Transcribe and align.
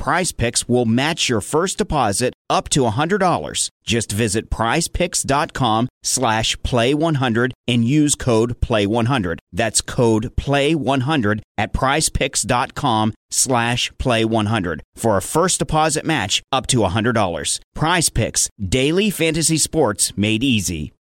Prize 0.00 0.32
Picks 0.32 0.66
will 0.66 0.86
match 0.86 1.28
your 1.28 1.42
first 1.42 1.76
deposit 1.76 2.32
up 2.48 2.70
to 2.70 2.80
$100. 2.80 3.68
Just 3.84 4.10
visit 4.10 4.48
prizepicks.com 4.48 5.88
slash 6.02 6.56
play100 6.56 7.52
and 7.68 7.84
use 7.84 8.14
code 8.14 8.58
play100. 8.62 9.38
That's 9.52 9.82
code 9.82 10.34
play100 10.36 11.42
at 11.58 11.74
prizepicks.com 11.74 13.12
slash 13.30 13.92
play100 13.92 14.80
for 14.96 15.18
a 15.18 15.22
first 15.22 15.58
deposit 15.58 16.06
match 16.06 16.42
up 16.50 16.66
to 16.68 16.78
$100. 16.78 17.60
Prize 17.74 18.08
Picks, 18.08 18.48
daily 18.58 19.10
fantasy 19.10 19.58
sports 19.58 20.16
made 20.16 20.42
easy. 20.42 20.94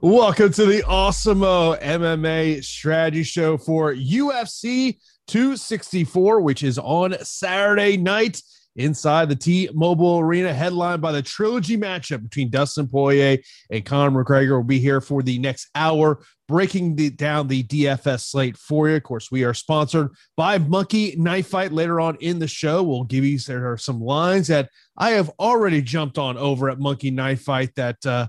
Welcome 0.00 0.52
to 0.52 0.66
the 0.66 0.82
Awesemo 0.82 1.74
uh, 1.74 1.78
MMA 1.80 2.62
strategy 2.62 3.22
show 3.22 3.56
for 3.56 3.94
UFC 3.94 4.98
264, 5.26 6.40
which 6.40 6.62
is 6.62 6.78
on 6.78 7.16
Saturday 7.22 7.96
night 7.96 8.40
inside 8.76 9.28
the 9.28 9.36
T-Mobile 9.36 10.20
Arena, 10.20 10.52
headlined 10.52 11.02
by 11.02 11.12
the 11.12 11.22
trilogy 11.22 11.76
matchup 11.76 12.22
between 12.22 12.50
Dustin 12.50 12.86
Poirier 12.86 13.38
and 13.70 13.84
Conor 13.84 14.24
McGregor. 14.24 14.56
Will 14.56 14.64
be 14.64 14.78
here 14.78 15.00
for 15.00 15.22
the 15.22 15.38
next 15.38 15.68
hour, 15.74 16.20
breaking 16.46 16.96
the, 16.96 17.10
down 17.10 17.48
the 17.48 17.62
DFS 17.64 18.28
slate 18.28 18.56
for 18.56 18.88
you. 18.88 18.96
Of 18.96 19.02
course, 19.02 19.30
we 19.30 19.44
are 19.44 19.54
sponsored 19.54 20.10
by 20.36 20.58
Monkey 20.58 21.16
Knife 21.16 21.48
Fight. 21.48 21.72
Later 21.72 22.00
on 22.00 22.16
in 22.20 22.38
the 22.38 22.48
show, 22.48 22.82
we'll 22.82 23.04
give 23.04 23.24
you 23.24 23.38
there 23.38 23.70
are 23.70 23.78
some 23.78 24.00
lines 24.00 24.48
that 24.48 24.70
I 24.96 25.10
have 25.10 25.30
already 25.38 25.82
jumped 25.82 26.18
on 26.18 26.36
over 26.36 26.68
at 26.68 26.78
Monkey 26.78 27.10
Knife 27.10 27.42
Fight 27.42 27.74
that. 27.76 28.04
Uh, 28.04 28.28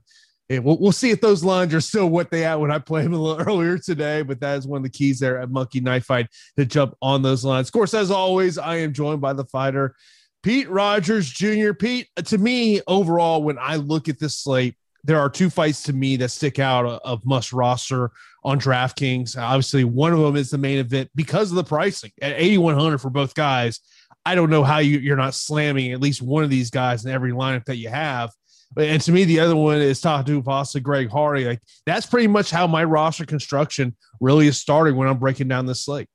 we'll, 0.49 0.77
we'll 0.79 0.91
see 0.91 1.11
if 1.11 1.21
those 1.21 1.43
lines 1.43 1.73
are 1.73 1.81
still 1.81 2.09
what 2.09 2.31
they 2.31 2.41
had 2.41 2.55
when 2.55 2.71
I 2.71 2.79
played 2.79 3.05
them 3.05 3.13
a 3.13 3.21
little 3.21 3.41
earlier 3.47 3.77
today. 3.77 4.21
But 4.21 4.39
that 4.39 4.57
is 4.57 4.67
one 4.67 4.77
of 4.77 4.83
the 4.83 4.89
keys 4.89 5.19
there 5.19 5.39
at 5.39 5.49
Monkey 5.49 5.79
Knife 5.79 6.05
Fight 6.05 6.27
to 6.57 6.65
jump 6.65 6.95
on 7.01 7.21
those 7.21 7.43
lines. 7.43 7.67
Of 7.67 7.73
course, 7.73 7.93
as 7.93 8.11
always, 8.11 8.57
I 8.57 8.77
am 8.77 8.93
joined 8.93 9.21
by 9.21 9.33
the 9.33 9.45
fighter, 9.45 9.95
Pete 10.43 10.69
Rogers 10.69 11.29
Jr. 11.29 11.73
Pete, 11.73 12.07
to 12.23 12.37
me, 12.37 12.81
overall, 12.87 13.43
when 13.43 13.57
I 13.59 13.75
look 13.75 14.07
at 14.07 14.19
this 14.19 14.37
slate, 14.37 14.75
there 15.03 15.19
are 15.19 15.29
two 15.29 15.49
fights 15.49 15.83
to 15.83 15.93
me 15.93 16.15
that 16.17 16.29
stick 16.29 16.59
out 16.59 16.85
of 16.85 17.25
must 17.25 17.53
roster 17.53 18.11
on 18.43 18.59
DraftKings. 18.59 19.37
Obviously, 19.37 19.83
one 19.83 20.13
of 20.13 20.19
them 20.19 20.35
is 20.35 20.49
the 20.49 20.57
main 20.57 20.79
event 20.79 21.09
because 21.15 21.49
of 21.49 21.55
the 21.55 21.63
pricing 21.63 22.11
at 22.21 22.33
8,100 22.33 22.99
for 22.99 23.09
both 23.09 23.33
guys. 23.33 23.79
I 24.25 24.35
don't 24.35 24.49
know 24.49 24.63
how 24.63 24.79
you, 24.79 24.99
you're 24.99 25.15
not 25.17 25.33
slamming 25.33 25.91
at 25.91 26.01
least 26.01 26.21
one 26.21 26.43
of 26.43 26.49
these 26.49 26.69
guys 26.69 27.05
in 27.05 27.11
every 27.11 27.31
lineup 27.31 27.65
that 27.65 27.77
you 27.77 27.89
have. 27.89 28.31
And 28.75 29.01
to 29.01 29.11
me, 29.11 29.23
the 29.23 29.39
other 29.39 29.55
one 29.55 29.77
is 29.77 30.01
Tai 30.01 30.23
Tuivasa, 30.23 30.81
Greg 30.81 31.09
Hardy. 31.09 31.45
Like 31.45 31.61
that's 31.85 32.05
pretty 32.05 32.27
much 32.27 32.51
how 32.51 32.67
my 32.67 32.83
roster 32.83 33.25
construction 33.25 33.95
really 34.19 34.47
is 34.47 34.57
starting 34.57 34.95
when 34.95 35.07
I'm 35.07 35.17
breaking 35.17 35.47
down 35.47 35.65
this 35.65 35.85
slate. 35.85 36.07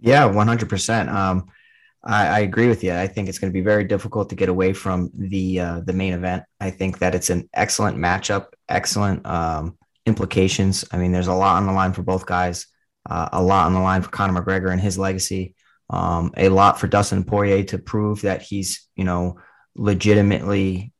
Yeah, 0.00 0.28
100%. 0.28 1.08
Um, 1.12 1.48
I, 2.02 2.26
I, 2.26 2.38
agree 2.40 2.68
with 2.68 2.82
you. 2.82 2.94
I 2.94 3.06
think 3.06 3.28
it's 3.28 3.38
going 3.38 3.52
to 3.52 3.58
be 3.58 3.60
very 3.60 3.84
difficult 3.84 4.30
to 4.30 4.34
get 4.34 4.48
away 4.48 4.72
from 4.72 5.10
the 5.14 5.60
uh, 5.60 5.80
the 5.80 5.92
main 5.92 6.14
event. 6.14 6.44
I 6.58 6.70
think 6.70 6.98
that 7.00 7.14
it's 7.14 7.28
an 7.28 7.48
excellent 7.52 7.98
matchup, 7.98 8.46
excellent 8.68 9.26
um, 9.26 9.76
implications. 10.06 10.84
I 10.92 10.96
mean, 10.96 11.12
there's 11.12 11.26
a 11.26 11.34
lot 11.34 11.56
on 11.56 11.66
the 11.66 11.72
line 11.72 11.92
for 11.92 12.02
both 12.02 12.24
guys, 12.24 12.66
uh, 13.08 13.28
a 13.32 13.42
lot 13.42 13.66
on 13.66 13.74
the 13.74 13.80
line 13.80 14.00
for 14.00 14.08
Conor 14.08 14.40
McGregor 14.40 14.72
and 14.72 14.80
his 14.80 14.98
legacy, 14.98 15.54
um, 15.90 16.32
a 16.38 16.48
lot 16.48 16.80
for 16.80 16.86
Dustin 16.86 17.22
Poirier 17.22 17.64
to 17.64 17.78
prove 17.78 18.22
that 18.22 18.40
he's 18.40 18.88
you 18.96 19.04
know 19.04 19.38
legitimately 19.76 20.94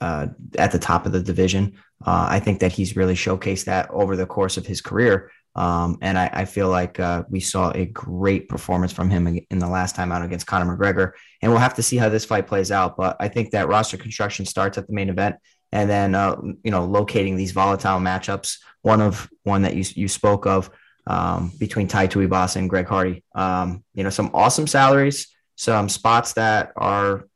uh, 0.00 0.28
at 0.56 0.72
the 0.72 0.78
top 0.78 1.06
of 1.06 1.12
the 1.12 1.22
division. 1.22 1.74
Uh, 2.04 2.26
I 2.30 2.40
think 2.40 2.60
that 2.60 2.72
he's 2.72 2.96
really 2.96 3.14
showcased 3.14 3.64
that 3.64 3.90
over 3.90 4.16
the 4.16 4.26
course 4.26 4.56
of 4.56 4.66
his 4.66 4.80
career. 4.80 5.30
Um, 5.54 5.98
and 6.02 6.16
I, 6.16 6.30
I, 6.32 6.44
feel 6.44 6.68
like 6.68 7.00
uh, 7.00 7.24
we 7.28 7.40
saw 7.40 7.72
a 7.72 7.86
great 7.86 8.48
performance 8.48 8.92
from 8.92 9.10
him 9.10 9.26
in 9.50 9.58
the 9.58 9.66
last 9.66 9.96
time 9.96 10.12
out 10.12 10.22
against 10.22 10.46
Conor 10.46 10.76
McGregor. 10.76 11.12
And 11.42 11.50
we'll 11.50 11.60
have 11.60 11.74
to 11.74 11.82
see 11.82 11.96
how 11.96 12.08
this 12.08 12.24
fight 12.24 12.46
plays 12.46 12.70
out. 12.70 12.96
But 12.96 13.16
I 13.18 13.26
think 13.26 13.50
that 13.50 13.66
roster 13.66 13.96
construction 13.96 14.46
starts 14.46 14.78
at 14.78 14.86
the 14.86 14.92
main 14.92 15.08
event. 15.08 15.36
And 15.72 15.90
then, 15.90 16.14
uh, 16.14 16.36
you 16.62 16.70
know, 16.70 16.84
locating 16.84 17.34
these 17.34 17.50
volatile 17.50 17.98
matchups, 17.98 18.58
one 18.82 19.00
of 19.00 19.28
one 19.42 19.62
that 19.62 19.74
you, 19.74 19.84
you 19.96 20.06
spoke 20.06 20.46
of 20.46 20.70
um, 21.08 21.50
between 21.58 21.88
Tai 21.88 22.06
Tuivasa 22.06 22.56
and 22.56 22.70
Greg 22.70 22.86
Hardy. 22.86 23.24
Um, 23.34 23.82
you 23.94 24.04
know, 24.04 24.10
some 24.10 24.30
awesome 24.34 24.68
salaries, 24.68 25.26
some 25.56 25.88
spots 25.88 26.34
that 26.34 26.72
are 26.76 27.26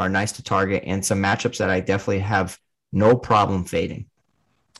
are 0.00 0.08
nice 0.08 0.32
to 0.32 0.42
target 0.42 0.82
and 0.86 1.04
some 1.04 1.22
matchups 1.22 1.58
that 1.58 1.70
I 1.70 1.80
definitely 1.80 2.20
have 2.20 2.58
no 2.92 3.16
problem 3.16 3.64
fading. 3.64 4.06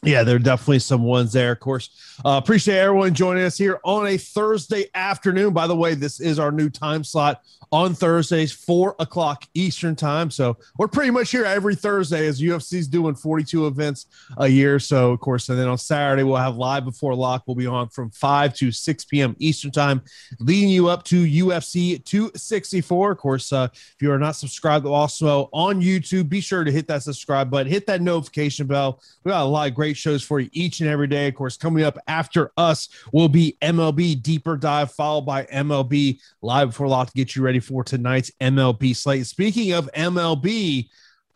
Yeah, 0.03 0.22
there 0.22 0.36
are 0.36 0.41
definitely 0.41 0.78
some 0.78 1.03
ones 1.03 1.32
there. 1.32 1.53
Of 1.53 1.60
course, 1.60 1.91
uh, 2.25 2.41
appreciate 2.42 2.78
everyone 2.78 3.12
joining 3.12 3.44
us 3.44 3.58
here 3.58 3.81
on 3.84 4.06
a 4.06 4.16
Thursday 4.16 4.86
afternoon. 4.94 5.53
By 5.53 5.66
the 5.66 5.76
way, 5.76 5.94
this 5.94 6.20
is 6.20 6.38
our 6.38 6.50
new 6.50 6.70
time 6.70 7.04
slot 7.04 7.42
on 7.72 7.94
Thursdays, 7.94 8.53
four 8.53 8.97
o'clock 8.98 9.47
Eastern 9.54 9.94
time. 9.94 10.31
So 10.31 10.56
we're 10.76 10.88
pretty 10.88 11.10
much 11.10 11.31
here 11.31 11.44
every 11.44 11.76
Thursday 11.76 12.26
as 12.26 12.41
UFC's 12.41 12.88
doing 12.88 13.14
42 13.14 13.66
events 13.66 14.06
a 14.38 14.48
year. 14.48 14.78
So, 14.81 15.12
of 15.12 15.20
course, 15.20 15.48
and 15.48 15.58
then 15.58 15.69
on 15.69 15.78
Saturday, 15.78 16.25
we'll 16.25 16.36
have 16.36 16.56
live 16.56 16.84
before 16.84 17.14
lock. 17.14 17.44
We'll 17.47 17.54
be 17.54 17.66
on 17.66 17.88
from 17.88 18.10
5 18.10 18.54
to 18.54 18.72
6 18.72 19.04
p.m. 19.04 19.36
Eastern 19.38 19.70
time, 19.70 20.03
leading 20.41 20.69
you 20.69 20.88
up 20.88 21.04
to 21.04 21.25
UFC 21.25 22.04
264. 22.04 23.12
Of 23.12 23.19
course, 23.19 23.53
uh, 23.53 23.69
if 23.72 23.97
you 24.00 24.10
are 24.10 24.19
not 24.19 24.37
subscribed 24.37 24.87
also 24.87 25.48
on 25.52 25.81
YouTube, 25.81 26.28
be 26.28 26.41
sure 26.41 26.64
to 26.64 26.72
hit 26.72 26.88
that 26.88 27.04
subscribe 27.04 27.50
button, 27.50 27.70
hit 27.70 27.87
that 27.87 28.00
notification 28.00 28.66
bell. 28.66 29.00
We 29.22 29.31
got 29.31 29.42
a 29.42 29.44
lot 29.44 29.69
of 29.69 29.75
great 29.75 29.97
shows 29.97 30.25
for 30.25 30.41
you 30.41 30.50
each 30.52 30.81
and 30.81 30.88
every 30.88 31.06
day. 31.06 31.28
Of 31.28 31.37
course, 31.37 31.56
coming 31.56 31.84
up 31.84 31.98
after 32.08 32.50
us 32.56 32.88
will 33.12 33.28
be 33.28 33.56
MLB 33.62 34.20
Deeper 34.20 34.56
Dive, 34.56 34.91
followed 34.92 35.22
by 35.22 35.44
MLB 35.44 36.20
Live 36.42 36.70
Before 36.70 36.88
Lock 36.88 37.08
to 37.08 37.14
get 37.14 37.37
you 37.37 37.42
ready 37.42 37.59
for 37.60 37.84
tonight's 37.84 38.31
MLB 38.41 38.97
slate. 38.97 39.26
Speaking 39.26 39.72
of 39.72 39.88
MLB, 39.94 40.88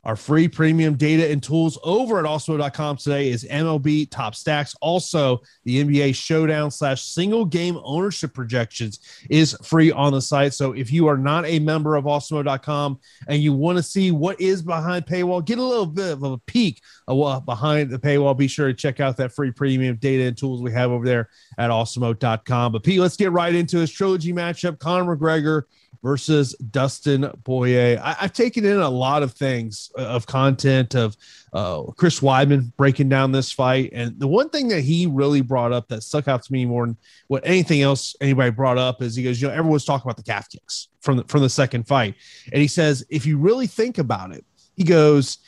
our 0.04 0.16
free 0.16 0.48
premium 0.48 0.96
data 0.96 1.30
and 1.30 1.42
tools 1.42 1.78
over 1.82 2.18
at 2.18 2.26
awesemo.com 2.26 2.98
today 2.98 3.30
is 3.30 3.44
MLB 3.44 4.10
Top 4.10 4.34
Stacks. 4.34 4.74
Also, 4.80 5.40
the 5.64 5.82
NBA 5.82 6.14
Showdown 6.14 6.70
slash 6.70 7.02
single 7.02 7.44
game 7.44 7.80
ownership 7.82 8.34
projections 8.34 9.00
is 9.30 9.56
free 9.62 9.90
on 9.90 10.12
the 10.12 10.20
site. 10.20 10.52
So 10.52 10.72
if 10.72 10.92
you 10.92 11.06
are 11.06 11.16
not 11.16 11.46
a 11.46 11.58
member 11.58 11.96
of 11.96 12.04
awesemo.com 12.04 13.00
and 13.28 13.42
you 13.42 13.54
want 13.54 13.78
to 13.78 13.82
see 13.82 14.10
what 14.10 14.38
is 14.40 14.62
behind 14.62 15.06
paywall, 15.06 15.44
get 15.44 15.58
a 15.58 15.64
little 15.64 15.86
bit 15.86 16.12
of 16.12 16.22
a 16.22 16.38
peek 16.38 16.82
of 17.08 17.16
what 17.16 17.46
behind 17.46 17.90
the 17.90 17.98
paywall, 17.98 18.36
be 18.36 18.48
sure 18.48 18.68
to 18.68 18.74
check 18.74 19.00
out 19.00 19.16
that 19.16 19.32
free 19.32 19.50
premium 19.50 19.96
data 19.96 20.24
and 20.24 20.36
tools 20.36 20.60
we 20.60 20.72
have 20.72 20.90
over 20.90 21.06
there 21.06 21.30
at 21.56 21.70
awesemo.com. 21.70 22.72
But 22.72 22.82
Pete, 22.82 23.00
let's 23.00 23.16
get 23.16 23.32
right 23.32 23.54
into 23.54 23.78
this 23.78 23.90
trilogy 23.90 24.34
matchup. 24.34 24.78
Conor 24.78 25.16
McGregor 25.16 25.62
versus 26.02 26.54
Dustin 26.70 27.30
Poirier. 27.44 28.00
I, 28.02 28.12
have 28.14 28.32
taken 28.32 28.64
in 28.64 28.80
a 28.80 28.88
lot 28.88 29.22
of 29.22 29.32
things 29.32 29.90
uh, 29.98 30.02
of 30.02 30.26
content 30.26 30.94
of 30.94 31.16
uh, 31.52 31.82
Chris 31.96 32.20
Weidman 32.20 32.72
breaking 32.76 33.08
down 33.08 33.32
this 33.32 33.52
fight, 33.52 33.90
and 33.92 34.18
the 34.18 34.28
one 34.28 34.50
thing 34.50 34.68
that 34.68 34.80
he 34.80 35.06
really 35.06 35.40
brought 35.40 35.72
up 35.72 35.88
that 35.88 36.02
stuck 36.02 36.28
out 36.28 36.42
to 36.42 36.52
me 36.52 36.64
more 36.64 36.86
than 36.86 36.96
what 37.28 37.46
anything 37.46 37.82
else 37.82 38.16
anybody 38.20 38.50
brought 38.50 38.78
up 38.78 39.02
is 39.02 39.14
he 39.14 39.22
goes, 39.22 39.40
you 39.40 39.48
know, 39.48 39.54
everyone's 39.54 39.84
talking 39.84 40.06
about 40.06 40.16
the 40.16 40.22
calf 40.22 40.48
kicks 40.48 40.88
from 41.00 41.18
the 41.18 41.24
from 41.24 41.42
the 41.42 41.50
second 41.50 41.86
fight, 41.86 42.14
and 42.52 42.60
he 42.60 42.68
says 42.68 43.04
if 43.10 43.26
you 43.26 43.38
really 43.38 43.66
think 43.66 43.98
about 43.98 44.32
it, 44.32 44.44
he 44.76 44.84
goes. 44.84 45.38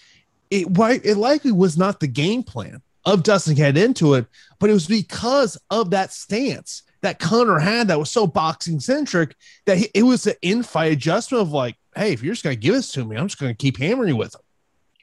it 0.50 0.66
it 1.04 1.16
likely 1.16 1.52
was 1.52 1.76
not 1.76 2.00
the 2.00 2.06
game 2.06 2.42
plan 2.42 2.80
of 3.04 3.22
Dustin 3.22 3.56
head 3.56 3.76
into 3.76 4.14
it, 4.14 4.26
but 4.58 4.68
it 4.68 4.72
was 4.72 4.86
because 4.86 5.56
of 5.70 5.90
that 5.90 6.12
stance 6.12 6.82
that 7.06 7.20
Conor 7.20 7.60
had 7.60 7.86
that 7.86 8.00
was 8.00 8.10
so 8.10 8.26
boxing 8.26 8.80
centric 8.80 9.36
that 9.64 9.78
he, 9.78 9.88
it 9.94 10.02
was 10.02 10.26
an 10.26 10.34
in-fight 10.42 10.90
adjustment 10.90 11.40
of 11.40 11.52
like, 11.52 11.76
hey, 11.94 12.12
if 12.12 12.20
you're 12.20 12.34
just 12.34 12.42
gonna 12.42 12.56
give 12.56 12.74
this 12.74 12.90
to 12.92 13.04
me, 13.04 13.16
I'm 13.16 13.28
just 13.28 13.38
gonna 13.38 13.54
keep 13.54 13.78
hammering 13.78 14.08
you 14.08 14.16
with 14.16 14.34
him. 14.34 14.40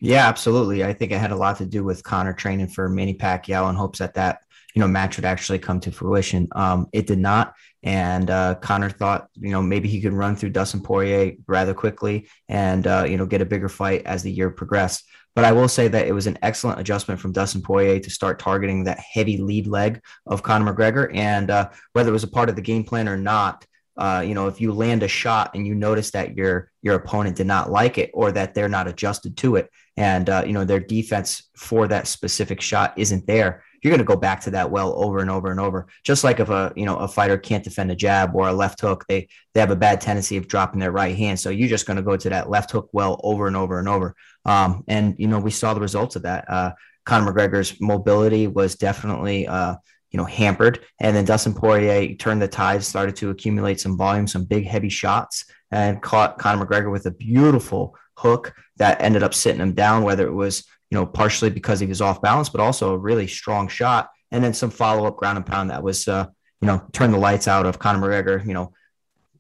Yeah, 0.02 0.28
absolutely. 0.28 0.84
I 0.84 0.92
think 0.92 1.14
it 1.14 1.18
had 1.18 1.32
a 1.32 1.36
lot 1.36 1.58
to 1.60 1.66
do 1.66 1.82
with 1.86 2.04
Conor 2.04 2.34
training 2.34 2.68
for 2.68 2.90
Manny 2.90 3.14
Pacquiao 3.14 3.70
in 3.70 3.76
hopes 3.76 4.00
that 4.00 4.16
that 4.16 4.40
you 4.76 4.82
know 4.82 4.88
match 4.88 5.16
would 5.16 5.24
actually 5.24 5.60
come 5.60 5.80
to 5.80 5.94
fruition. 5.94 6.50
Um, 6.52 6.88
it 6.92 7.08
did 7.08 7.20
not, 7.20 7.54
and 7.84 8.30
uh, 8.30 8.56
Conor 8.56 8.90
thought 8.90 9.30
you 9.40 9.52
know 9.52 9.62
maybe 9.62 9.88
he 9.88 10.02
could 10.02 10.12
run 10.12 10.36
through 10.36 10.50
Dustin 10.50 10.82
Poirier 10.82 11.36
rather 11.48 11.74
quickly 11.74 12.28
and 12.50 12.86
uh, 12.86 13.06
you 13.08 13.16
know 13.16 13.26
get 13.26 13.42
a 13.42 13.46
bigger 13.46 13.70
fight 13.70 14.02
as 14.06 14.24
the 14.24 14.32
year 14.32 14.50
progressed. 14.50 15.06
But 15.36 15.46
I 15.46 15.52
will 15.52 15.68
say 15.68 15.88
that 15.88 16.08
it 16.08 16.14
was 16.14 16.28
an 16.28 16.38
excellent 16.42 16.80
adjustment 16.80 17.20
from 17.20 17.32
Dustin 17.32 17.62
Poirier 17.62 18.00
to 18.00 18.10
start 18.10 18.40
targeting 18.40 18.84
that 18.84 19.00
heavy 19.00 19.38
lead 19.38 19.68
leg 19.68 20.02
of 20.28 20.44
Conor 20.44 20.74
McGregor. 20.74 21.16
And 21.16 21.50
uh, 21.50 21.70
whether 21.94 22.10
it 22.10 22.14
was 22.14 22.24
a 22.24 22.28
part 22.28 22.50
of 22.50 22.56
the 22.56 22.62
game 22.62 22.84
plan 22.84 23.10
or 23.10 23.18
not, 23.18 23.66
uh, 23.96 24.24
you 24.26 24.34
know, 24.34 24.48
if 24.48 24.60
you 24.60 24.72
land 24.72 25.04
a 25.04 25.08
shot 25.08 25.52
and 25.54 25.68
you 25.68 25.76
notice 25.76 26.12
that 26.12 26.36
your 26.36 26.72
your 26.82 26.96
opponent 26.96 27.36
did 27.36 27.48
not 27.48 27.72
like 27.72 27.98
it 27.98 28.10
or 28.14 28.32
that 28.32 28.54
they're 28.54 28.70
not 28.70 28.88
adjusted 28.88 29.38
to 29.38 29.56
it, 29.56 29.70
and 29.98 30.30
uh, 30.30 30.44
you 30.46 30.54
know 30.54 30.66
their 30.66 30.80
defense 30.80 31.50
for 31.56 31.88
that 31.88 32.08
specific 32.08 32.60
shot 32.60 32.94
isn't 32.98 33.28
there, 33.28 33.64
you're 33.84 33.92
going 33.92 34.00
to 34.00 34.06
go 34.06 34.16
back 34.16 34.42
to 34.42 34.52
that 34.52 34.72
well 34.72 34.94
over 34.98 35.20
and 35.20 35.30
over 35.30 35.52
and 35.52 35.60
over. 35.60 35.88
Just 36.04 36.24
like 36.24 36.40
if 36.40 36.50
a 36.50 36.74
you 36.76 36.86
know 36.86 36.98
a 36.98 37.08
fighter 37.08 37.38
can't 37.38 37.64
defend 37.64 37.92
a 37.92 37.96
jab 37.96 38.34
or 38.34 38.48
a 38.48 38.54
left 38.54 38.82
hook, 38.82 39.06
they 39.08 39.28
they 39.54 39.60
have 39.60 39.72
a 39.72 39.76
bad 39.76 40.02
tendency 40.02 40.38
of 40.38 40.48
dropping 40.48 40.80
their 40.80 40.92
right 40.92 41.16
hand. 41.16 41.40
So 41.40 41.52
you're 41.52 41.70
just 41.70 41.86
going 41.86 41.98
to 41.98 42.04
go 42.04 42.18
to 42.18 42.30
that 42.30 42.50
left 42.50 42.72
hook 42.72 42.90
well 42.94 43.22
over 43.24 43.46
and 43.46 43.56
over 43.56 43.78
and 43.78 43.88
over. 43.88 44.16
Um, 44.46 44.84
and 44.88 45.16
you 45.18 45.28
know 45.28 45.40
we 45.40 45.52
saw 45.52 45.74
the 45.74 45.82
results 45.82 46.16
of 46.16 46.24
that. 46.24 46.46
Uh, 46.50 46.72
Conor 47.06 47.32
McGregor's 47.32 47.80
mobility 47.82 48.48
was 48.48 48.76
definitely 48.76 49.48
uh, 49.48 49.76
you 50.12 50.18
know 50.18 50.26
hampered, 50.26 50.80
and 51.00 51.16
then 51.16 51.26
Dustin 51.26 51.54
Poirier 51.54 52.16
turned 52.16 52.42
the 52.42 52.48
tide, 52.48 52.84
started 52.84 53.16
to 53.18 53.30
accumulate 53.30 53.80
some 53.80 53.98
volume, 53.98 54.28
some 54.28 54.46
big 54.46 54.66
heavy 54.66 54.90
shots, 54.90 55.46
and 55.72 56.02
caught 56.02 56.38
Conor 56.38 56.66
McGregor 56.66 56.92
with 56.92 57.06
a 57.06 57.12
beautiful 57.12 57.96
hook 58.18 58.54
that 58.78 59.02
ended 59.02 59.24
up 59.24 59.34
sitting 59.34 59.62
him 59.62 59.74
down. 59.74 60.04
Whether 60.04 60.28
it 60.28 60.34
was 60.34 60.66
you 60.92 60.98
know 60.98 61.06
partially 61.06 61.50
because 61.50 61.80
he 61.80 61.88
was 61.88 62.02
off 62.02 62.22
balance, 62.22 62.50
but 62.50 62.62
also 62.62 62.94
a 62.94 62.98
really 62.98 63.28
strong 63.28 63.68
shot, 63.68 64.10
and 64.32 64.44
then 64.44 64.54
some 64.54 64.70
follow 64.70 65.08
up 65.08 65.18
ground 65.18 65.38
and 65.38 65.46
pound 65.46 65.70
that 65.70 65.84
was 65.84 66.08
uh, 66.08 66.28
you 66.62 66.68
know 66.68 66.86
turned 66.92 67.14
the 67.14 67.18
lights 67.18 67.48
out 67.48 67.66
of 67.66 67.80
Conor 67.80 68.08
McGregor. 68.08 68.46
You 68.46 68.54
know, 68.54 68.74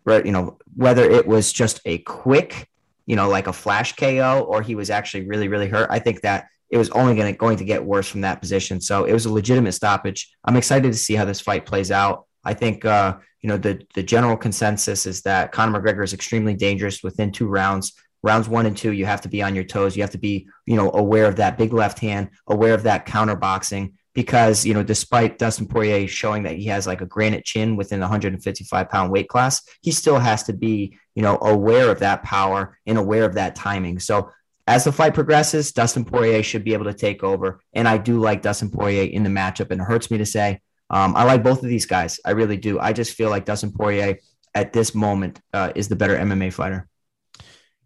right? 0.06 0.26
You 0.26 0.32
know 0.32 0.58
whether 0.76 1.04
it 1.04 1.28
was 1.28 1.54
just 1.54 1.82
a 1.86 2.00
quick 2.00 2.68
you 3.06 3.16
know, 3.16 3.30
like 3.30 3.48
a 3.48 3.54
flash 3.54 3.96
KO, 3.96 4.46
or 4.48 4.62
he 4.62 4.76
was 4.76 4.90
actually 4.90 5.28
really, 5.28 5.48
really 5.48 5.68
hurt. 5.68 5.88
I 5.90 6.00
think 6.00 6.22
that 6.22 6.48
it 6.70 6.78
was 6.78 6.90
only 6.92 7.16
going 7.16 7.32
to 7.32 7.38
going 7.38 7.58
to 7.58 7.66
get 7.66 7.84
worse 7.84 8.08
from 8.08 8.22
that 8.22 8.42
position. 8.42 8.82
So 8.82 9.06
it 9.06 9.14
was 9.14 9.26
a 9.26 9.34
legitimate 9.34 9.74
stoppage. 9.74 10.32
I'm 10.46 10.56
excited 10.56 10.92
to 10.92 10.98
see 10.98 11.14
how 11.14 11.26
this 11.26 11.42
fight 11.42 11.66
plays 11.66 11.92
out. 11.92 12.26
I 12.44 12.54
think 12.54 12.86
uh, 12.86 13.18
you 13.42 13.50
know 13.50 13.58
the 13.58 13.86
the 13.94 14.04
general 14.04 14.38
consensus 14.38 15.06
is 15.06 15.22
that 15.22 15.52
Conor 15.52 15.80
McGregor 15.80 16.04
is 16.04 16.14
extremely 16.14 16.56
dangerous 16.56 17.04
within 17.04 17.32
two 17.32 17.48
rounds. 17.48 17.94
Rounds 18.24 18.48
one 18.48 18.66
and 18.66 18.78
two, 18.78 18.94
you 18.94 19.06
have 19.06 19.20
to 19.22 19.30
be 19.30 19.42
on 19.42 19.54
your 19.54 19.66
toes. 19.66 19.98
You 19.98 20.04
have 20.04 20.12
to 20.12 20.18
be 20.18 20.48
you 20.66 20.76
know 20.76 20.92
aware 20.94 21.26
of 21.26 21.36
that 21.38 21.58
big 21.58 21.74
left 21.74 22.00
hand, 22.00 22.30
aware 22.48 22.74
of 22.74 22.84
that 22.84 23.06
counter 23.06 23.36
boxing 23.36 23.98
because 24.14 24.66
you 24.66 24.74
know 24.74 24.84
despite 24.84 25.38
Dustin 25.38 25.68
Poirier 25.68 26.08
showing 26.08 26.44
that 26.44 26.56
he 26.56 26.66
has 26.66 26.88
like 26.88 27.02
a 27.02 27.06
granite 27.06 27.46
chin 27.46 27.76
within 27.76 28.00
the 28.00 28.06
155 28.06 28.90
pound 28.90 29.12
weight 29.12 29.28
class, 29.28 29.62
he 29.82 29.92
still 29.92 30.20
has 30.20 30.44
to 30.44 30.54
be 30.54 30.98
you 31.16 31.22
know 31.22 31.38
aware 31.42 31.90
of 31.90 32.00
that 32.00 32.24
power 32.24 32.78
and 32.86 32.98
aware 32.98 33.26
of 33.26 33.36
that 33.36 33.56
timing. 33.56 34.00
So 34.00 34.30
as 34.66 34.86
the 34.86 34.92
fight 34.92 35.14
progresses, 35.14 35.74
Dustin 35.74 36.06
Poirier 36.06 36.42
should 36.42 36.64
be 36.64 36.74
able 36.74 36.86
to 36.86 36.94
take 36.94 37.24
over, 37.24 37.60
and 37.74 37.88
I 37.88 37.98
do 37.98 38.20
like 38.20 38.42
Dustin 38.42 38.70
Poirier 38.72 39.04
in 39.04 39.24
the 39.24 39.30
matchup. 39.30 39.72
And 39.72 39.82
it 39.82 39.86
hurts 39.86 40.10
me 40.10 40.18
to 40.20 40.26
say 40.26 40.62
um, 40.90 41.16
I 41.16 41.24
like 41.24 41.44
both 41.44 41.64
of 41.64 41.70
these 41.70 41.86
guys. 41.86 42.20
I 42.24 42.32
really 42.32 42.58
do. 42.58 42.80
I 42.80 42.94
just 42.94 43.16
feel 43.16 43.30
like 43.30 43.46
Dustin 43.46 43.72
Poirier 43.72 44.20
at 44.54 44.74
this 44.74 44.94
moment 44.94 45.42
uh, 45.54 45.72
is 45.76 45.88
the 45.88 45.96
better 45.96 46.18
MMA 46.18 46.54
fighter. 46.54 46.88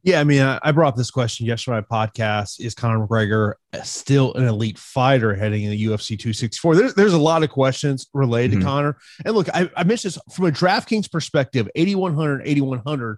Yeah, 0.04 0.22
I 0.22 0.24
mean, 0.24 0.42
I, 0.42 0.72
brought 0.72 0.90
up 0.90 0.96
this 0.96 1.12
question 1.12 1.46
yesterday 1.46 1.78
on 1.78 1.86
my 1.90 2.08
podcast. 2.08 2.62
Is 2.64 2.74
Conor 2.74 3.06
McGregor 3.06 3.54
still 3.84 4.34
an 4.36 4.46
elite 4.46 4.78
fighter 4.78 5.36
heading 5.36 5.64
in 5.64 5.72
the 5.72 5.86
UFC 5.86 6.10
264? 6.10 6.76
There's, 6.76 6.94
there's 6.94 7.14
a 7.14 7.18
lot 7.18 7.44
of 7.44 7.50
questions 7.50 8.08
related 8.14 8.52
mm-hmm. 8.52 8.60
to 8.62 8.66
Conor. 8.66 8.98
And 9.26 9.36
look, 9.36 9.50
I, 9.54 9.70
I 9.76 9.84
mentioned 9.84 10.14
this 10.14 10.20
from 10.34 10.46
a 10.46 10.52
DraftKings 10.52 11.12
perspective 11.12 11.68
8,100, 11.76 12.48
8,100. 12.48 13.18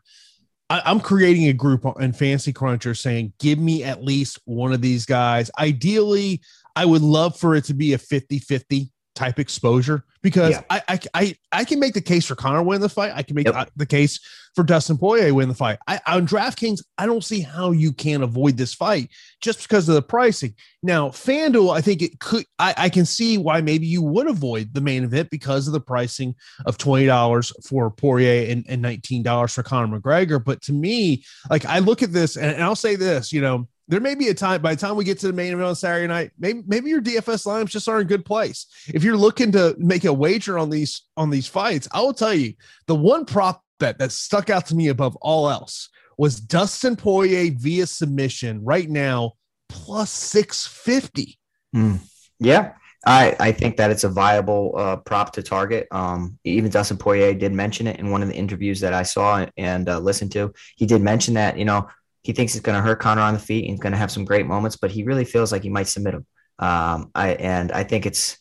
I'm 0.71 0.99
creating 0.99 1.47
a 1.47 1.53
group 1.53 1.83
in 1.99 2.13
Fantasy 2.13 2.53
Cruncher 2.53 2.93
saying, 2.93 3.33
give 3.39 3.57
me 3.57 3.83
at 3.83 4.03
least 4.03 4.39
one 4.45 4.71
of 4.71 4.81
these 4.81 5.05
guys. 5.05 5.49
Ideally, 5.57 6.41
I 6.75 6.85
would 6.85 7.01
love 7.01 7.39
for 7.39 7.55
it 7.55 7.65
to 7.65 7.73
be 7.73 7.93
a 7.93 7.97
50 7.97 8.37
50 8.39 8.91
type 9.19 9.37
exposure 9.37 10.05
because 10.21 10.51
yeah. 10.51 10.61
I, 10.69 10.81
I, 10.87 10.99
I 11.13 11.35
I 11.51 11.63
can 11.65 11.79
make 11.79 11.93
the 11.93 12.01
case 12.01 12.25
for 12.25 12.35
Conor 12.35 12.63
win 12.63 12.79
the 12.79 12.87
fight. 12.87 13.11
I 13.13 13.21
can 13.21 13.35
make 13.35 13.47
yep. 13.47 13.69
the 13.75 13.85
case 13.85 14.17
for 14.55 14.63
Dustin 14.63 14.97
Poirier 14.97 15.33
win 15.33 15.49
the 15.49 15.55
fight. 15.55 15.77
I, 15.87 15.99
on 16.07 16.25
DraftKings, 16.25 16.81
I 16.97 17.05
don't 17.05 17.23
see 17.23 17.41
how 17.41 17.71
you 17.71 17.91
can 17.91 18.23
avoid 18.23 18.55
this 18.55 18.73
fight 18.73 19.09
just 19.41 19.61
because 19.61 19.89
of 19.89 19.95
the 19.95 20.01
pricing. 20.01 20.55
Now, 20.81 21.09
FanDuel, 21.09 21.75
I 21.75 21.81
think 21.81 22.01
it 22.01 22.19
could. 22.19 22.45
I, 22.57 22.73
I 22.77 22.89
can 22.89 23.05
see 23.05 23.37
why 23.37 23.59
maybe 23.59 23.85
you 23.85 24.01
would 24.01 24.27
avoid 24.27 24.73
the 24.73 24.81
main 24.81 25.03
event 25.03 25.29
because 25.29 25.67
of 25.67 25.73
the 25.73 25.81
pricing 25.81 26.33
of 26.65 26.77
twenty 26.77 27.05
dollars 27.05 27.51
for 27.67 27.91
Poirier 27.91 28.49
and, 28.51 28.65
and 28.69 28.81
nineteen 28.81 29.21
dollars 29.21 29.53
for 29.53 29.63
Conor 29.63 29.99
McGregor. 29.99 30.41
But 30.43 30.61
to 30.63 30.73
me, 30.73 31.25
like 31.49 31.65
I 31.65 31.79
look 31.79 32.03
at 32.03 32.13
this, 32.13 32.37
and, 32.37 32.51
and 32.51 32.63
I'll 32.63 32.75
say 32.75 32.95
this, 32.95 33.33
you 33.33 33.41
know 33.41 33.67
there 33.89 33.99
may 33.99 34.15
be 34.15 34.27
a 34.29 34.33
time 34.33 34.61
by 34.61 34.75
the 34.75 34.79
time 34.79 34.95
we 34.95 35.03
get 35.03 35.19
to 35.19 35.27
the 35.27 35.33
main 35.33 35.51
event 35.51 35.67
on 35.67 35.75
Saturday 35.75 36.07
night, 36.07 36.31
maybe 36.39 36.61
maybe 36.67 36.89
your 36.89 37.01
DFS 37.01 37.45
lines 37.45 37.71
just 37.71 37.89
aren't 37.89 38.03
in 38.03 38.07
good 38.07 38.23
place. 38.23 38.67
If 38.87 39.03
you're 39.03 39.17
looking 39.17 39.51
to 39.53 39.75
make 39.79 40.05
a 40.05 40.13
wager 40.13 40.57
on 40.57 40.69
these 40.69 41.01
on 41.17 41.29
these 41.29 41.47
fights, 41.47 41.87
I 41.91 42.01
will 42.01 42.13
tell 42.13 42.33
you 42.33 42.53
the 42.85 42.95
one 42.95 43.25
prop 43.25 43.63
bet 43.79 43.97
that 43.97 44.11
stuck 44.11 44.49
out 44.49 44.67
to 44.67 44.75
me 44.75 44.89
above 44.89 45.15
all 45.17 45.49
else 45.49 45.89
was 46.17 46.39
Dustin 46.39 46.95
Poirier 46.95 47.51
via 47.57 47.87
submission 47.87 48.63
right 48.63 48.89
now 48.89 49.33
plus 49.69 50.11
650. 50.11 51.39
Mm. 51.75 51.99
Yeah. 52.39 52.73
I, 53.05 53.35
I 53.39 53.51
think 53.53 53.77
that 53.77 53.91
it's 53.91 54.03
a 54.03 54.09
viable 54.09 54.73
uh, 54.77 54.97
prop 54.97 55.31
to 55.33 55.43
target. 55.43 55.87
Um, 55.91 56.37
even 56.43 56.69
Dustin 56.69 56.97
Poirier 56.97 57.33
did 57.33 57.53
mention 57.53 57.87
it 57.87 57.99
in 57.99 58.11
one 58.11 58.21
of 58.21 58.27
the 58.27 58.35
interviews 58.35 58.81
that 58.81 58.93
I 58.93 59.03
saw 59.03 59.45
and 59.55 59.87
uh, 59.87 59.99
listened 59.99 60.33
to. 60.33 60.53
He 60.75 60.85
did 60.85 61.01
mention 61.01 61.35
that, 61.35 61.57
you 61.57 61.63
know, 61.63 61.87
he 62.21 62.33
thinks 62.33 62.53
he's 62.53 62.61
going 62.61 62.75
to 62.75 62.81
hurt 62.81 62.99
Conor 62.99 63.21
on 63.21 63.33
the 63.33 63.39
feet 63.39 63.63
and 63.63 63.71
he's 63.71 63.79
going 63.79 63.93
to 63.93 63.97
have 63.97 64.11
some 64.11 64.25
great 64.25 64.45
moments, 64.45 64.75
but 64.75 64.91
he 64.91 65.03
really 65.03 65.25
feels 65.25 65.51
like 65.51 65.63
he 65.63 65.69
might 65.69 65.87
submit 65.87 66.13
him. 66.13 66.25
Um, 66.59 67.11
I 67.15 67.31
and 67.31 67.71
I 67.71 67.83
think 67.83 68.05
it's 68.05 68.37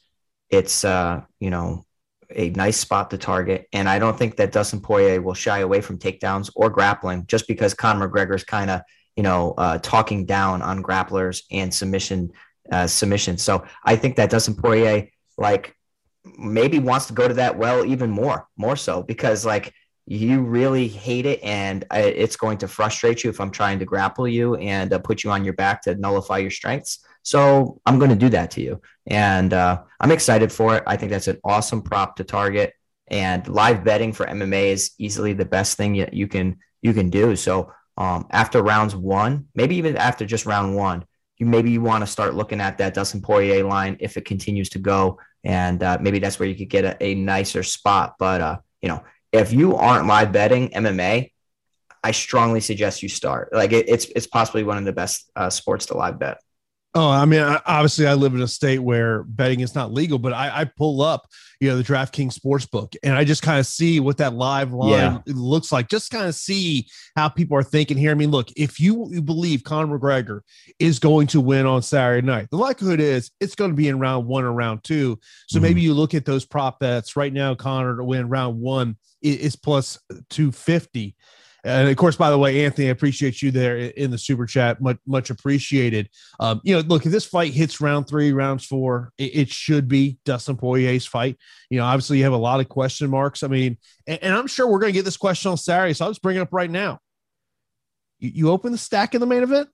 it's 0.50 0.84
uh, 0.84 1.22
you 1.38 1.50
know 1.50 1.84
a 2.34 2.50
nice 2.50 2.76
spot 2.76 3.10
to 3.10 3.18
target, 3.18 3.66
and 3.72 3.88
I 3.88 3.98
don't 3.98 4.18
think 4.18 4.36
that 4.36 4.52
Dustin 4.52 4.80
Poirier 4.80 5.22
will 5.22 5.34
shy 5.34 5.60
away 5.60 5.80
from 5.80 5.98
takedowns 5.98 6.50
or 6.56 6.68
grappling 6.68 7.26
just 7.26 7.46
because 7.46 7.74
Conor 7.74 8.08
McGregor 8.08 8.34
is 8.34 8.44
kind 8.44 8.70
of 8.70 8.80
you 9.16 9.22
know 9.22 9.54
uh, 9.56 9.78
talking 9.78 10.26
down 10.26 10.62
on 10.62 10.82
grapplers 10.82 11.42
and 11.52 11.72
submission 11.72 12.32
uh, 12.72 12.86
submission. 12.88 13.38
So 13.38 13.64
I 13.84 13.94
think 13.94 14.16
that 14.16 14.30
Dustin 14.30 14.56
Poirier 14.56 15.08
like 15.36 15.76
maybe 16.36 16.80
wants 16.80 17.06
to 17.06 17.12
go 17.12 17.28
to 17.28 17.34
that 17.34 17.56
well 17.56 17.84
even 17.86 18.10
more 18.10 18.48
more 18.56 18.76
so 18.76 19.02
because 19.02 19.46
like 19.46 19.72
you 20.10 20.40
really 20.40 20.88
hate 20.88 21.26
it 21.26 21.38
and 21.42 21.84
it's 21.92 22.36
going 22.36 22.56
to 22.56 22.66
frustrate 22.66 23.22
you 23.22 23.28
if 23.28 23.42
I'm 23.42 23.50
trying 23.50 23.78
to 23.78 23.84
grapple 23.84 24.26
you 24.26 24.54
and 24.54 24.90
uh, 24.90 24.98
put 24.98 25.22
you 25.22 25.30
on 25.30 25.44
your 25.44 25.52
back 25.52 25.82
to 25.82 25.94
nullify 25.96 26.38
your 26.38 26.50
strengths. 26.50 27.00
So 27.22 27.78
I'm 27.84 27.98
going 27.98 28.10
to 28.10 28.16
do 28.16 28.30
that 28.30 28.50
to 28.52 28.62
you. 28.62 28.80
And 29.06 29.52
uh, 29.52 29.82
I'm 30.00 30.10
excited 30.10 30.50
for 30.50 30.76
it. 30.76 30.82
I 30.86 30.96
think 30.96 31.12
that's 31.12 31.28
an 31.28 31.38
awesome 31.44 31.82
prop 31.82 32.16
to 32.16 32.24
target. 32.24 32.72
And 33.08 33.46
live 33.48 33.84
betting 33.84 34.14
for 34.14 34.24
MMA 34.24 34.68
is 34.68 34.92
easily 34.98 35.34
the 35.34 35.44
best 35.44 35.76
thing 35.76 35.94
you, 35.94 36.08
you 36.10 36.26
can 36.26 36.56
you 36.80 36.94
can 36.94 37.10
do. 37.10 37.36
So 37.36 37.70
um, 37.98 38.26
after 38.30 38.62
rounds 38.62 38.96
one, 38.96 39.48
maybe 39.54 39.76
even 39.76 39.98
after 39.98 40.24
just 40.24 40.46
round 40.46 40.74
one, 40.74 41.04
you 41.36 41.44
maybe 41.44 41.70
you 41.70 41.82
want 41.82 42.02
to 42.02 42.06
start 42.06 42.34
looking 42.34 42.60
at 42.62 42.78
that 42.78 42.94
Dustin 42.94 43.20
Poirier 43.20 43.64
line 43.64 43.98
if 44.00 44.16
it 44.16 44.24
continues 44.24 44.70
to 44.70 44.78
go, 44.78 45.18
and 45.44 45.82
uh, 45.82 45.98
maybe 46.00 46.18
that's 46.18 46.38
where 46.38 46.48
you 46.48 46.54
could 46.54 46.70
get 46.70 46.84
a, 46.84 47.02
a 47.02 47.14
nicer 47.14 47.62
spot. 47.62 48.14
But 48.18 48.40
uh, 48.40 48.58
you 48.80 48.88
know, 48.88 49.02
if 49.32 49.52
you 49.52 49.76
aren't 49.76 50.06
live 50.06 50.32
betting 50.32 50.70
MMA, 50.70 51.32
I 52.02 52.10
strongly 52.12 52.60
suggest 52.60 53.02
you 53.02 53.08
start. 53.08 53.52
Like 53.52 53.72
it, 53.72 53.88
it's 53.88 54.06
it's 54.06 54.26
possibly 54.26 54.62
one 54.62 54.78
of 54.78 54.84
the 54.84 54.92
best 54.92 55.30
uh, 55.36 55.50
sports 55.50 55.86
to 55.86 55.96
live 55.96 56.18
bet. 56.18 56.38
Oh, 56.94 57.10
I 57.10 57.26
mean, 57.26 57.42
obviously, 57.66 58.06
I 58.06 58.14
live 58.14 58.34
in 58.34 58.40
a 58.40 58.48
state 58.48 58.78
where 58.78 59.22
betting 59.22 59.60
is 59.60 59.74
not 59.74 59.92
legal, 59.92 60.18
but 60.18 60.32
I, 60.32 60.62
I 60.62 60.64
pull 60.64 61.02
up, 61.02 61.28
you 61.60 61.68
know, 61.68 61.76
the 61.76 61.82
DraftKings 61.82 62.38
Sportsbook, 62.38 62.94
and 63.02 63.14
I 63.14 63.24
just 63.24 63.42
kind 63.42 63.58
of 63.58 63.66
see 63.66 63.98
what 63.98 64.18
that 64.18 64.34
live 64.34 64.72
line 64.72 64.90
yeah. 64.90 65.18
looks 65.26 65.72
like. 65.72 65.88
Just 65.88 66.10
kind 66.10 66.26
of 66.26 66.34
see 66.34 66.86
how 67.16 67.28
people 67.28 67.56
are 67.56 67.64
thinking 67.64 67.96
here. 67.96 68.12
I 68.12 68.14
mean, 68.14 68.30
look, 68.30 68.48
if 68.56 68.78
you 68.78 69.22
believe 69.24 69.64
Conor 69.64 69.98
McGregor 69.98 70.40
is 70.78 70.98
going 71.00 71.26
to 71.28 71.40
win 71.40 71.66
on 71.66 71.82
Saturday 71.82 72.24
night, 72.24 72.48
the 72.50 72.56
likelihood 72.56 73.00
is 73.00 73.32
it's 73.40 73.56
going 73.56 73.72
to 73.72 73.76
be 73.76 73.88
in 73.88 73.98
round 73.98 74.26
one 74.26 74.44
or 74.44 74.52
round 74.52 74.84
two. 74.84 75.18
So 75.48 75.56
mm-hmm. 75.56 75.62
maybe 75.64 75.80
you 75.80 75.94
look 75.94 76.14
at 76.14 76.24
those 76.24 76.46
prop 76.46 76.78
bets 76.78 77.16
right 77.16 77.32
now. 77.32 77.54
Conor 77.56 77.96
to 77.96 78.04
win 78.04 78.28
round 78.28 78.60
one 78.60 78.96
is 79.20 79.56
plus 79.56 79.98
two 80.30 80.52
fifty. 80.52 81.16
And 81.64 81.88
of 81.88 81.96
course, 81.96 82.14
by 82.16 82.30
the 82.30 82.38
way, 82.38 82.64
Anthony, 82.64 82.86
I 82.86 82.90
appreciate 82.90 83.42
you 83.42 83.50
there 83.50 83.76
in 83.76 84.10
the 84.10 84.18
super 84.18 84.46
chat. 84.46 84.80
Much, 84.80 84.98
much 85.06 85.30
appreciated. 85.30 86.08
Um, 86.38 86.60
you 86.62 86.74
know, 86.74 86.80
look, 86.82 87.04
if 87.04 87.10
this 87.10 87.24
fight 87.24 87.52
hits 87.52 87.80
round 87.80 88.08
three, 88.08 88.32
rounds 88.32 88.64
four, 88.64 89.12
it, 89.18 89.34
it, 89.34 89.48
should 89.48 89.88
be 89.88 90.18
Dustin 90.24 90.56
Poirier's 90.56 91.06
fight. 91.06 91.36
You 91.68 91.78
know, 91.78 91.84
obviously 91.84 92.18
you 92.18 92.24
have 92.24 92.32
a 92.32 92.36
lot 92.36 92.60
of 92.60 92.68
question 92.68 93.10
marks. 93.10 93.42
I 93.42 93.48
mean, 93.48 93.76
and, 94.06 94.22
and 94.22 94.34
I'm 94.34 94.46
sure 94.46 94.68
we're 94.68 94.78
going 94.78 94.92
to 94.92 94.98
get 94.98 95.04
this 95.04 95.16
question 95.16 95.50
on 95.50 95.56
Saturday. 95.56 95.94
So 95.94 96.04
I'll 96.04 96.10
just 96.12 96.22
bring 96.22 96.36
it 96.36 96.40
up 96.40 96.52
right 96.52 96.70
now. 96.70 97.00
You, 98.20 98.30
you 98.34 98.50
open 98.50 98.70
the 98.70 98.78
stack 98.78 99.14
in 99.14 99.20
the 99.20 99.26
main 99.26 99.42
event? 99.42 99.68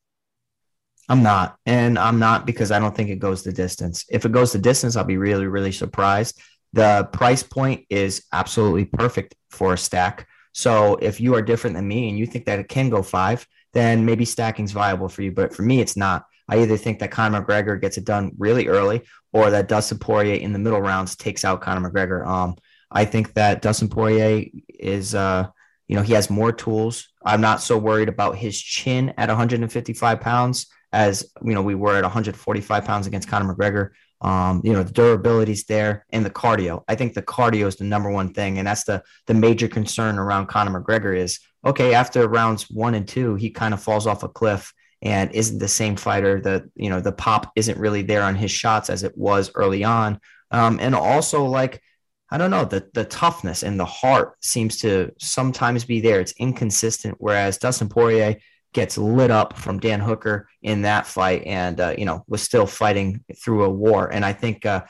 I'm 1.08 1.22
not. 1.22 1.58
And 1.66 1.98
I'm 1.98 2.18
not 2.18 2.46
because 2.46 2.70
I 2.70 2.78
don't 2.78 2.96
think 2.96 3.10
it 3.10 3.18
goes 3.18 3.42
the 3.42 3.52
distance. 3.52 4.06
If 4.10 4.24
it 4.24 4.32
goes 4.32 4.52
the 4.52 4.58
distance, 4.58 4.96
I'll 4.96 5.04
be 5.04 5.18
really, 5.18 5.46
really 5.46 5.72
surprised. 5.72 6.40
The 6.72 7.08
price 7.12 7.42
point 7.42 7.84
is 7.90 8.24
absolutely 8.32 8.86
perfect 8.86 9.34
for 9.50 9.74
a 9.74 9.78
stack. 9.78 10.26
So 10.54 10.94
if 11.02 11.20
you 11.20 11.34
are 11.34 11.42
different 11.42 11.74
than 11.74 11.86
me 11.86 12.08
and 12.08 12.16
you 12.16 12.26
think 12.26 12.46
that 12.46 12.60
it 12.60 12.68
can 12.68 12.88
go 12.88 13.02
five, 13.02 13.46
then 13.72 14.06
maybe 14.06 14.24
stacking's 14.24 14.72
viable 14.72 15.08
for 15.08 15.22
you. 15.22 15.32
But 15.32 15.52
for 15.52 15.62
me, 15.62 15.80
it's 15.80 15.96
not. 15.96 16.26
I 16.48 16.60
either 16.60 16.76
think 16.76 17.00
that 17.00 17.10
Conor 17.10 17.42
McGregor 17.42 17.80
gets 17.80 17.98
it 17.98 18.04
done 18.04 18.32
really 18.38 18.68
early 18.68 19.02
or 19.32 19.50
that 19.50 19.66
Dustin 19.66 19.98
Poirier 19.98 20.36
in 20.36 20.52
the 20.52 20.58
middle 20.58 20.80
rounds 20.80 21.16
takes 21.16 21.44
out 21.44 21.60
Conor 21.60 21.90
McGregor. 21.90 22.24
Um, 22.24 22.54
I 22.90 23.04
think 23.04 23.34
that 23.34 23.62
Dustin 23.62 23.88
Poirier 23.88 24.46
is, 24.68 25.14
uh, 25.14 25.48
you 25.88 25.96
know, 25.96 26.02
he 26.02 26.12
has 26.12 26.30
more 26.30 26.52
tools. 26.52 27.08
I'm 27.24 27.40
not 27.40 27.60
so 27.60 27.76
worried 27.76 28.08
about 28.08 28.36
his 28.36 28.60
chin 28.60 29.12
at 29.18 29.28
155 29.28 30.20
pounds 30.20 30.66
as, 30.92 31.28
you 31.42 31.54
know, 31.54 31.62
we 31.62 31.74
were 31.74 31.96
at 31.96 32.04
145 32.04 32.84
pounds 32.84 33.08
against 33.08 33.28
Conor 33.28 33.52
McGregor. 33.52 33.90
Um, 34.24 34.62
you 34.64 34.72
know, 34.72 34.82
the 34.82 34.92
durability's 34.92 35.64
there 35.64 36.06
and 36.10 36.24
the 36.24 36.30
cardio. 36.30 36.82
I 36.88 36.94
think 36.94 37.12
the 37.12 37.22
cardio 37.22 37.66
is 37.66 37.76
the 37.76 37.84
number 37.84 38.10
one 38.10 38.32
thing. 38.32 38.58
And 38.58 38.66
that's 38.66 38.84
the 38.84 39.02
the 39.26 39.34
major 39.34 39.68
concern 39.68 40.18
around 40.18 40.46
Conor 40.46 40.80
McGregor 40.80 41.14
is 41.14 41.40
okay, 41.64 41.92
after 41.92 42.26
rounds 42.26 42.70
one 42.70 42.94
and 42.94 43.06
two, 43.06 43.34
he 43.34 43.50
kind 43.50 43.74
of 43.74 43.82
falls 43.82 44.06
off 44.06 44.22
a 44.22 44.28
cliff 44.28 44.72
and 45.02 45.30
isn't 45.32 45.58
the 45.58 45.68
same 45.68 45.96
fighter 45.96 46.40
that, 46.40 46.64
you 46.74 46.88
know, 46.88 47.00
the 47.00 47.12
pop 47.12 47.52
isn't 47.54 47.78
really 47.78 48.02
there 48.02 48.22
on 48.22 48.34
his 48.34 48.50
shots 48.50 48.88
as 48.88 49.02
it 49.02 49.16
was 49.16 49.50
early 49.54 49.84
on. 49.84 50.18
Um, 50.50 50.78
and 50.80 50.94
also 50.94 51.44
like 51.44 51.82
I 52.30 52.38
don't 52.38 52.50
know, 52.50 52.64
the 52.64 52.88
the 52.94 53.04
toughness 53.04 53.62
and 53.62 53.78
the 53.78 53.84
heart 53.84 54.36
seems 54.40 54.78
to 54.78 55.12
sometimes 55.18 55.84
be 55.84 56.00
there. 56.00 56.20
It's 56.20 56.32
inconsistent. 56.38 57.16
Whereas 57.18 57.58
Dustin 57.58 57.90
Poirier, 57.90 58.36
gets 58.74 58.98
lit 58.98 59.30
up 59.30 59.56
from 59.56 59.78
Dan 59.78 60.00
Hooker 60.00 60.48
in 60.62 60.82
that 60.82 61.06
fight, 61.06 61.44
and 61.46 61.80
uh, 61.80 61.94
you 61.96 62.04
know 62.04 62.24
was 62.28 62.42
still 62.42 62.66
fighting 62.66 63.24
through 63.42 63.64
a 63.64 63.70
war. 63.70 64.12
And 64.12 64.24
I 64.24 64.32
think 64.32 64.66
uh, 64.66 64.84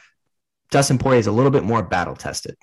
Dustin 0.71 0.99
Poirier 0.99 1.21
is 1.21 1.27
a 1.29 1.33
little 1.33 1.53
bit 1.53 1.63
more 1.63 1.83
battle 1.83 2.17
tested. 2.17 2.57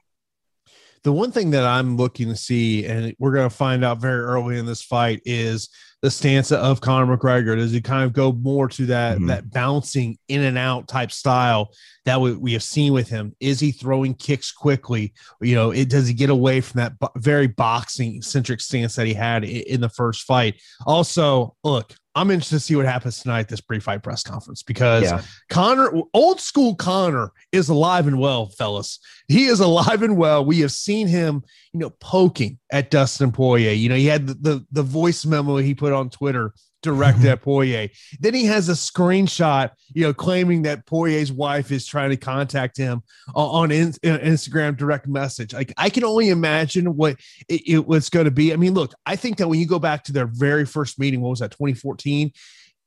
The 1.04 1.12
one 1.12 1.32
thing 1.32 1.52
that 1.52 1.66
I'm 1.66 1.98
looking 1.98 2.28
to 2.28 2.36
see, 2.36 2.86
and 2.86 3.16
we're 3.18 3.34
going 3.34 3.50
to 3.50 3.56
find 3.56 3.84
out 3.84 4.00
very 4.00 4.20
early 4.20 4.60
in 4.60 4.66
this 4.66 4.84
fight, 4.84 5.22
is 5.26 5.70
the 6.02 6.12
stance 6.12 6.52
of 6.52 6.82
Conor 6.82 7.16
McGregor? 7.16 7.56
Does 7.56 7.72
he 7.72 7.82
kind 7.82 8.04
of 8.06 8.14
go 8.14 8.32
more 8.32 8.68
to 8.70 8.86
that 8.88 9.18
mm-hmm. 9.18 9.28
that 9.28 9.52
bouncing 9.52 10.18
in 10.28 10.42
and 10.42 10.58
out 10.58 10.88
type 10.88 11.12
style 11.12 11.72
that 12.06 12.20
we, 12.20 12.34
we 12.34 12.54
have 12.54 12.64
seen 12.64 12.94
with 12.94 13.08
him? 13.08 13.36
Is 13.40 13.60
he 13.60 13.72
throwing 13.72 14.14
kicks 14.14 14.52
quickly? 14.52 15.14
You 15.42 15.56
know, 15.56 15.72
it 15.72 15.90
does 15.90 16.08
he 16.08 16.14
get 16.14 16.30
away 16.30 16.62
from 16.62 16.80
that 16.80 16.98
bo- 17.00 17.12
very 17.18 17.48
boxing 17.48 18.22
centric 18.22 18.62
stance 18.62 18.96
that 18.96 19.08
he 19.08 19.14
had 19.14 19.44
in, 19.44 19.62
in 19.62 19.82
the 19.82 19.90
first 19.90 20.24
fight? 20.24 20.60
Also, 20.86 21.56
look, 21.64 21.94
I'm 22.14 22.30
interested 22.30 22.58
to 22.58 22.60
see 22.60 22.76
what 22.76 22.86
happens 22.86 23.22
tonight 23.22 23.42
at 23.42 23.48
this 23.48 23.62
pre-fight 23.62 24.04
press 24.04 24.22
conference 24.22 24.64
because 24.64 25.04
yeah. 25.04 25.22
Conor, 25.50 25.92
old 26.14 26.42
school 26.42 26.76
Conor, 26.76 27.32
is 27.54 27.70
alive 27.70 28.06
and 28.06 28.20
well, 28.20 28.48
fellas. 28.48 29.00
He 29.30 29.46
is 29.46 29.62
alive 29.62 30.04
and 30.04 30.18
well. 30.18 30.44
We 30.44 30.60
have 30.60 30.74
seen 30.74 31.08
him, 31.08 31.44
you 31.72 31.80
know, 31.80 31.90
poking 31.90 32.60
at 32.70 32.92
Dustin 32.92 33.32
Poirier. 33.32 33.72
You 33.72 33.88
know, 33.88 33.96
he 33.96 34.08
had 34.08 34.28
the 34.28 34.34
the, 34.34 34.66
the 34.72 34.84
voice 34.84 35.26
memo 35.26 35.58
he 35.58 35.74
put 35.74 35.91
on 35.92 36.10
Twitter 36.10 36.54
direct 36.82 37.20
mm-hmm. 37.20 37.28
at 37.28 37.42
Poirier. 37.42 37.90
Then 38.20 38.34
he 38.34 38.46
has 38.46 38.70
a 38.70 38.74
screenshot, 38.74 39.72
you 39.94 40.04
know, 40.04 40.14
claiming 40.14 40.64
that 40.64 40.86
Poirier's 40.86 41.32
wife 41.32 41.72
is 41.72 41.86
trying 41.86 42.10
to 42.10 42.18
contact 42.18 42.78
him 42.78 43.04
uh, 43.36 43.48
on 43.48 43.72
in, 43.72 43.90
uh, 44.04 44.18
Instagram 44.20 44.78
direct 44.78 45.08
message. 45.08 45.54
Like 45.54 45.74
I 45.78 45.90
can 45.90 46.04
only 46.04 46.30
imagine 46.30 46.96
what 46.96 47.18
it, 47.48 47.62
it 47.68 47.88
was 47.88 48.10
going 48.10 48.26
to 48.26 48.32
be. 48.32 48.54
I 48.54 48.56
mean, 48.56 48.74
look, 48.74 48.94
I 49.06 49.16
think 49.16 49.38
that 49.38 49.48
when 49.48 49.60
you 49.60 49.68
go 49.68 49.80
back 49.80 50.04
to 50.06 50.14
their 50.14 50.28
very 50.28 50.66
first 50.66 51.00
meeting, 51.00 51.22
what 51.22 51.30
was 51.30 51.40
that, 51.40 51.52
2014? 51.52 52.32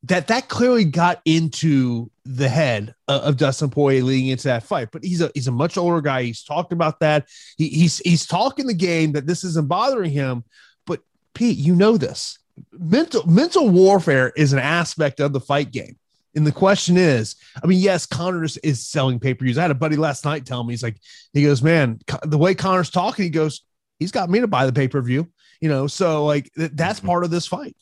That 0.04 0.26
that 0.26 0.48
clearly 0.48 0.84
got 0.84 1.22
into 1.24 2.10
the 2.26 2.48
head 2.48 2.94
of, 3.08 3.22
of 3.22 3.36
Dustin 3.38 3.70
Poirier 3.70 4.02
leading 4.02 4.28
into 4.28 4.48
that 4.48 4.62
fight. 4.62 4.88
But 4.92 5.02
he's 5.02 5.22
a 5.22 5.30
he's 5.34 5.48
a 5.48 5.52
much 5.52 5.78
older 5.78 6.02
guy. 6.02 6.24
He's 6.24 6.44
talked 6.44 6.74
about 6.74 7.00
that. 7.00 7.26
He, 7.56 7.68
he's 7.68 7.98
he's 8.00 8.26
talking 8.26 8.66
the 8.66 8.74
game 8.74 9.12
that 9.12 9.26
this 9.26 9.44
isn't 9.44 9.66
bothering 9.66 10.10
him. 10.10 10.44
But 10.84 11.00
Pete, 11.32 11.56
you 11.56 11.74
know 11.74 11.96
this 11.96 12.38
mental 12.72 13.26
mental 13.26 13.68
warfare 13.68 14.32
is 14.36 14.52
an 14.52 14.58
aspect 14.58 15.20
of 15.20 15.32
the 15.32 15.40
fight 15.40 15.70
game. 15.70 15.96
And 16.36 16.46
the 16.46 16.52
question 16.52 16.96
is, 16.96 17.36
I 17.62 17.66
mean, 17.66 17.78
yes, 17.78 18.06
Conor's 18.06 18.56
is 18.58 18.84
selling 18.84 19.20
pay 19.20 19.34
per 19.34 19.44
views. 19.44 19.56
I 19.56 19.62
had 19.62 19.70
a 19.70 19.74
buddy 19.74 19.96
last 19.96 20.24
night 20.24 20.44
tell 20.44 20.64
me, 20.64 20.72
he's 20.72 20.82
like, 20.82 20.96
he 21.32 21.44
goes, 21.44 21.62
man, 21.62 22.00
the 22.24 22.38
way 22.38 22.54
Conor's 22.54 22.90
talking, 22.90 23.24
he 23.24 23.30
goes, 23.30 23.62
he's 23.98 24.10
got 24.10 24.30
me 24.30 24.40
to 24.40 24.48
buy 24.48 24.66
the 24.66 24.72
pay 24.72 24.88
per 24.88 25.00
view, 25.00 25.30
you 25.60 25.68
know. 25.68 25.86
So 25.86 26.24
like 26.24 26.50
that's 26.56 26.98
mm-hmm. 26.98 27.08
part 27.08 27.24
of 27.24 27.30
this 27.30 27.46
fight. 27.46 27.76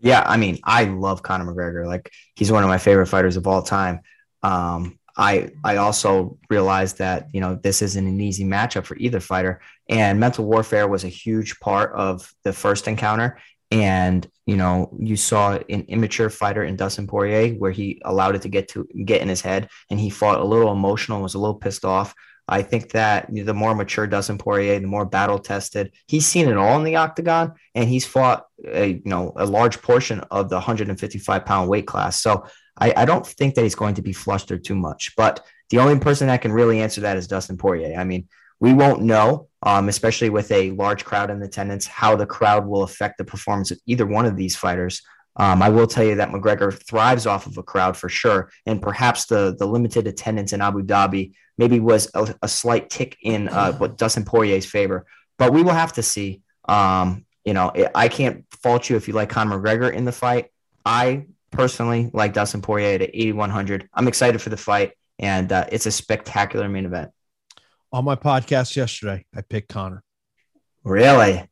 Yeah, 0.00 0.22
I 0.26 0.36
mean, 0.36 0.58
I 0.62 0.84
love 0.84 1.22
Conor 1.22 1.46
McGregor. 1.46 1.86
Like 1.86 2.12
he's 2.34 2.52
one 2.52 2.62
of 2.62 2.68
my 2.68 2.78
favorite 2.78 3.06
fighters 3.06 3.36
of 3.36 3.46
all 3.46 3.62
time. 3.62 4.00
Um, 4.42 4.98
I 5.16 5.50
I 5.64 5.76
also 5.76 6.38
realized 6.50 6.98
that 6.98 7.28
you 7.32 7.40
know 7.40 7.54
this 7.54 7.80
isn't 7.80 8.06
an 8.06 8.20
easy 8.20 8.44
matchup 8.44 8.84
for 8.84 8.96
either 8.98 9.20
fighter, 9.20 9.60
and 9.88 10.20
mental 10.20 10.44
warfare 10.44 10.86
was 10.86 11.04
a 11.04 11.08
huge 11.08 11.58
part 11.60 11.92
of 11.94 12.30
the 12.44 12.52
first 12.52 12.86
encounter. 12.86 13.38
And 13.70 14.28
you 14.46 14.56
know, 14.56 14.90
you 14.98 15.16
saw 15.16 15.58
an 15.68 15.86
immature 15.88 16.30
fighter 16.30 16.62
in 16.62 16.76
Dustin 16.76 17.06
Poirier 17.06 17.54
where 17.54 17.72
he 17.72 18.00
allowed 18.04 18.36
it 18.36 18.42
to 18.42 18.48
get 18.48 18.68
to 18.68 18.86
get 19.04 19.20
in 19.20 19.28
his 19.28 19.40
head, 19.40 19.68
and 19.90 19.98
he 19.98 20.10
fought 20.10 20.40
a 20.40 20.44
little 20.44 20.72
emotional, 20.72 21.22
was 21.22 21.34
a 21.34 21.38
little 21.38 21.56
pissed 21.56 21.84
off. 21.84 22.14
I 22.48 22.62
think 22.62 22.92
that 22.92 23.28
the 23.32 23.54
more 23.54 23.74
mature 23.74 24.06
Dustin 24.06 24.38
Poirier, 24.38 24.78
the 24.78 24.86
more 24.86 25.04
battle 25.04 25.40
tested. 25.40 25.92
He's 26.06 26.26
seen 26.26 26.46
it 26.48 26.56
all 26.56 26.76
in 26.76 26.84
the 26.84 26.96
octagon, 26.96 27.54
and 27.74 27.88
he's 27.88 28.06
fought 28.06 28.46
a 28.64 28.86
you 28.86 29.02
know 29.04 29.32
a 29.36 29.44
large 29.44 29.82
portion 29.82 30.20
of 30.30 30.48
the 30.48 30.56
155 30.56 31.44
pound 31.44 31.68
weight 31.68 31.88
class. 31.88 32.22
So 32.22 32.46
I, 32.78 32.92
I 32.96 33.04
don't 33.04 33.26
think 33.26 33.54
that 33.54 33.62
he's 33.62 33.74
going 33.74 33.94
to 33.96 34.02
be 34.02 34.12
flustered 34.12 34.64
too 34.64 34.76
much. 34.76 35.14
But 35.16 35.44
the 35.70 35.78
only 35.78 35.98
person 35.98 36.28
that 36.28 36.42
can 36.42 36.52
really 36.52 36.80
answer 36.80 37.00
that 37.00 37.16
is 37.16 37.26
Dustin 37.26 37.56
Poirier. 37.56 37.98
I 37.98 38.04
mean, 38.04 38.28
we 38.60 38.72
won't 38.72 39.02
know, 39.02 39.48
um, 39.62 39.88
especially 39.88 40.30
with 40.30 40.50
a 40.50 40.70
large 40.72 41.04
crowd 41.04 41.30
in 41.30 41.42
attendance, 41.42 41.86
how 41.86 42.16
the 42.16 42.26
crowd 42.26 42.66
will 42.66 42.82
affect 42.82 43.18
the 43.18 43.24
performance 43.24 43.70
of 43.70 43.78
either 43.86 44.06
one 44.06 44.26
of 44.26 44.36
these 44.36 44.56
fighters. 44.56 45.02
Um, 45.36 45.62
I 45.62 45.68
will 45.68 45.86
tell 45.86 46.04
you 46.04 46.16
that 46.16 46.30
McGregor 46.30 46.72
thrives 46.72 47.26
off 47.26 47.46
of 47.46 47.58
a 47.58 47.62
crowd 47.62 47.96
for 47.96 48.08
sure, 48.08 48.50
and 48.64 48.80
perhaps 48.80 49.26
the 49.26 49.54
the 49.58 49.66
limited 49.66 50.06
attendance 50.06 50.54
in 50.54 50.62
Abu 50.62 50.82
Dhabi 50.82 51.32
maybe 51.58 51.78
was 51.78 52.10
a, 52.14 52.34
a 52.42 52.48
slight 52.48 52.88
tick 52.88 53.18
in 53.22 53.48
uh, 53.48 53.72
what 53.78 53.98
Dustin 53.98 54.24
Poirier's 54.24 54.66
favor. 54.66 55.04
But 55.38 55.52
we 55.52 55.62
will 55.62 55.72
have 55.72 55.92
to 55.94 56.02
see. 56.02 56.42
Um, 56.66 57.26
you 57.44 57.54
know, 57.54 57.70
I 57.94 58.08
can't 58.08 58.44
fault 58.62 58.90
you 58.90 58.96
if 58.96 59.06
you 59.06 59.14
like 59.14 59.28
Conor 59.28 59.60
McGregor 59.60 59.92
in 59.92 60.04
the 60.04 60.10
fight. 60.10 60.46
I 60.84 61.26
personally 61.52 62.10
like 62.12 62.32
Dustin 62.32 62.60
Poirier 62.60 62.96
at 62.96 63.02
8100. 63.02 63.88
I'm 63.94 64.08
excited 64.08 64.42
for 64.42 64.48
the 64.48 64.56
fight, 64.56 64.94
and 65.20 65.52
uh, 65.52 65.66
it's 65.70 65.86
a 65.86 65.92
spectacular 65.92 66.68
main 66.68 66.86
event 66.86 67.10
on 67.96 68.04
my 68.04 68.14
podcast 68.14 68.76
yesterday, 68.76 69.24
I 69.34 69.40
picked 69.40 69.70
Conor. 69.70 70.02
Really? 70.84 71.48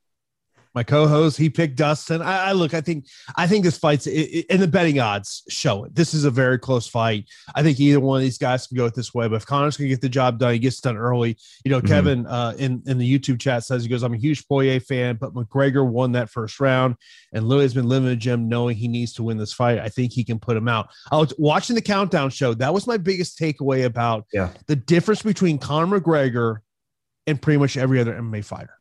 My 0.74 0.82
co-host 0.82 1.36
he 1.36 1.50
picked 1.50 1.76
dustin. 1.76 2.22
I, 2.22 2.48
I 2.48 2.52
look 2.52 2.74
i 2.74 2.80
think 2.80 3.06
i 3.36 3.46
think 3.46 3.64
this 3.64 3.78
fight's 3.78 4.06
and 4.06 4.60
the 4.60 4.68
betting 4.68 4.98
odds 4.98 5.42
show 5.48 5.84
it. 5.84 5.94
This 5.94 6.14
is 6.14 6.24
a 6.24 6.30
very 6.30 6.58
close 6.58 6.86
fight. 6.86 7.26
I 7.54 7.62
think 7.62 7.78
either 7.80 8.00
one 8.00 8.16
of 8.16 8.22
these 8.22 8.38
guys 8.38 8.66
can 8.66 8.76
go 8.76 8.86
it 8.86 8.94
this 8.94 9.14
way 9.14 9.28
but 9.28 9.36
if 9.36 9.46
conor's 9.46 9.76
gonna 9.76 9.88
get 9.88 10.00
the 10.00 10.08
job 10.08 10.38
done 10.38 10.52
he 10.52 10.58
gets 10.58 10.80
done 10.80 10.96
early. 10.96 11.36
You 11.64 11.70
know 11.70 11.78
mm-hmm. 11.78 11.86
kevin 11.86 12.26
uh, 12.26 12.54
in 12.58 12.82
in 12.86 12.98
the 12.98 13.18
youtube 13.18 13.40
chat 13.40 13.64
says 13.64 13.82
he 13.82 13.88
goes 13.88 14.02
i'm 14.02 14.14
a 14.14 14.18
huge 14.18 14.46
poirier 14.48 14.80
fan 14.80 15.16
but 15.16 15.34
mcgregor 15.34 15.88
won 15.88 16.12
that 16.12 16.30
first 16.30 16.60
round 16.60 16.96
and 17.32 17.48
louis 17.48 17.62
has 17.62 17.74
been 17.74 17.88
living 17.88 18.06
in 18.06 18.12
the 18.12 18.16
gym 18.16 18.48
knowing 18.48 18.76
he 18.76 18.88
needs 18.88 19.12
to 19.14 19.22
win 19.22 19.36
this 19.36 19.52
fight. 19.52 19.78
I 19.78 19.88
think 19.88 20.12
he 20.12 20.24
can 20.24 20.38
put 20.38 20.56
him 20.56 20.68
out. 20.68 20.90
I 21.10 21.16
was 21.16 21.32
watching 21.38 21.74
the 21.74 21.82
countdown 21.82 22.30
show. 22.30 22.54
That 22.54 22.72
was 22.72 22.86
my 22.86 22.96
biggest 22.96 23.38
takeaway 23.38 23.84
about 23.84 24.26
yeah. 24.32 24.50
the 24.66 24.76
difference 24.76 25.22
between 25.22 25.58
conor 25.58 26.00
mcgregor 26.00 26.58
and 27.26 27.40
pretty 27.40 27.58
much 27.58 27.76
every 27.76 28.00
other 28.00 28.14
mma 28.14 28.44
fighter 28.44 28.74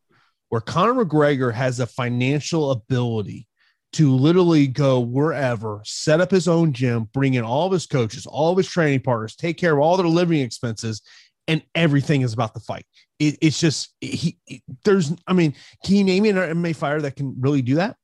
where 0.53 0.61
Conor 0.61 1.03
McGregor 1.03 1.51
has 1.51 1.79
a 1.79 1.87
financial 1.87 2.69
ability 2.69 3.47
to 3.93 4.15
literally 4.15 4.67
go 4.67 4.99
wherever, 4.99 5.81
set 5.83 6.21
up 6.21 6.29
his 6.29 6.47
own 6.47 6.73
gym, 6.73 7.09
bring 7.11 7.33
in 7.33 7.43
all 7.43 7.65
of 7.65 7.71
his 7.71 7.87
coaches, 7.87 8.27
all 8.27 8.51
of 8.51 8.57
his 8.57 8.69
training 8.69 8.99
partners, 8.99 9.35
take 9.35 9.57
care 9.57 9.73
of 9.73 9.79
all 9.79 9.97
their 9.97 10.05
living 10.05 10.41
expenses, 10.41 11.01
and 11.47 11.63
everything 11.73 12.21
is 12.21 12.33
about 12.33 12.53
the 12.53 12.59
fight. 12.59 12.85
It, 13.17 13.39
it's 13.41 13.59
just 13.59 13.95
he. 13.99 14.37
There's, 14.85 15.11
I 15.25 15.33
mean, 15.33 15.55
can 15.83 15.95
you 15.95 16.03
name 16.03 16.21
me 16.21 16.29
an 16.29 16.35
MMA 16.35 16.75
fighter 16.75 17.01
that 17.01 17.15
can 17.15 17.35
really 17.39 17.63
do 17.63 17.73
that? 17.77 17.95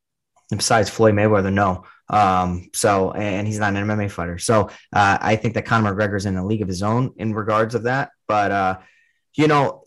Besides 0.50 0.89
Floyd 0.89 1.13
Mayweather, 1.13 1.53
no. 1.53 1.84
Um, 2.10 2.72
so 2.74 3.12
and 3.12 3.46
he's 3.46 3.60
not 3.60 3.75
an 3.75 3.88
MMA 3.88 4.10
fighter. 4.10 4.39
So 4.39 4.72
uh, 4.91 5.20
I 5.22 5.36
think 5.36 5.53
that 5.53 5.65
Conor 5.65 5.94
McGregor 5.94 6.18
is 6.18 6.25
in 6.25 6.36
a 6.36 6.44
league 6.44 6.63
of 6.63 6.68
his 6.68 6.82
own 6.82 7.13
in 7.18 7.36
regards 7.36 7.75
of 7.75 7.84
that. 7.84 8.10
But 8.27 8.51
uh, 8.51 8.79
you 9.36 9.48
know, 9.48 9.84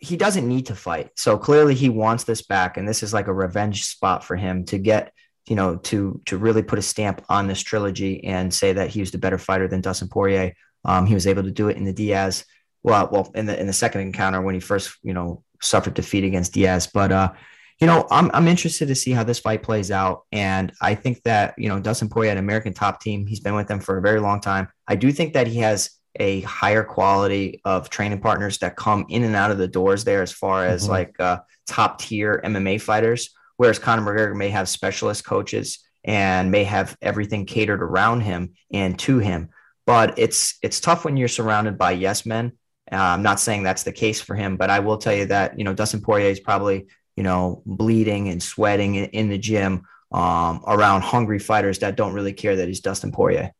he 0.00 0.16
doesn't 0.16 0.48
need 0.48 0.66
to 0.66 0.74
fight. 0.74 1.10
So 1.16 1.36
clearly 1.36 1.74
he 1.74 1.88
wants 1.88 2.24
this 2.24 2.42
back, 2.42 2.76
and 2.76 2.88
this 2.88 3.02
is 3.02 3.12
like 3.12 3.28
a 3.28 3.34
revenge 3.34 3.84
spot 3.84 4.24
for 4.24 4.34
him 4.34 4.64
to 4.66 4.78
get, 4.78 5.12
you 5.46 5.56
know, 5.56 5.76
to 5.76 6.20
to 6.26 6.38
really 6.38 6.62
put 6.62 6.78
a 6.78 6.82
stamp 6.82 7.22
on 7.28 7.46
this 7.46 7.60
trilogy 7.60 8.24
and 8.24 8.52
say 8.52 8.72
that 8.72 8.88
he 8.88 9.00
was 9.00 9.10
the 9.10 9.18
better 9.18 9.38
fighter 9.38 9.68
than 9.68 9.82
Dustin 9.82 10.08
Poirier. 10.08 10.54
Um, 10.84 11.04
he 11.04 11.14
was 11.14 11.26
able 11.26 11.42
to 11.42 11.50
do 11.50 11.68
it 11.68 11.76
in 11.76 11.84
the 11.84 11.92
Diaz, 11.92 12.46
well, 12.82 13.08
well, 13.12 13.30
in 13.34 13.46
the 13.46 13.60
in 13.60 13.66
the 13.66 13.72
second 13.72 14.00
encounter 14.00 14.40
when 14.40 14.54
he 14.54 14.60
first, 14.60 14.96
you 15.02 15.12
know, 15.12 15.44
suffered 15.60 15.94
defeat 15.94 16.24
against 16.24 16.54
Diaz. 16.54 16.88
But 16.92 17.12
uh, 17.12 17.32
you 17.78 17.86
know, 17.86 18.06
I'm 18.10 18.30
I'm 18.32 18.48
interested 18.48 18.88
to 18.88 18.94
see 18.94 19.12
how 19.12 19.24
this 19.24 19.38
fight 19.38 19.62
plays 19.62 19.90
out, 19.90 20.24
and 20.32 20.72
I 20.80 20.94
think 20.94 21.22
that 21.24 21.54
you 21.58 21.68
know 21.68 21.78
Dustin 21.78 22.08
Poirier, 22.08 22.32
an 22.32 22.38
American 22.38 22.72
top 22.72 23.02
team, 23.02 23.26
he's 23.26 23.40
been 23.40 23.54
with 23.54 23.68
them 23.68 23.80
for 23.80 23.98
a 23.98 24.02
very 24.02 24.20
long 24.20 24.40
time. 24.40 24.68
I 24.88 24.96
do 24.96 25.12
think 25.12 25.34
that 25.34 25.46
he 25.46 25.58
has 25.58 25.90
a 26.16 26.40
higher 26.42 26.82
quality 26.82 27.60
of 27.64 27.90
training 27.90 28.20
partners 28.20 28.58
that 28.58 28.76
come 28.76 29.06
in 29.08 29.22
and 29.22 29.36
out 29.36 29.50
of 29.50 29.58
the 29.58 29.68
doors 29.68 30.04
there 30.04 30.22
as 30.22 30.32
far 30.32 30.66
as 30.66 30.82
mm-hmm. 30.82 30.92
like 30.92 31.20
uh, 31.20 31.38
top 31.66 32.00
tier 32.00 32.40
MMA 32.44 32.80
fighters, 32.80 33.30
whereas 33.56 33.78
Conor 33.78 34.02
McGregor 34.02 34.36
may 34.36 34.48
have 34.50 34.68
specialist 34.68 35.24
coaches 35.24 35.78
and 36.04 36.50
may 36.50 36.64
have 36.64 36.96
everything 37.02 37.46
catered 37.46 37.82
around 37.82 38.22
him 38.22 38.54
and 38.72 38.98
to 39.00 39.18
him. 39.18 39.50
But 39.86 40.18
it's 40.18 40.58
it's 40.62 40.80
tough 40.80 41.04
when 41.04 41.16
you're 41.16 41.28
surrounded 41.28 41.78
by 41.78 41.92
yes 41.92 42.26
men. 42.26 42.52
Uh, 42.90 42.96
I'm 42.96 43.22
not 43.22 43.40
saying 43.40 43.62
that's 43.62 43.84
the 43.84 43.92
case 43.92 44.20
for 44.20 44.34
him, 44.34 44.56
but 44.56 44.70
I 44.70 44.80
will 44.80 44.98
tell 44.98 45.14
you 45.14 45.26
that 45.26 45.58
you 45.58 45.64
know 45.64 45.74
Dustin 45.74 46.00
Poirier 46.00 46.30
is 46.30 46.40
probably 46.40 46.86
you 47.16 47.22
know 47.22 47.62
bleeding 47.66 48.28
and 48.28 48.42
sweating 48.42 48.96
in, 48.96 49.04
in 49.06 49.28
the 49.28 49.38
gym 49.38 49.86
um, 50.12 50.62
around 50.66 51.02
hungry 51.02 51.38
fighters 51.38 51.80
that 51.80 51.96
don't 51.96 52.14
really 52.14 52.32
care 52.32 52.56
that 52.56 52.68
he's 52.68 52.80
Dustin 52.80 53.12
Poirier. 53.12 53.52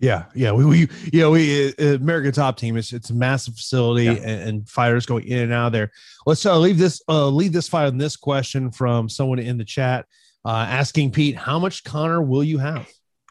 Yeah, 0.00 0.24
yeah, 0.34 0.52
we, 0.52 0.64
we 0.64 0.78
you 1.12 1.20
know 1.20 1.30
we 1.30 1.68
uh, 1.68 1.94
American 1.94 2.32
Top 2.32 2.56
Team 2.56 2.76
it's 2.76 2.92
it's 2.92 3.10
a 3.10 3.14
massive 3.14 3.54
facility 3.54 4.04
yeah. 4.04 4.12
and, 4.12 4.48
and, 4.48 4.68
fighters 4.68 5.06
going 5.06 5.24
in 5.24 5.38
and 5.38 5.52
out 5.52 5.72
there. 5.72 5.92
Let's 6.26 6.44
uh, 6.44 6.58
leave 6.58 6.78
this 6.78 7.00
uh, 7.08 7.28
leave 7.28 7.52
this 7.52 7.68
fight 7.68 7.86
on 7.86 7.96
this 7.96 8.16
question 8.16 8.70
from 8.70 9.08
someone 9.08 9.38
in 9.38 9.56
the 9.56 9.64
chat 9.64 10.06
uh, 10.44 10.66
asking 10.68 11.10
Pete, 11.10 11.36
how 11.36 11.58
much 11.58 11.84
Conor 11.84 12.22
will 12.22 12.44
you 12.44 12.58
have? 12.58 12.88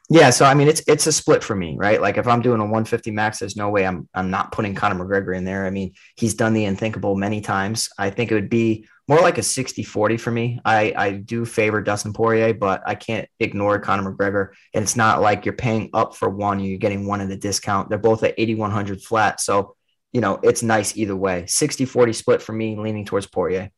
Yeah, 0.10 0.32
so 0.32 0.46
I 0.46 0.54
mean 0.54 0.68
it's 0.68 0.82
it's 0.88 1.08
a 1.08 1.12
split 1.12 1.44
for 1.44 1.56
me, 1.56 1.76
right? 1.78 2.02
Like 2.02 2.18
if 2.18 2.28
I'm 2.28 2.42
doing 2.42 2.60
a 2.60 2.64
150 2.64 3.12
max, 3.12 3.40
there's 3.40 3.56
no 3.56 3.70
way 3.70 3.86
I'm 3.86 4.08
I'm 4.14 4.30
not 4.30 4.52
putting 4.52 4.76
Conor 4.76 5.04
McGregor 5.04 5.36
in 5.36 5.46
there. 5.46 5.66
I 5.66 5.70
mean, 5.70 5.94
he's 6.18 6.34
done 6.34 6.54
the 6.54 6.66
unthinkable 6.66 7.16
many 7.16 7.40
times. 7.40 7.90
I 7.98 8.10
think 8.10 8.32
it 8.32 8.36
would 8.36 8.50
be 8.50 8.88
more 9.08 9.20
like 9.20 9.38
a 9.38 9.42
60-40 9.42 10.20
for 10.20 10.32
me. 10.32 10.60
I 10.64 10.94
I 10.96 11.12
do 11.12 11.46
favor 11.46 11.82
Dustin 11.82 12.14
Poirier, 12.14 12.54
but 12.54 12.82
I 12.86 12.96
can't 12.96 13.28
ignore 13.40 13.80
Conor 13.80 14.14
McGregor. 14.14 14.50
And 14.74 14.84
it's 14.84 14.96
not 14.96 15.22
like 15.22 15.46
you're 15.46 15.54
paying 15.54 15.90
up 15.94 16.16
for 16.16 16.30
one, 16.30 16.60
you're 16.60 16.78
getting 16.78 17.06
one 17.06 17.22
at 17.22 17.32
a 17.32 17.38
discount. 17.38 17.90
They're 17.90 17.98
both 17.98 18.24
at 18.24 18.36
8100 18.38 19.02
flat. 19.02 19.42
So, 19.42 19.76
you 20.12 20.22
know, 20.22 20.40
it's 20.44 20.64
nice 20.64 20.96
either 20.96 21.16
way. 21.16 21.44
60-40 21.44 22.16
split 22.16 22.42
for 22.42 22.54
me, 22.54 22.78
leaning 22.78 23.06
towards 23.06 23.28
Poirier 23.28 23.72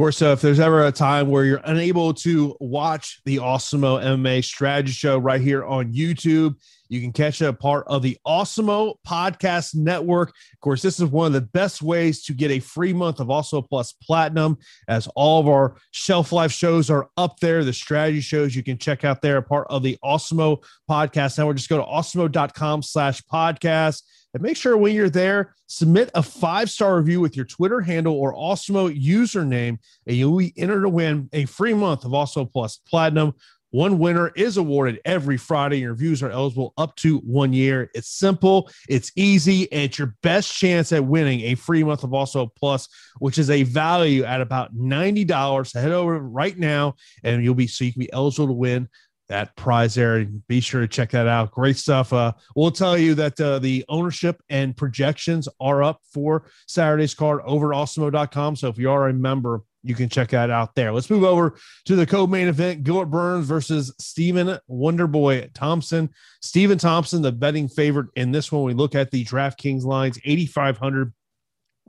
course, 0.00 0.22
if 0.22 0.40
there's 0.40 0.60
ever 0.60 0.86
a 0.86 0.92
time 0.92 1.28
where 1.28 1.44
you're 1.44 1.60
unable 1.64 2.14
to 2.14 2.56
watch 2.58 3.20
the 3.26 3.36
Awesemo 3.36 4.02
MMA 4.02 4.42
strategy 4.42 4.92
show 4.92 5.18
right 5.18 5.42
here 5.42 5.62
on 5.62 5.92
YouTube, 5.92 6.54
you 6.88 7.02
can 7.02 7.12
catch 7.12 7.42
a 7.42 7.52
part 7.52 7.84
of 7.86 8.00
the 8.00 8.16
Awesemo 8.26 8.94
Podcast 9.06 9.74
Network. 9.74 10.30
Of 10.30 10.60
course, 10.60 10.80
this 10.80 11.00
is 11.00 11.04
one 11.04 11.26
of 11.26 11.32
the 11.34 11.42
best 11.42 11.82
ways 11.82 12.22
to 12.24 12.32
get 12.32 12.50
a 12.50 12.60
free 12.60 12.94
month 12.94 13.20
of 13.20 13.26
Awesemo 13.26 13.68
Plus 13.68 13.92
Platinum, 14.02 14.56
as 14.88 15.06
all 15.14 15.38
of 15.38 15.48
our 15.48 15.76
shelf 15.90 16.32
life 16.32 16.50
shows 16.50 16.88
are 16.88 17.10
up 17.18 17.38
there. 17.40 17.62
The 17.62 17.74
strategy 17.74 18.22
shows 18.22 18.56
you 18.56 18.62
can 18.62 18.78
check 18.78 19.04
out 19.04 19.20
there, 19.20 19.36
a 19.36 19.42
part 19.42 19.66
of 19.68 19.82
the 19.82 19.98
Awesemo 20.02 20.64
Podcast 20.90 21.36
Network. 21.36 21.58
Just 21.58 21.68
go 21.68 21.76
to 21.76 21.84
awesemo.com 21.84 22.82
slash 22.82 23.20
podcast 23.30 24.00
and 24.34 24.42
make 24.42 24.56
sure 24.56 24.76
when 24.76 24.94
you're 24.94 25.10
there, 25.10 25.54
submit 25.66 26.10
a 26.14 26.22
five 26.22 26.70
star 26.70 26.96
review 26.96 27.20
with 27.20 27.36
your 27.36 27.44
Twitter 27.44 27.80
handle 27.80 28.14
or 28.14 28.34
Awesemo 28.34 28.96
username, 29.00 29.78
and 30.06 30.16
you'll 30.16 30.38
be 30.38 30.52
entered 30.56 30.82
to 30.82 30.88
win 30.88 31.28
a 31.32 31.46
free 31.46 31.74
month 31.74 32.04
of 32.04 32.12
Awesemo 32.12 32.50
Plus 32.50 32.80
Platinum. 32.88 33.34
One 33.72 34.00
winner 34.00 34.32
is 34.34 34.56
awarded 34.56 35.00
every 35.04 35.36
Friday. 35.36 35.78
Your 35.78 35.92
reviews 35.92 36.24
are 36.24 36.30
eligible 36.30 36.74
up 36.76 36.96
to 36.96 37.18
one 37.18 37.52
year. 37.52 37.88
It's 37.94 38.08
simple, 38.08 38.68
it's 38.88 39.12
easy, 39.14 39.70
and 39.70 39.82
it's 39.82 39.98
your 39.98 40.16
best 40.22 40.52
chance 40.52 40.92
at 40.92 41.04
winning 41.04 41.42
a 41.42 41.54
free 41.54 41.84
month 41.84 42.02
of 42.02 42.10
Awesemo 42.10 42.50
Plus, 42.56 42.88
which 43.20 43.38
is 43.38 43.48
a 43.48 43.62
value 43.62 44.24
at 44.24 44.40
about 44.40 44.76
$90. 44.76 45.68
So 45.68 45.80
head 45.80 45.92
over 45.92 46.18
right 46.18 46.58
now 46.58 46.96
and 47.22 47.44
you'll 47.44 47.54
be 47.54 47.68
so 47.68 47.84
you 47.84 47.92
can 47.92 48.00
be 48.00 48.12
eligible 48.12 48.48
to 48.48 48.52
win 48.52 48.88
that 49.30 49.54
prize 49.56 49.94
there. 49.94 50.24
Be 50.48 50.60
sure 50.60 50.80
to 50.80 50.88
check 50.88 51.10
that 51.12 51.28
out. 51.28 51.52
Great 51.52 51.76
stuff. 51.76 52.12
Uh, 52.12 52.32
we'll 52.56 52.72
tell 52.72 52.98
you 52.98 53.14
that 53.14 53.40
uh, 53.40 53.60
the 53.60 53.84
ownership 53.88 54.42
and 54.50 54.76
projections 54.76 55.48
are 55.60 55.82
up 55.82 56.00
for 56.12 56.50
Saturday's 56.66 57.14
card 57.14 57.40
over 57.44 57.72
at 57.72 57.78
awesemo.com. 57.78 58.56
So 58.56 58.68
if 58.68 58.76
you 58.76 58.90
are 58.90 59.08
a 59.08 59.14
member, 59.14 59.62
you 59.84 59.94
can 59.94 60.08
check 60.08 60.30
that 60.30 60.50
out 60.50 60.74
there. 60.74 60.92
Let's 60.92 61.08
move 61.08 61.22
over 61.22 61.56
to 61.86 61.96
the 61.96 62.06
co-main 62.06 62.48
event: 62.48 62.82
Gilbert 62.82 63.06
Burns 63.06 63.46
versus 63.46 63.94
Stephen 63.98 64.58
Wonderboy 64.68 65.54
Thompson. 65.54 66.10
Stephen 66.42 66.76
Thompson, 66.76 67.22
the 67.22 67.32
betting 67.32 67.68
favorite 67.68 68.08
in 68.16 68.32
this 68.32 68.52
one. 68.52 68.64
We 68.64 68.74
look 68.74 68.94
at 68.94 69.10
the 69.10 69.24
DraftKings 69.24 69.84
lines: 69.84 70.18
eighty-five 70.24 70.76
hundred 70.76 71.14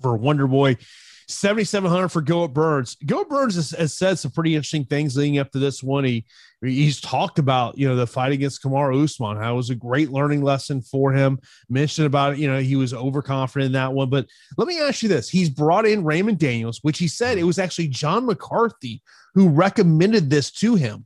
for 0.01 0.17
Wonderboy, 0.17 0.77
7,700 1.33 2.09
for 2.09 2.21
Gilbert 2.21 2.53
Burns. 2.53 2.95
Gilbert 3.05 3.29
Burns 3.29 3.55
has, 3.55 3.71
has, 3.71 3.93
said 3.93 4.19
some 4.19 4.31
pretty 4.31 4.55
interesting 4.55 4.85
things 4.85 5.15
leading 5.15 5.39
up 5.39 5.51
to 5.51 5.59
this 5.59 5.81
one. 5.81 6.03
He 6.03 6.25
he's 6.61 7.01
talked 7.01 7.39
about 7.39 7.77
you 7.77 7.87
know 7.87 7.95
the 7.95 8.07
fight 8.07 8.31
against 8.31 8.63
Kamaru 8.63 9.03
Usman, 9.03 9.37
how 9.37 9.53
it 9.53 9.57
was 9.57 9.69
a 9.69 9.75
great 9.75 10.11
learning 10.11 10.41
lesson 10.41 10.81
for 10.81 11.11
him. 11.11 11.39
Mentioned 11.69 12.07
about 12.07 12.37
you 12.37 12.47
know 12.47 12.59
he 12.59 12.75
was 12.75 12.93
overconfident 12.93 13.67
in 13.67 13.71
that 13.73 13.93
one. 13.93 14.09
But 14.09 14.27
let 14.57 14.67
me 14.67 14.79
ask 14.79 15.03
you 15.03 15.09
this: 15.09 15.29
He's 15.29 15.49
brought 15.49 15.85
in 15.85 16.03
Raymond 16.03 16.39
Daniels, 16.39 16.79
which 16.81 16.99
he 16.99 17.07
said 17.07 17.37
it 17.37 17.43
was 17.43 17.59
actually 17.59 17.87
John 17.87 18.25
McCarthy 18.25 19.01
who 19.33 19.49
recommended 19.49 20.29
this 20.29 20.51
to 20.51 20.75
him. 20.75 21.05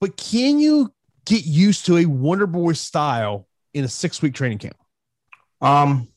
But 0.00 0.16
can 0.16 0.58
you 0.58 0.92
get 1.26 1.44
used 1.44 1.86
to 1.86 1.98
a 1.98 2.06
Wonder 2.06 2.46
Boy 2.46 2.72
style 2.72 3.46
in 3.74 3.84
a 3.84 3.88
six 3.88 4.22
week 4.22 4.34
training 4.34 4.58
camp? 4.58 4.76
Um 5.60 6.08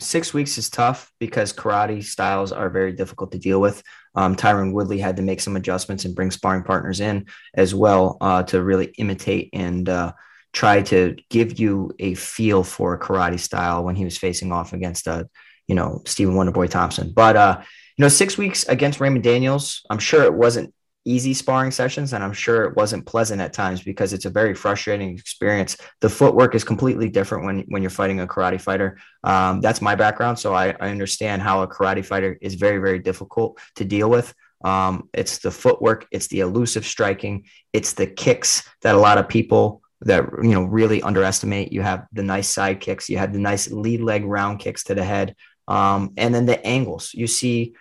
six 0.00 0.34
weeks 0.34 0.58
is 0.58 0.70
tough 0.70 1.12
because 1.20 1.52
karate 1.52 2.02
styles 2.02 2.52
are 2.52 2.70
very 2.70 2.92
difficult 2.92 3.32
to 3.32 3.38
deal 3.38 3.60
with. 3.60 3.82
Um, 4.14 4.34
Tyron 4.34 4.72
Woodley 4.72 4.98
had 4.98 5.16
to 5.16 5.22
make 5.22 5.40
some 5.40 5.56
adjustments 5.56 6.04
and 6.04 6.14
bring 6.14 6.30
sparring 6.30 6.64
partners 6.64 7.00
in 7.00 7.26
as 7.54 7.74
well 7.74 8.16
uh, 8.20 8.42
to 8.44 8.62
really 8.62 8.86
imitate 8.98 9.50
and 9.52 9.88
uh, 9.88 10.12
try 10.52 10.82
to 10.82 11.16
give 11.28 11.60
you 11.60 11.92
a 11.98 12.14
feel 12.14 12.64
for 12.64 12.94
a 12.94 12.98
karate 12.98 13.38
style 13.38 13.84
when 13.84 13.94
he 13.94 14.04
was 14.04 14.18
facing 14.18 14.50
off 14.50 14.72
against, 14.72 15.06
uh, 15.06 15.24
you 15.68 15.74
know, 15.74 16.02
Stephen 16.06 16.34
Wonderboy 16.34 16.70
Thompson. 16.70 17.12
But, 17.14 17.36
uh, 17.36 17.60
you 17.96 18.02
know, 18.02 18.08
six 18.08 18.36
weeks 18.36 18.64
against 18.64 19.00
Raymond 19.00 19.22
Daniels, 19.22 19.84
I'm 19.90 19.98
sure 19.98 20.24
it 20.24 20.34
wasn't 20.34 20.74
easy 21.04 21.32
sparring 21.32 21.70
sessions 21.70 22.12
and 22.12 22.22
i'm 22.22 22.32
sure 22.32 22.64
it 22.64 22.76
wasn't 22.76 23.04
pleasant 23.06 23.40
at 23.40 23.52
times 23.52 23.82
because 23.82 24.12
it's 24.12 24.26
a 24.26 24.30
very 24.30 24.54
frustrating 24.54 25.16
experience. 25.16 25.76
The 26.00 26.10
footwork 26.10 26.54
is 26.54 26.64
completely 26.64 27.08
different 27.08 27.44
when, 27.44 27.60
when 27.68 27.82
you're 27.82 27.90
fighting 27.90 28.20
a 28.20 28.26
karate 28.26 28.60
fighter. 28.60 28.98
Um, 29.24 29.60
that's 29.60 29.80
my 29.80 29.94
background 29.94 30.38
so 30.38 30.54
I, 30.54 30.74
I 30.80 30.90
understand 30.90 31.42
how 31.42 31.62
a 31.62 31.68
karate 31.68 32.04
fighter 32.04 32.38
is 32.40 32.54
very 32.54 32.78
very 32.78 32.98
difficult 32.98 33.58
to 33.76 33.84
deal 33.84 34.10
with. 34.10 34.34
Um, 34.62 35.08
it's 35.14 35.38
the 35.38 35.50
footwork 35.50 36.06
it's 36.10 36.28
the 36.28 36.40
elusive 36.40 36.84
striking 36.84 37.46
it's 37.72 37.94
the 37.94 38.06
kicks 38.06 38.68
that 38.82 38.94
a 38.94 38.98
lot 38.98 39.18
of 39.18 39.28
people 39.28 39.82
that 40.02 40.24
you 40.42 40.50
know 40.50 40.64
really 40.64 41.02
underestimate. 41.02 41.72
You 41.72 41.82
have 41.82 42.06
the 42.12 42.22
nice 42.22 42.48
side 42.48 42.80
kicks 42.80 43.08
you 43.08 43.18
have 43.18 43.32
the 43.32 43.38
nice 43.38 43.70
lead 43.70 44.00
leg 44.00 44.24
round 44.24 44.58
kicks 44.58 44.84
to 44.84 44.94
the 44.94 45.04
head 45.04 45.34
um, 45.68 46.12
and 46.16 46.34
then 46.34 46.46
the 46.46 46.64
angles. 46.66 47.12
You 47.14 47.26
see 47.26 47.74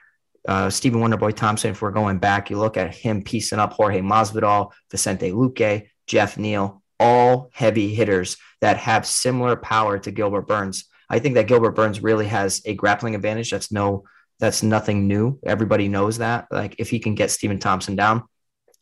uh, 0.47 0.69
Stephen 0.69 1.01
Wonderboy 1.01 1.35
Thompson, 1.35 1.71
if 1.71 1.81
we're 1.81 1.91
going 1.91 2.19
back, 2.19 2.49
you 2.49 2.57
look 2.57 2.77
at 2.77 2.95
him 2.95 3.23
piecing 3.23 3.59
up 3.59 3.73
Jorge 3.73 4.01
Masvidal, 4.01 4.71
Vicente 4.91 5.31
Luque, 5.31 5.87
Geoff 6.07 6.37
Neal, 6.37 6.81
all 6.99 7.49
heavy 7.53 7.93
hitters 7.93 8.37
that 8.61 8.77
have 8.77 9.05
similar 9.05 9.55
power 9.55 9.99
to 9.99 10.11
Gilbert 10.11 10.47
Burns. 10.47 10.85
I 11.09 11.19
think 11.19 11.35
that 11.35 11.47
Gilbert 11.47 11.71
Burns 11.71 12.01
really 12.01 12.27
has 12.27 12.61
a 12.65 12.73
grappling 12.73 13.15
advantage. 13.15 13.51
That's 13.51 13.71
no, 13.71 14.03
that's 14.39 14.63
nothing 14.63 15.07
new. 15.07 15.39
Everybody 15.45 15.87
knows 15.87 16.19
that. 16.19 16.47
Like 16.51 16.75
if 16.77 16.89
he 16.89 16.99
can 16.99 17.15
get 17.15 17.31
Stephen 17.31 17.59
Thompson 17.59 17.95
down, 17.95 18.23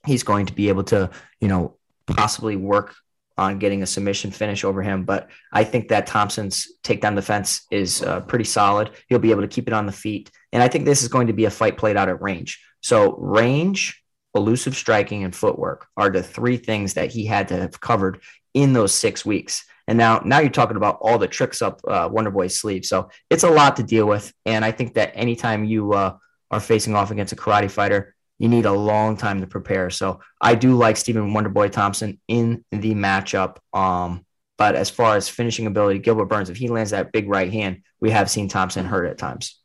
he's 0.06 0.24
going 0.24 0.46
to 0.48 0.54
be 0.54 0.70
able 0.70 0.84
to, 0.86 1.10
you 1.40 1.48
know, 1.48 1.78
possibly 2.06 2.56
work 2.56 2.96
on 3.38 3.60
getting 3.60 3.84
a 3.84 3.86
submission 3.86 4.32
finish 4.32 4.64
over 4.64 4.82
him. 4.82 5.06
But 5.06 5.30
I 5.54 5.64
think 5.64 5.90
that 5.90 6.08
Thompson's 6.08 6.68
takedown 6.84 7.16
defense 7.16 7.66
is 7.72 8.02
uh, 8.02 8.22
pretty 8.22 8.46
solid. 8.46 8.92
He'll 9.10 9.20
be 9.20 9.32
able 9.32 9.44
to 9.44 9.48
keep 9.48 9.68
it 9.68 9.74
on 9.74 9.86
the 9.86 9.92
feet. 9.92 10.32
And 10.54 10.64
I 10.64 10.68
think 10.68 10.86
this 10.86 11.02
is 11.02 11.10
going 11.10 11.28
to 11.28 11.34
be 11.34 11.46
a 11.46 11.52
fight 11.52 11.78
played 11.78 11.98
out 11.98 12.10
at 12.10 12.22
range. 12.22 12.64
So, 12.82 13.16
range, 13.18 14.02
elusive 14.34 14.76
striking, 14.76 15.24
and 15.24 15.36
footwork 15.36 15.88
are 15.98 16.10
the 16.10 16.24
three 16.24 16.58
things 16.58 16.94
that 16.94 17.12
he 17.12 17.26
had 17.26 17.50
to 17.50 17.58
have 17.58 17.80
covered 17.80 18.22
in 18.54 18.74
those 18.74 18.94
six 18.94 19.26
weeks. 19.26 19.66
And 19.88 19.98
now, 19.98 20.22
now 20.26 20.40
you're 20.40 20.50
talking 20.50 20.78
about 20.78 20.98
all 21.02 21.18
the 21.18 21.28
tricks 21.28 21.62
up 21.62 21.82
uh, 21.88 22.10
Wonder 22.12 22.32
Boy's 22.32 22.60
sleeve. 22.60 22.86
So 22.86 23.10
it's 23.30 23.44
a 23.44 23.50
lot 23.50 23.78
to 23.78 23.84
deal 23.84 24.06
with. 24.06 24.34
And 24.46 24.66
I 24.66 24.72
think 24.72 24.96
that 24.96 25.14
anytime 25.16 25.64
you 25.64 25.94
uh, 25.94 26.18
are 26.52 26.60
facing 26.60 26.96
off 26.96 27.12
against 27.12 27.34
a 27.34 27.38
karate 27.38 27.72
fighter, 27.72 28.16
you 28.38 28.50
need 28.50 28.66
a 28.66 28.72
long 28.72 29.18
time 29.18 29.42
to 29.42 29.48
prepare. 29.48 29.90
So 29.90 30.20
I 30.42 30.56
do 30.56 30.76
like 30.76 30.98
Stephen 30.98 31.34
Wonderboy 31.34 31.72
Thompson 31.72 32.20
in 32.28 32.64
the 32.72 32.94
matchup. 32.94 33.58
Um, 33.74 34.26
but 34.58 34.76
as 34.76 34.90
far 34.90 35.16
as 35.16 35.30
finishing 35.30 35.68
ability, 35.68 36.00
Gilbert 36.00 36.26
Burns, 36.26 36.50
if 36.50 36.58
he 36.58 36.68
lands 36.68 36.92
that 36.92 37.12
big 37.12 37.30
right 37.30 37.52
hand, 37.52 37.84
we 38.00 38.12
have 38.12 38.30
seen 38.30 38.48
Thompson 38.48 38.86
hurt 38.86 39.06
at 39.06 39.18
times. 39.18 39.60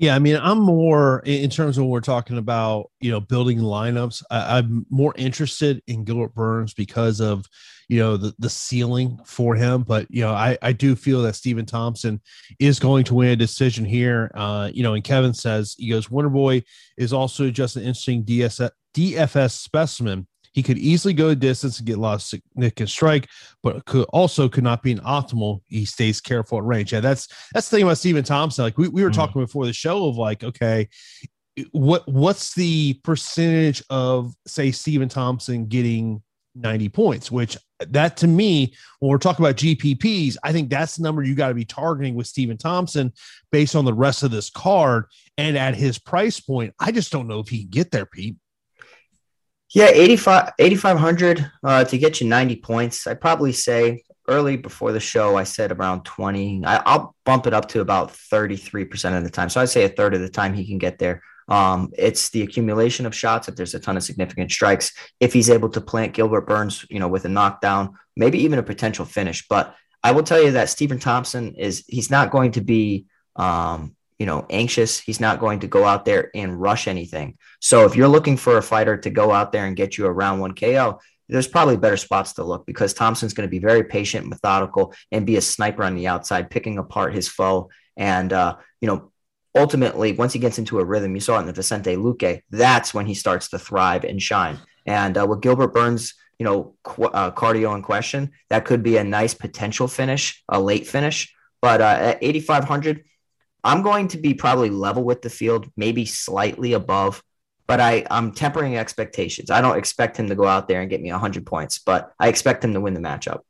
Yeah, 0.00 0.14
I 0.14 0.18
mean, 0.18 0.38
I'm 0.40 0.60
more 0.60 1.20
in 1.26 1.50
terms 1.50 1.76
of 1.76 1.84
when 1.84 1.90
we're 1.90 2.00
talking 2.00 2.38
about 2.38 2.90
you 3.00 3.10
know 3.10 3.20
building 3.20 3.58
lineups. 3.58 4.22
I, 4.30 4.56
am 4.56 4.86
more 4.88 5.12
interested 5.14 5.82
in 5.88 6.04
Gilbert 6.04 6.34
Burns 6.34 6.72
because 6.72 7.20
of 7.20 7.44
you 7.86 7.98
know 7.98 8.16
the 8.16 8.34
the 8.38 8.48
ceiling 8.48 9.20
for 9.26 9.54
him. 9.54 9.82
But 9.82 10.06
you 10.08 10.22
know, 10.22 10.30
I 10.30 10.56
I 10.62 10.72
do 10.72 10.96
feel 10.96 11.20
that 11.22 11.34
Stephen 11.34 11.66
Thompson 11.66 12.22
is 12.58 12.78
going 12.78 13.04
to 13.04 13.14
win 13.14 13.28
a 13.28 13.36
decision 13.36 13.84
here. 13.84 14.30
Uh, 14.34 14.70
you 14.72 14.82
know, 14.82 14.94
and 14.94 15.04
Kevin 15.04 15.34
says 15.34 15.74
he 15.78 15.90
goes 15.90 16.10
Wonder 16.10 16.30
Boy 16.30 16.62
is 16.96 17.12
also 17.12 17.50
just 17.50 17.76
an 17.76 17.82
interesting 17.82 18.22
DS, 18.22 18.58
DFS 18.94 19.50
specimen 19.50 20.26
he 20.52 20.62
could 20.62 20.78
easily 20.78 21.14
go 21.14 21.28
a 21.28 21.34
distance 21.34 21.78
and 21.78 21.86
get 21.86 21.98
a 21.98 22.00
lot 22.00 22.14
of 22.14 22.22
significant 22.22 22.90
strike, 22.90 23.28
but 23.62 23.84
could 23.84 24.06
also 24.10 24.48
could 24.48 24.64
not 24.64 24.82
be 24.82 24.92
an 24.92 25.00
optimal. 25.00 25.60
He 25.68 25.84
stays 25.84 26.20
careful 26.20 26.58
at 26.58 26.64
range. 26.64 26.92
Yeah, 26.92 27.00
that's 27.00 27.28
that's 27.52 27.68
the 27.68 27.76
thing 27.76 27.84
about 27.84 27.98
Stephen 27.98 28.24
Thompson. 28.24 28.64
Like 28.64 28.78
we, 28.78 28.88
we 28.88 29.02
were 29.02 29.10
mm. 29.10 29.14
talking 29.14 29.40
before 29.40 29.66
the 29.66 29.72
show 29.72 30.08
of 30.08 30.16
like, 30.16 30.42
okay, 30.42 30.88
what 31.72 32.06
what's 32.08 32.54
the 32.54 32.94
percentage 33.04 33.82
of 33.90 34.34
say 34.46 34.70
Stephen 34.70 35.08
Thompson 35.08 35.66
getting 35.66 36.22
90 36.54 36.88
points, 36.88 37.30
which 37.30 37.56
that 37.78 38.16
to 38.18 38.26
me, 38.26 38.74
when 38.98 39.10
we're 39.10 39.18
talking 39.18 39.44
about 39.44 39.56
GPPs, 39.56 40.36
I 40.42 40.52
think 40.52 40.68
that's 40.68 40.96
the 40.96 41.02
number 41.02 41.22
you 41.22 41.34
got 41.34 41.48
to 41.48 41.54
be 41.54 41.64
targeting 41.64 42.14
with 42.14 42.26
Stephen 42.26 42.58
Thompson 42.58 43.12
based 43.52 43.74
on 43.74 43.84
the 43.84 43.94
rest 43.94 44.22
of 44.22 44.30
this 44.30 44.50
card 44.50 45.04
and 45.38 45.56
at 45.56 45.74
his 45.74 45.98
price 45.98 46.40
point. 46.40 46.74
I 46.78 46.92
just 46.92 47.12
don't 47.12 47.28
know 47.28 47.38
if 47.38 47.48
he 47.48 47.60
can 47.60 47.70
get 47.70 47.90
there, 47.90 48.06
Pete. 48.06 48.36
Yeah, 49.72 49.86
85, 49.86 50.52
8,500 50.58 51.50
uh, 51.62 51.84
to 51.84 51.98
get 51.98 52.20
you 52.20 52.26
90 52.28 52.56
points. 52.56 53.06
I'd 53.06 53.20
probably 53.20 53.52
say 53.52 54.02
early 54.26 54.56
before 54.56 54.90
the 54.90 54.98
show, 55.00 55.36
I 55.36 55.44
said 55.44 55.70
around 55.70 56.04
20. 56.04 56.64
I, 56.64 56.96
will 56.96 57.14
bump 57.24 57.46
it 57.46 57.54
up 57.54 57.68
to 57.68 57.80
about 57.80 58.12
33% 58.12 59.16
of 59.16 59.22
the 59.22 59.30
time. 59.30 59.48
So 59.48 59.60
I'd 59.60 59.68
say 59.68 59.84
a 59.84 59.88
third 59.88 60.14
of 60.14 60.20
the 60.20 60.28
time 60.28 60.54
he 60.54 60.66
can 60.66 60.78
get 60.78 60.98
there. 60.98 61.22
Um, 61.48 61.90
it's 61.96 62.30
the 62.30 62.42
accumulation 62.42 63.06
of 63.06 63.14
shots. 63.14 63.48
If 63.48 63.54
there's 63.54 63.74
a 63.74 63.80
ton 63.80 63.96
of 63.96 64.02
significant 64.02 64.50
strikes, 64.50 64.92
if 65.20 65.32
he's 65.32 65.50
able 65.50 65.68
to 65.70 65.80
plant 65.80 66.14
Gilbert 66.14 66.48
Burns, 66.48 66.84
you 66.90 66.98
know, 66.98 67.08
with 67.08 67.24
a 67.24 67.28
knockdown, 67.28 67.94
maybe 68.16 68.40
even 68.40 68.58
a 68.58 68.64
potential 68.64 69.04
finish. 69.04 69.46
But 69.48 69.74
I 70.02 70.12
will 70.12 70.22
tell 70.24 70.42
you 70.42 70.52
that 70.52 70.68
Stephen 70.68 70.98
Thompson 70.98 71.54
is 71.54 71.84
he's 71.86 72.10
not 72.10 72.30
going 72.30 72.52
to 72.52 72.60
be 72.60 73.06
um, 73.36 73.94
you 74.20 74.26
know, 74.26 74.44
anxious. 74.50 75.00
He's 75.00 75.18
not 75.18 75.40
going 75.40 75.60
to 75.60 75.66
go 75.66 75.86
out 75.86 76.04
there 76.04 76.30
and 76.34 76.60
rush 76.60 76.86
anything. 76.86 77.38
So 77.58 77.86
if 77.86 77.96
you're 77.96 78.06
looking 78.06 78.36
for 78.36 78.58
a 78.58 78.62
fighter 78.62 78.98
to 78.98 79.10
go 79.10 79.32
out 79.32 79.50
there 79.50 79.64
and 79.64 79.74
get 79.74 79.96
you 79.96 80.04
a 80.04 80.12
round 80.12 80.42
one 80.42 80.54
KO, 80.54 81.00
there's 81.30 81.48
probably 81.48 81.78
better 81.78 81.96
spots 81.96 82.34
to 82.34 82.44
look 82.44 82.66
because 82.66 82.92
Thompson's 82.92 83.32
going 83.32 83.48
to 83.48 83.50
be 83.50 83.60
very 83.60 83.82
patient, 83.82 84.28
methodical, 84.28 84.92
and 85.10 85.24
be 85.24 85.36
a 85.36 85.40
sniper 85.40 85.84
on 85.84 85.94
the 85.94 86.06
outside, 86.06 86.50
picking 86.50 86.76
apart 86.76 87.14
his 87.14 87.28
foe. 87.28 87.70
And, 87.96 88.30
uh, 88.30 88.56
you 88.82 88.88
know, 88.88 89.10
ultimately, 89.56 90.12
once 90.12 90.34
he 90.34 90.38
gets 90.38 90.58
into 90.58 90.80
a 90.80 90.84
rhythm, 90.84 91.14
you 91.14 91.20
saw 91.20 91.38
it 91.38 91.40
in 91.40 91.46
the 91.46 91.54
Vicente 91.54 91.96
Luque, 91.96 92.42
that's 92.50 92.92
when 92.92 93.06
he 93.06 93.14
starts 93.14 93.48
to 93.48 93.58
thrive 93.58 94.04
and 94.04 94.20
shine. 94.20 94.58
And 94.84 95.16
uh, 95.16 95.26
with 95.26 95.40
Gilbert 95.40 95.72
Burns, 95.72 96.12
you 96.38 96.44
know, 96.44 96.74
qu- 96.82 97.04
uh, 97.04 97.30
cardio 97.30 97.74
in 97.74 97.80
question, 97.80 98.32
that 98.50 98.66
could 98.66 98.82
be 98.82 98.98
a 98.98 99.04
nice 99.04 99.32
potential 99.32 99.88
finish, 99.88 100.42
a 100.46 100.60
late 100.60 100.86
finish. 100.86 101.34
But 101.62 101.80
uh, 101.80 101.96
at 102.00 102.18
8,500, 102.20 103.04
I'm 103.64 103.82
going 103.82 104.08
to 104.08 104.18
be 104.18 104.34
probably 104.34 104.70
level 104.70 105.04
with 105.04 105.22
the 105.22 105.30
field, 105.30 105.70
maybe 105.76 106.04
slightly 106.06 106.72
above, 106.72 107.22
but 107.66 107.80
I, 107.80 108.06
I'm 108.10 108.32
tempering 108.32 108.76
expectations. 108.76 109.50
I 109.50 109.60
don't 109.60 109.78
expect 109.78 110.16
him 110.16 110.28
to 110.28 110.34
go 110.34 110.46
out 110.46 110.68
there 110.68 110.80
and 110.80 110.90
get 110.90 111.00
me 111.00 111.10
100 111.10 111.46
points, 111.46 111.78
but 111.78 112.12
I 112.18 112.28
expect 112.28 112.64
him 112.64 112.74
to 112.74 112.80
win 112.80 112.94
the 112.94 113.00
matchup. 113.00 113.40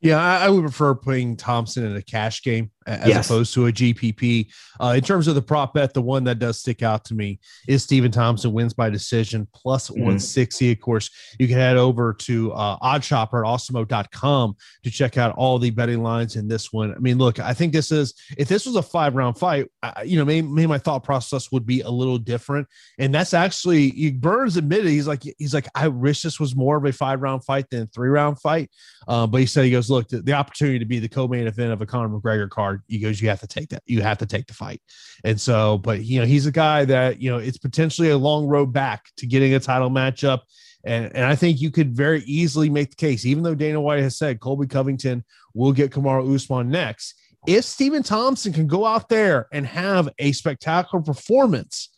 Yeah, 0.00 0.18
I, 0.18 0.46
I 0.46 0.48
would 0.48 0.62
prefer 0.62 0.94
putting 0.94 1.36
Thompson 1.36 1.84
in 1.84 1.94
a 1.94 2.02
cash 2.02 2.42
game 2.42 2.70
as 2.90 3.08
yes. 3.08 3.26
opposed 3.26 3.54
to 3.54 3.66
a 3.66 3.72
GPP. 3.72 4.52
Uh, 4.80 4.94
in 4.96 5.02
terms 5.02 5.28
of 5.28 5.34
the 5.34 5.42
prop 5.42 5.74
bet, 5.74 5.94
the 5.94 6.02
one 6.02 6.24
that 6.24 6.38
does 6.38 6.58
stick 6.58 6.82
out 6.82 7.04
to 7.04 7.14
me 7.14 7.38
is 7.68 7.82
Stephen 7.82 8.10
Thompson 8.10 8.52
wins 8.52 8.74
by 8.74 8.90
decision 8.90 9.46
plus 9.54 9.88
mm-hmm. 9.88 10.00
160. 10.00 10.72
Of 10.72 10.80
course, 10.80 11.10
you 11.38 11.46
can 11.46 11.56
head 11.56 11.76
over 11.76 12.12
to 12.14 12.52
uh, 12.52 12.78
oddshopper 12.78 13.44
at 13.44 13.46
awesemo.com 13.46 14.56
to 14.84 14.90
check 14.90 15.16
out 15.16 15.34
all 15.36 15.58
the 15.58 15.70
betting 15.70 16.02
lines 16.02 16.36
in 16.36 16.48
this 16.48 16.72
one. 16.72 16.94
I 16.94 16.98
mean, 16.98 17.18
look, 17.18 17.38
I 17.38 17.54
think 17.54 17.72
this 17.72 17.92
is, 17.92 18.14
if 18.36 18.48
this 18.48 18.66
was 18.66 18.76
a 18.76 18.82
five 18.82 19.14
round 19.14 19.38
fight, 19.38 19.68
I, 19.82 20.02
you 20.02 20.18
know, 20.18 20.24
maybe, 20.24 20.46
maybe 20.46 20.66
my 20.66 20.78
thought 20.78 21.04
process 21.04 21.52
would 21.52 21.66
be 21.66 21.82
a 21.82 21.90
little 21.90 22.18
different. 22.18 22.66
And 22.98 23.14
that's 23.14 23.34
actually, 23.34 24.10
Burns 24.12 24.56
admitted, 24.56 24.86
he's 24.86 25.06
like, 25.06 25.22
he's 25.38 25.54
like, 25.54 25.68
I 25.74 25.88
wish 25.88 26.22
this 26.22 26.40
was 26.40 26.56
more 26.56 26.76
of 26.76 26.84
a 26.84 26.92
five 26.92 27.22
round 27.22 27.44
fight 27.44 27.70
than 27.70 27.86
three 27.88 28.08
round 28.08 28.40
fight. 28.40 28.70
Uh, 29.06 29.26
but 29.26 29.40
he 29.40 29.46
said, 29.46 29.64
he 29.64 29.70
goes, 29.70 29.90
look, 29.90 30.08
the, 30.08 30.22
the 30.22 30.32
opportunity 30.32 30.78
to 30.78 30.84
be 30.84 30.98
the 30.98 31.08
co 31.08 31.28
main 31.28 31.46
event 31.46 31.72
of 31.72 31.80
a 31.80 31.86
Conor 31.86 32.08
McGregor 32.08 32.48
card 32.48 32.79
he 32.88 32.98
goes, 32.98 33.20
you 33.20 33.28
have 33.28 33.40
to 33.40 33.46
take 33.46 33.68
that. 33.70 33.82
You 33.86 34.02
have 34.02 34.18
to 34.18 34.26
take 34.26 34.46
the 34.46 34.54
fight. 34.54 34.82
And 35.24 35.40
so, 35.40 35.78
but 35.78 36.04
you 36.04 36.20
know, 36.20 36.26
he's 36.26 36.46
a 36.46 36.52
guy 36.52 36.84
that, 36.86 37.20
you 37.20 37.30
know, 37.30 37.38
it's 37.38 37.58
potentially 37.58 38.10
a 38.10 38.18
long 38.18 38.46
road 38.46 38.72
back 38.72 39.06
to 39.18 39.26
getting 39.26 39.54
a 39.54 39.60
title 39.60 39.90
matchup. 39.90 40.40
And, 40.84 41.14
and 41.14 41.24
I 41.24 41.34
think 41.34 41.60
you 41.60 41.70
could 41.70 41.94
very 41.94 42.22
easily 42.22 42.70
make 42.70 42.90
the 42.90 42.96
case, 42.96 43.26
even 43.26 43.42
though 43.42 43.54
Dana 43.54 43.80
White 43.80 44.02
has 44.02 44.16
said 44.16 44.40
Colby 44.40 44.66
Covington 44.66 45.24
will 45.54 45.72
get 45.72 45.90
Kamaru 45.90 46.34
Usman 46.34 46.70
next. 46.70 47.14
If 47.46 47.64
Stephen 47.64 48.02
Thompson 48.02 48.52
can 48.52 48.66
go 48.66 48.84
out 48.84 49.08
there 49.08 49.46
and 49.52 49.66
have 49.66 50.08
a 50.18 50.32
spectacular 50.32 51.02
performance, 51.02 51.90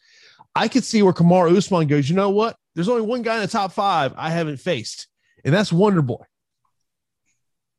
I 0.54 0.68
could 0.68 0.84
see 0.84 1.02
where 1.02 1.12
Kamaru 1.12 1.56
Usman 1.56 1.86
goes, 1.86 2.08
you 2.08 2.16
know 2.16 2.30
what? 2.30 2.56
There's 2.74 2.88
only 2.88 3.02
one 3.02 3.22
guy 3.22 3.36
in 3.36 3.42
the 3.42 3.48
top 3.48 3.72
five 3.72 4.14
I 4.16 4.30
haven't 4.30 4.58
faced, 4.58 5.08
and 5.44 5.54
that's 5.54 5.72
Wonder 5.72 6.02
Boy. 6.02 6.24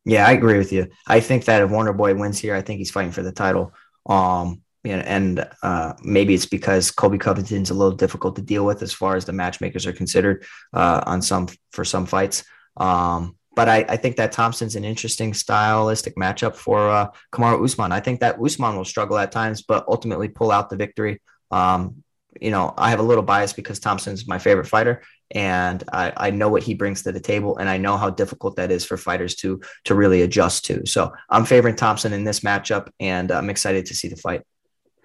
Yeah, 0.05 0.27
I 0.27 0.33
agree 0.33 0.57
with 0.57 0.73
you. 0.73 0.89
I 1.07 1.19
think 1.19 1.45
that 1.45 1.61
if 1.61 1.69
Wonder 1.69 1.93
Boy 1.93 2.13
wins 2.13 2.39
here, 2.39 2.55
I 2.55 2.61
think 2.61 2.79
he's 2.79 2.91
fighting 2.91 3.11
for 3.11 3.23
the 3.23 3.31
title. 3.31 3.73
Um, 4.05 4.61
you 4.83 4.97
know, 4.97 5.01
and 5.03 5.49
uh, 5.61 5.93
maybe 6.03 6.33
it's 6.33 6.45
because 6.45 6.91
Colby 6.91 7.17
Covington's 7.17 7.69
a 7.69 7.73
little 7.73 7.95
difficult 7.95 8.35
to 8.35 8.41
deal 8.41 8.65
with 8.65 8.81
as 8.81 8.91
far 8.91 9.15
as 9.15 9.23
the 9.23 9.31
matchmakers 9.31 9.87
are 9.87 9.93
considered 9.93 10.45
uh, 10.73 11.01
on 11.05 11.21
some 11.21 11.47
for 11.71 11.85
some 11.85 12.05
fights. 12.05 12.43
Um, 12.75 13.37
but 13.55 13.69
I, 13.69 13.85
I, 13.87 13.97
think 13.97 14.17
that 14.17 14.31
Thompson's 14.31 14.75
an 14.75 14.83
interesting 14.83 15.33
stylistic 15.33 16.15
matchup 16.15 16.55
for 16.55 16.89
uh, 16.89 17.11
Kamaru 17.31 17.63
Usman. 17.63 17.91
I 17.91 17.99
think 17.99 18.19
that 18.21 18.41
Usman 18.43 18.75
will 18.75 18.83
struggle 18.83 19.17
at 19.19 19.31
times, 19.31 19.61
but 19.61 19.85
ultimately 19.87 20.27
pull 20.27 20.51
out 20.51 20.71
the 20.71 20.75
victory. 20.75 21.21
Um, 21.51 22.03
you 22.41 22.49
know, 22.49 22.73
I 22.75 22.89
have 22.89 22.99
a 22.99 23.03
little 23.03 23.23
bias 23.23 23.53
because 23.53 23.79
Thompson's 23.79 24.27
my 24.27 24.39
favorite 24.39 24.65
fighter, 24.65 25.03
and 25.33 25.83
I, 25.91 26.13
I 26.15 26.29
know 26.31 26.49
what 26.49 26.63
he 26.63 26.73
brings 26.73 27.03
to 27.03 27.11
the 27.11 27.19
table, 27.19 27.57
and 27.57 27.69
I 27.69 27.77
know 27.77 27.97
how 27.97 28.09
difficult 28.09 28.55
that 28.55 28.71
is 28.71 28.85
for 28.85 28.97
fighters 28.97 29.35
to 29.35 29.61
to 29.85 29.95
really 29.95 30.21
adjust 30.21 30.65
to. 30.65 30.85
So 30.85 31.11
I'm 31.29 31.45
favoring 31.45 31.75
Thompson 31.75 32.13
in 32.13 32.23
this 32.23 32.41
matchup, 32.41 32.89
and 32.99 33.31
I'm 33.31 33.49
excited 33.49 33.85
to 33.87 33.95
see 33.95 34.07
the 34.07 34.15
fight. 34.15 34.43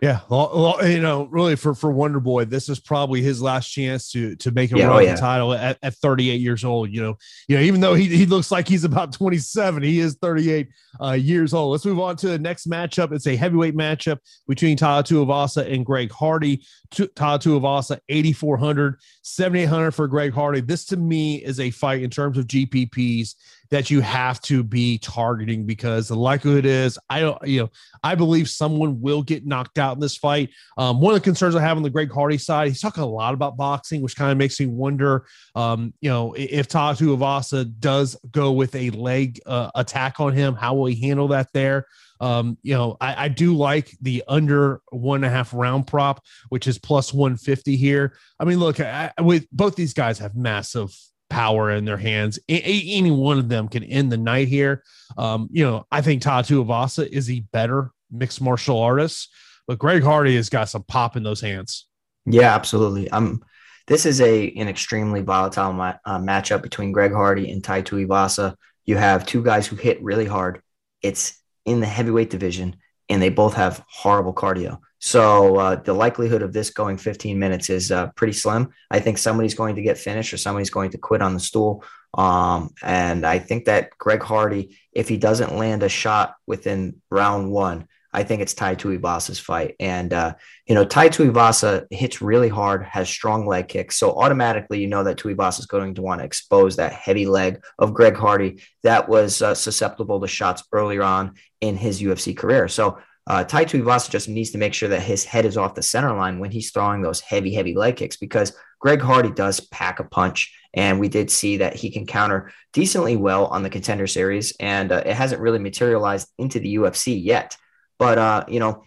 Yeah, 0.01 0.21
well, 0.29 0.79
you 0.87 1.01
know, 1.01 1.25
really 1.25 1.57
for 1.57 1.75
for 1.75 1.91
Wonder 1.91 2.21
Boy, 2.21 2.45
this 2.45 2.69
is 2.69 2.79
probably 2.79 3.21
his 3.21 3.43
last 3.43 3.69
chance 3.69 4.13
to 4.13 4.37
to 4.37 4.53
make 4.53 4.71
a 4.71 4.79
yeah, 4.79 4.87
run 4.87 4.97
oh, 4.97 4.99
yeah. 5.01 5.15
the 5.15 5.21
title 5.21 5.53
at, 5.53 5.77
at 5.83 5.95
38 5.95 6.41
years 6.41 6.65
old. 6.65 6.91
You 6.91 7.03
know, 7.03 7.19
you 7.49 7.57
know, 7.57 7.63
even 7.63 7.81
though 7.81 7.95
he, 7.95 8.05
he 8.05 8.25
looks 8.25 8.53
like 8.53 8.69
he's 8.69 8.85
about 8.85 9.13
27, 9.13 9.83
he 9.83 9.99
is 9.99 10.15
38 10.23 10.69
uh, 11.03 11.13
years 11.13 11.53
old. 11.53 11.73
Let's 11.73 11.85
move 11.85 11.99
on 11.99 12.15
to 12.19 12.29
the 12.29 12.39
next 12.39 12.71
matchup. 12.71 13.11
It's 13.11 13.27
a 13.27 13.35
heavyweight 13.35 13.77
matchup 13.77 14.19
between 14.47 14.77
Tai 14.77 15.03
Tuivasa 15.03 15.69
and 15.73 15.85
Greg 15.85 16.13
Hardy. 16.13 16.65
Tai 16.93 17.39
Tuivasa 17.39 17.99
8400, 18.09 19.01
7800 19.23 19.91
for 19.91 20.07
Greg 20.07 20.33
Hardy. 20.33 20.61
This 20.61 20.85
to 20.87 20.97
me 20.97 21.43
is 21.45 21.59
a 21.59 21.71
fight 21.71 22.03
in 22.03 22.11
terms 22.11 22.39
of 22.39 22.47
GPPs 22.47 23.35
that 23.71 23.91
you 23.91 24.01
have 24.01 24.41
to 24.43 24.63
be 24.63 24.99
targeting 24.99 25.67
because 25.67 26.09
the 26.09 26.17
likelihood 26.17 26.65
is 26.65 26.99
I 27.11 27.21
don't, 27.21 27.47
you 27.47 27.63
know, 27.63 27.71
I 28.03 28.15
believe 28.15 28.49
someone 28.49 29.01
will 29.01 29.23
get 29.23 29.47
knocked 29.47 29.79
out 29.79 29.95
in 29.95 30.01
this 30.01 30.17
fight. 30.17 30.51
Um, 30.77 31.01
one 31.01 31.15
of 31.15 31.21
the 31.21 31.25
concerns 31.25 31.55
I 31.55 31.61
have 31.61 31.77
on 31.77 31.83
the 31.83 31.91
Greg 31.91 32.11
Hardy 32.11 32.39
side, 32.39 32.69
he's 32.69 32.81
talking 32.81 33.03
a 33.03 33.07
lot 33.07 33.35
about 33.35 33.57
boxing, 33.57 34.01
which 34.01 34.17
kind 34.17 34.33
of 34.33 34.39
makes 34.39 34.59
me 34.59 34.67
wonder, 34.67 35.27
um, 35.55 35.93
you 36.01 36.11
know, 36.11 36.35
if 36.37 36.69
Tai 36.69 36.95
Tuivasa 36.95 37.73
does 37.79 38.17
go 38.31 38.53
with 38.53 38.75
a 38.75 38.91
leg 38.91 39.41
uh, 39.47 39.71
attack 39.75 40.21
on 40.21 40.33
him, 40.33 40.55
how 40.55 40.75
will 40.75 40.87
he 40.87 41.01
handle 41.07 41.29
that 41.29 41.49
there? 41.53 41.87
Um, 42.21 42.59
you 42.63 42.75
know, 42.75 42.97
I, 43.01 43.27
I, 43.27 43.29
do 43.29 43.55
like 43.55 43.97
the 44.01 44.25
under 44.27 44.81
one 44.91 45.19
and 45.19 45.27
a 45.27 45.31
half 45.31 45.55
round 45.55 45.87
prop, 45.87 46.25
which 46.49 46.67
is 46.67 46.77
plus 46.77 47.15
150 47.15 47.77
here. 47.77 48.19
I 48.41 48.45
mean, 48.45 48.59
look, 48.59 48.81
I, 48.81 49.13
with 49.21 49.47
both 49.53 49.77
these 49.77 49.95
guys 49.95 50.19
have 50.19 50.35
massive 50.35 50.93
power 51.31 51.71
in 51.71 51.85
their 51.85 51.97
hands. 51.97 52.39
A- 52.49 52.93
any 52.93 53.11
one 53.11 53.39
of 53.39 53.49
them 53.49 53.69
can 53.69 53.85
end 53.85 54.11
the 54.11 54.17
night 54.17 54.49
here. 54.49 54.83
Um, 55.17 55.49
you 55.53 55.65
know, 55.65 55.87
I 55.91 56.01
think 56.01 56.23
Tai 56.23 56.43
Tuivasa 56.43 57.07
is 57.07 57.31
a 57.31 57.41
better 57.53 57.91
mixed 58.11 58.41
martial 58.41 58.79
artist, 58.81 59.31
but 59.67 59.79
Greg 59.79 60.03
Hardy 60.03 60.37
has 60.37 60.49
got 60.49 60.69
some 60.69 60.83
pop 60.83 61.17
in 61.17 61.23
those 61.23 61.41
hands. 61.41 61.87
Yeah, 62.27 62.55
absolutely. 62.55 63.11
Um, 63.11 63.43
this 63.87 64.05
is 64.05 64.21
a 64.21 64.51
an 64.51 64.69
extremely 64.69 65.23
volatile 65.23 65.73
ma- 65.73 65.95
uh, 66.05 66.19
matchup 66.19 66.63
between 66.63 66.93
Greg 66.93 67.13
Hardy 67.13 67.51
and 67.51 67.65
Tai 67.65 67.83
Tuivasa. 67.83 68.55
You 68.85 68.97
have 68.97 69.27
two 69.27 69.43
guys 69.43 69.67
who 69.67 69.77
hit 69.77 70.03
really 70.03 70.27
hard. 70.27 70.61
It's 71.03 71.41
in 71.65 71.81
the 71.81 71.87
heavyweight 71.87 72.31
division, 72.31 72.77
and 73.09 73.21
they 73.21 73.29
both 73.29 73.55
have 73.55 73.85
horrible 73.91 74.35
cardio. 74.35 74.79
So 75.01 75.57
uh, 75.57 75.77
the 75.77 75.93
likelihood 75.93 76.43
of 76.43 76.53
this 76.53 76.71
going 76.71 76.97
15 76.97 77.39
minutes 77.39 77.71
is 77.71 77.93
uh, 77.93 78.09
pretty 78.17 78.33
slim. 78.33 78.71
I 78.91 79.01
think 79.01 79.19
somebody's 79.19 79.55
going 79.55 79.77
to 79.77 79.83
get 79.83 79.99
finished 79.99 80.33
or 80.33 80.39
somebody's 80.39 80.71
going 80.71 80.91
to 80.91 80.99
quit 80.99 81.23
on 81.23 81.35
the 81.35 81.41
stool. 81.41 81.85
Um, 82.15 82.71
and 82.83 83.25
I 83.25 83.39
think 83.39 83.67
that 83.67 83.97
Greg 83.99 84.23
Hardy, 84.23 84.79
if 84.93 85.09
he 85.09 85.17
doesn't 85.17 85.57
land 85.57 85.83
a 85.83 85.89
shot 85.89 86.35
within 86.47 87.01
round 87.11 87.51
one, 87.51 87.87
I 88.13 88.23
think 88.23 88.41
it's 88.41 88.55
Tai 88.55 88.75
Tuivasa's 88.75 89.39
fight. 89.39 89.77
And, 89.79 90.13
uh, 90.15 90.35
you 90.67 90.75
know, 90.75 90.85
Tai 90.85 91.11
Tuivasa 91.11 91.87
hits 91.91 92.23
really 92.23 92.49
hard, 92.49 92.83
has 92.85 93.09
strong 93.09 93.47
leg 93.47 93.69
kicks. 93.69 93.97
So 93.97 94.13
automatically, 94.13 94.81
you 94.81 94.87
know 94.87 95.05
that 95.05 95.19
Tuivasa 95.19 95.61
is 95.61 95.67
going 95.67 95.95
to 95.95 96.03
want 96.03 96.21
to 96.21 96.25
expose 96.25 96.77
that 96.77 96.95
heavy 96.95 97.27
leg 97.27 97.63
of 97.79 97.93
Greg 97.93 98.17
Hardy 98.17 98.63
that 98.83 99.09
was 99.09 99.43
uh, 99.43 99.55
susceptible 99.55 100.21
to 100.21 100.27
shots 100.27 100.65
earlier 100.73 101.03
on 101.03 101.35
in 101.61 101.77
his 101.77 102.01
UFC 102.01 102.35
career. 102.35 102.67
So 102.67 102.99
uh, 103.29 103.45
Tai 103.45 103.67
Tuivasa 103.67 104.11
just 104.11 104.29
needs 104.29 104.51
to 104.53 104.59
make 104.59 104.73
sure 104.73 104.89
that 104.89 105.03
his 105.03 105.23
head 105.23 105.45
is 105.45 105.59
off 105.59 105.75
the 105.75 105.83
center 105.83 106.17
line 106.17 106.39
when 106.39 106.51
he's 106.51 106.71
throwing 106.71 107.03
those 107.03 107.21
heavy, 107.21 107.53
heavy 107.53 107.75
leg 107.75 107.97
kicks 107.97 108.17
because 108.17 108.57
Greg 108.81 109.03
Hardy 109.03 109.31
does 109.31 109.61
pack 109.61 110.01
a 110.01 110.05
punch. 110.05 110.55
And 110.73 110.99
we 110.99 111.09
did 111.09 111.31
see 111.31 111.59
that 111.59 111.75
he 111.77 111.91
can 111.91 112.07
counter 112.07 112.51
decently 112.73 113.17
well 113.17 113.47
on 113.47 113.63
the 113.63 113.71
contender 113.71 114.07
series. 114.07 114.57
And 114.59 114.91
uh, 114.91 115.03
it 115.05 115.15
hasn't 115.15 115.43
really 115.43 115.59
materialized 115.59 116.29
into 116.39 116.59
the 116.59 116.77
UFC 116.77 117.23
yet. 117.23 117.57
But, 117.99 118.17
uh, 118.17 118.45
you 118.49 118.61
know, 118.61 118.85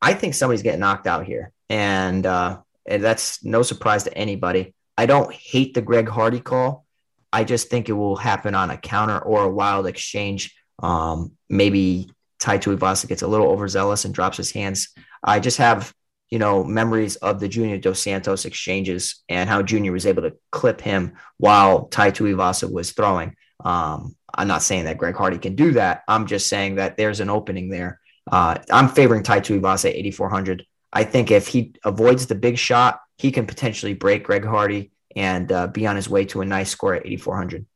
I 0.00 0.14
think 0.14 0.34
somebody's 0.34 0.62
getting 0.62 0.80
knocked 0.80 1.06
out 1.06 1.26
here. 1.26 1.52
And, 1.68 2.24
uh, 2.24 2.60
and 2.86 3.04
that's 3.04 3.44
no 3.44 3.62
surprise 3.62 4.04
to 4.04 4.16
anybody. 4.16 4.74
I 4.96 5.04
don't 5.04 5.32
hate 5.32 5.74
the 5.74 5.82
Greg 5.82 6.08
Hardy 6.08 6.40
call. 6.40 6.86
I 7.30 7.44
just 7.44 7.68
think 7.68 7.90
it 7.90 7.92
will 7.92 8.16
happen 8.16 8.54
on 8.54 8.70
a 8.70 8.78
counter 8.78 9.18
or 9.18 9.42
a 9.44 9.50
wild 9.50 9.86
exchange. 9.86 10.54
Um, 10.78 11.32
maybe 11.50 12.10
Tai 12.38 12.58
Tuivasa 12.58 13.08
gets 13.08 13.22
a 13.22 13.28
little 13.28 13.48
overzealous 13.48 14.04
and 14.04 14.14
drops 14.14 14.36
his 14.36 14.50
hands. 14.50 14.88
I 15.22 15.40
just 15.40 15.58
have, 15.58 15.92
you 16.30 16.38
know, 16.38 16.64
memories 16.64 17.16
of 17.16 17.40
the 17.40 17.48
Junior 17.48 17.78
Dos 17.78 18.00
Santos 18.00 18.44
exchanges 18.44 19.22
and 19.28 19.48
how 19.48 19.62
Junior 19.62 19.92
was 19.92 20.06
able 20.06 20.22
to 20.22 20.36
clip 20.50 20.80
him 20.80 21.14
while 21.36 21.86
Tai 21.86 22.10
Tuivasa 22.12 22.70
was 22.70 22.92
throwing. 22.92 23.34
Um, 23.64 24.14
I'm 24.34 24.48
not 24.48 24.62
saying 24.62 24.84
that 24.84 24.98
Greg 24.98 25.16
Hardy 25.16 25.38
can 25.38 25.56
do 25.56 25.72
that. 25.72 26.02
I'm 26.06 26.26
just 26.26 26.48
saying 26.48 26.76
that 26.76 26.96
there's 26.96 27.20
an 27.20 27.30
opening 27.30 27.70
there. 27.70 28.00
Uh, 28.30 28.58
I'm 28.70 28.88
favoring 28.88 29.22
Tai 29.22 29.40
Tuivasa 29.40 29.90
8,400. 29.90 30.64
I 30.92 31.04
think 31.04 31.30
if 31.30 31.48
he 31.48 31.74
avoids 31.84 32.26
the 32.26 32.34
big 32.34 32.58
shot, 32.58 33.00
he 33.16 33.32
can 33.32 33.46
potentially 33.46 33.94
break 33.94 34.24
Greg 34.24 34.44
Hardy 34.44 34.92
and 35.16 35.50
uh, 35.50 35.66
be 35.66 35.86
on 35.86 35.96
his 35.96 36.08
way 36.08 36.24
to 36.26 36.40
a 36.40 36.44
nice 36.44 36.70
score 36.70 36.94
at 36.94 37.06
8,400 37.06 37.66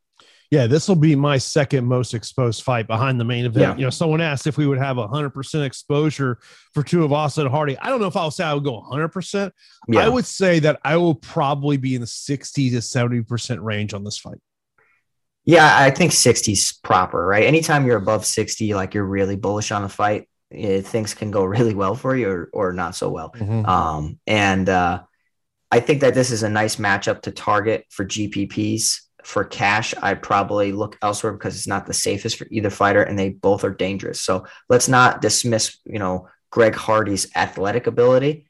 yeah, 0.53 0.67
this 0.67 0.87
will 0.87 0.97
be 0.97 1.17
my 1.17 1.39
second 1.39 1.87
most 1.87 2.13
exposed 2.13 2.63
fight 2.63 2.87
behind 2.87 3.19
the 3.19 3.25
main 3.25 3.47
event. 3.47 3.63
Yeah. 3.63 3.75
You 3.75 3.85
know, 3.85 3.91
someone 3.91 4.21
asked 4.21 4.47
if 4.47 4.59
we 4.59 4.67
would 4.67 4.77
have 4.77 4.99
100% 4.99 5.65
exposure 5.65 6.41
for 6.75 6.83
Tuivasa 6.83 7.39
and 7.39 7.49
Hardy. 7.49 7.79
I 7.79 7.89
don't 7.89 8.03
know 8.03 8.07
if 8.07 8.17
I'll 8.17 8.31
say 8.31 8.45
I 8.45 8.53
would 8.53 8.63
go 8.63 8.83
100%. 8.83 9.51
Yeah. 9.89 10.01
I 10.01 10.11
would 10.11 10.27
say 10.27 10.59
that 10.59 10.79
I 10.85 10.99
will 10.99 11.15
probably 11.15 11.79
be 11.79 11.95
in 11.95 12.03
the 12.03 12.07
60 12.07 12.69
to 12.69 12.77
70% 12.77 13.63
range 13.63 13.95
on 13.95 14.05
this 14.05 14.19
fight. 14.19 14.37
Yeah, 15.47 15.75
I 15.75 15.91
think 15.91 16.13
60 16.13 16.53
is 16.53 16.79
proper, 16.85 17.27
right? 17.27 17.45
Anytime 17.45 17.87
you're 17.87 17.97
above 17.97 18.27
60, 18.27 18.75
like 18.75 18.93
you're 18.93 19.07
really 19.07 19.37
bullish 19.37 19.73
on 19.73 19.85
a 19.85 19.89
fight, 19.89 20.29
it, 20.51 20.67
eh, 20.67 20.81
things 20.83 21.15
can 21.15 21.31
go 21.31 21.45
really 21.47 21.73
well 21.73 21.95
for 21.95 22.15
you 22.15 22.29
or, 22.29 22.51
or 22.53 22.73
not 22.75 22.95
so 22.95 23.09
well. 23.09 23.31
Mm-hmm. 23.31 23.65
Um, 23.65 24.19
and 24.27 24.69
uh, 24.69 25.01
I 25.71 25.81
think 25.81 26.03
that 26.03 26.13
this 26.13 26.31
is 26.31 26.43
a 26.43 26.51
nice 26.51 26.77
matchup 26.77 27.23
to 27.23 27.31
target 27.31 27.87
for 27.89 28.05
GPPs 28.05 28.99
for 29.25 29.45
cash, 29.45 29.95
I 30.01 30.15
probably 30.15 30.73
look 30.73 30.99
elsewhere 31.03 31.33
because 31.33 31.57
it's 31.57 31.67
not 31.67 31.87
the 31.87 31.95
safest 31.95 32.37
for 32.37 32.47
either 32.51 32.71
fighter, 32.71 33.03
and 33.03 33.19
they 33.19 33.31
both 33.31 33.65
are 33.65 33.71
dangerous. 33.71 34.21
So 34.21 34.47
let's 34.69 34.89
not 34.89 35.21
dismiss, 35.21 35.79
you 35.85 35.99
know, 35.99 36.29
Greg 36.51 36.75
Hardy's 36.75 37.29
athletic 37.35 37.87
ability, 37.87 38.47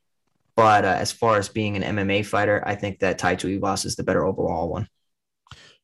but 0.57 0.85
uh, 0.85 0.89
as 0.89 1.13
far 1.13 1.37
as 1.37 1.49
being 1.49 1.77
an 1.77 1.97
MMA 1.97 2.27
fighter, 2.27 2.63
I 2.67 2.75
think 2.75 2.99
that 3.01 3.19
Tai 3.19 3.37
Tuivasa 3.37 3.87
is 3.87 3.97
the 3.97 4.03
better 4.03 4.25
overall 4.25 4.69
one. 4.69 4.89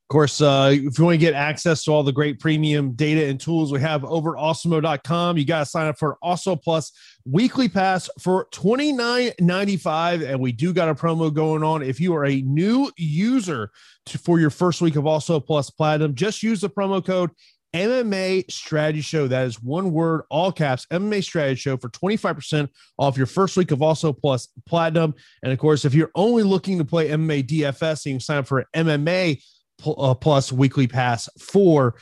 Of 0.08 0.14
course, 0.14 0.40
uh, 0.40 0.70
if 0.72 0.98
you 0.98 1.04
want 1.04 1.16
to 1.16 1.18
get 1.18 1.34
access 1.34 1.84
to 1.84 1.90
all 1.90 2.02
the 2.02 2.12
great 2.12 2.40
premium 2.40 2.92
data 2.92 3.26
and 3.26 3.38
tools 3.38 3.70
we 3.70 3.80
have 3.80 4.06
over 4.06 4.38
at 4.38 4.42
awesemo.com, 4.42 5.36
you 5.36 5.44
got 5.44 5.58
to 5.58 5.66
sign 5.66 5.86
up 5.86 5.98
for 5.98 6.16
Awesemo 6.24 6.62
Plus 6.62 6.92
weekly 7.26 7.68
pass 7.68 8.08
for 8.18 8.46
$29.95. 8.46 10.26
And 10.26 10.40
we 10.40 10.52
do 10.52 10.72
got 10.72 10.88
a 10.88 10.94
promo 10.94 11.30
going 11.30 11.62
on. 11.62 11.82
If 11.82 12.00
you 12.00 12.14
are 12.16 12.24
a 12.24 12.40
new 12.40 12.90
user 12.96 13.70
to, 14.06 14.16
for 14.16 14.40
your 14.40 14.48
first 14.48 14.80
week 14.80 14.96
of 14.96 15.04
Awesemo 15.04 15.44
Plus 15.44 15.68
Platinum, 15.68 16.14
just 16.14 16.42
use 16.42 16.62
the 16.62 16.70
promo 16.70 17.04
code 17.04 17.28
MMA 17.74 18.50
Strategy 18.50 19.02
Show. 19.02 19.28
That 19.28 19.46
is 19.46 19.62
one 19.62 19.92
word, 19.92 20.22
all 20.30 20.52
caps, 20.52 20.86
MMA 20.86 21.22
Strategy 21.22 21.60
Show 21.60 21.76
for 21.76 21.90
25% 21.90 22.70
off 22.96 23.18
your 23.18 23.26
first 23.26 23.58
week 23.58 23.72
of 23.72 23.80
Awesemo 23.80 24.18
Plus 24.18 24.48
Platinum. 24.66 25.14
And 25.42 25.52
of 25.52 25.58
course, 25.58 25.84
if 25.84 25.92
you're 25.92 26.12
only 26.14 26.44
looking 26.44 26.78
to 26.78 26.84
play 26.86 27.10
MMA 27.10 27.46
DFS, 27.46 28.06
you 28.06 28.14
can 28.14 28.20
sign 28.20 28.38
up 28.38 28.46
for 28.46 28.64
MMA 28.74 29.42
Uh, 29.86 30.12
plus 30.12 30.50
weekly 30.50 30.88
pass 30.88 31.28
for 31.38 31.94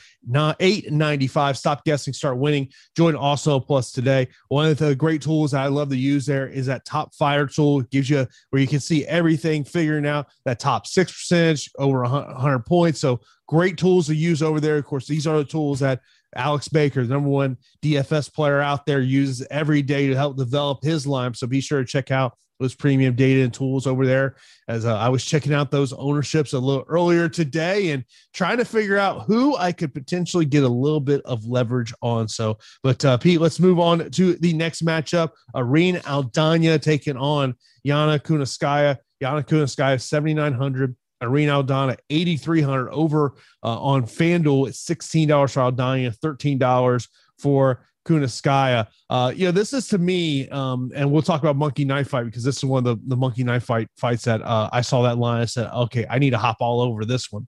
eight 0.59 0.91
ninety 0.91 1.27
five. 1.27 1.55
Stop 1.55 1.85
guessing, 1.85 2.11
start 2.11 2.37
winning. 2.37 2.69
Join 2.95 3.15
also 3.15 3.59
plus 3.59 3.91
today. 3.91 4.27
One 4.49 4.67
of 4.67 4.79
the 4.79 4.95
great 4.95 5.21
tools 5.21 5.53
I 5.53 5.67
love 5.67 5.89
to 5.89 5.95
use 5.95 6.25
there 6.25 6.47
is 6.47 6.65
that 6.65 6.85
top 6.85 7.13
fire 7.13 7.45
tool. 7.45 7.81
It 7.81 7.91
gives 7.91 8.09
you 8.09 8.25
where 8.49 8.61
you 8.61 8.67
can 8.67 8.79
see 8.79 9.05
everything, 9.05 9.63
figuring 9.63 10.07
out 10.07 10.25
that 10.45 10.59
top 10.59 10.87
six 10.87 11.11
percentage 11.11 11.69
over 11.77 12.03
hundred 12.03 12.65
points. 12.65 12.99
So 12.99 13.19
great 13.47 13.77
tools 13.77 14.07
to 14.07 14.15
use 14.15 14.41
over 14.41 14.59
there. 14.59 14.77
Of 14.77 14.85
course, 14.85 15.05
these 15.07 15.27
are 15.27 15.37
the 15.37 15.45
tools 15.45 15.79
that 15.81 16.01
Alex 16.35 16.67
Baker, 16.67 17.03
the 17.03 17.13
number 17.13 17.29
one 17.29 17.57
DFS 17.83 18.33
player 18.33 18.59
out 18.59 18.87
there, 18.87 19.01
uses 19.01 19.45
every 19.51 19.83
day 19.83 20.07
to 20.07 20.15
help 20.15 20.35
develop 20.35 20.83
his 20.83 21.05
line. 21.05 21.35
So 21.35 21.45
be 21.45 21.61
sure 21.61 21.81
to 21.81 21.85
check 21.85 22.09
out 22.09 22.37
those 22.59 22.75
premium 22.75 23.15
data 23.15 23.41
and 23.41 23.53
tools 23.53 23.87
over 23.87 24.05
there. 24.05 24.35
As 24.67 24.85
uh, 24.85 24.97
I 24.97 25.09
was 25.09 25.23
checking 25.23 25.53
out 25.53 25.71
those 25.71 25.93
ownerships 25.93 26.53
a 26.53 26.59
little 26.59 26.85
earlier 26.87 27.29
today 27.29 27.91
and 27.91 28.03
trying 28.33 28.57
to 28.57 28.65
figure 28.65 28.97
out 28.97 29.25
who 29.25 29.55
I 29.55 29.71
could 29.71 29.93
potentially 29.93 30.45
get 30.45 30.63
a 30.63 30.69
little 30.69 30.99
bit 30.99 31.21
of 31.25 31.45
leverage 31.45 31.93
on. 32.01 32.27
So, 32.27 32.57
but 32.83 33.03
uh, 33.05 33.17
Pete, 33.17 33.41
let's 33.41 33.59
move 33.59 33.79
on 33.79 34.09
to 34.11 34.35
the 34.35 34.53
next 34.53 34.85
matchup. 34.85 35.31
Irene 35.55 35.97
Aldana 35.97 36.81
taking 36.81 37.17
on 37.17 37.55
Yana 37.85 38.19
Kunitskaya. 38.19 38.97
Yana 39.21 39.45
Kunitskaya, 39.45 39.99
7,900. 39.99 40.95
Irene 41.21 41.49
Aldana, 41.49 41.97
8,300 42.11 42.89
over 42.91 43.33
uh, 43.63 43.79
on 43.79 44.03
FanDuel. 44.03 44.67
It's 44.67 44.85
$16 44.85 45.51
for 45.51 45.59
Aldana, 45.61 46.15
$13 46.15 47.07
for 47.39 47.87
Kunitskaya. 48.07 48.87
Uh, 49.09 49.31
you 49.35 49.45
know, 49.45 49.51
this 49.51 49.73
is 49.73 49.87
to 49.89 49.97
me, 49.97 50.47
um, 50.49 50.91
and 50.95 51.11
we'll 51.11 51.21
talk 51.21 51.41
about 51.41 51.55
Monkey 51.55 51.85
Knife 51.85 52.09
Fight 52.09 52.25
because 52.25 52.43
this 52.43 52.57
is 52.57 52.65
one 52.65 52.85
of 52.85 52.99
the, 52.99 53.09
the 53.09 53.15
Monkey 53.15 53.43
Knife 53.43 53.65
Fight 53.65 53.89
fights 53.97 54.23
that 54.23 54.41
uh, 54.41 54.69
I 54.71 54.81
saw 54.81 55.03
that 55.03 55.17
line. 55.17 55.41
I 55.41 55.45
said, 55.45 55.69
okay, 55.71 56.05
I 56.09 56.19
need 56.19 56.31
to 56.31 56.37
hop 56.37 56.57
all 56.59 56.81
over 56.81 57.05
this 57.05 57.31
one. 57.31 57.47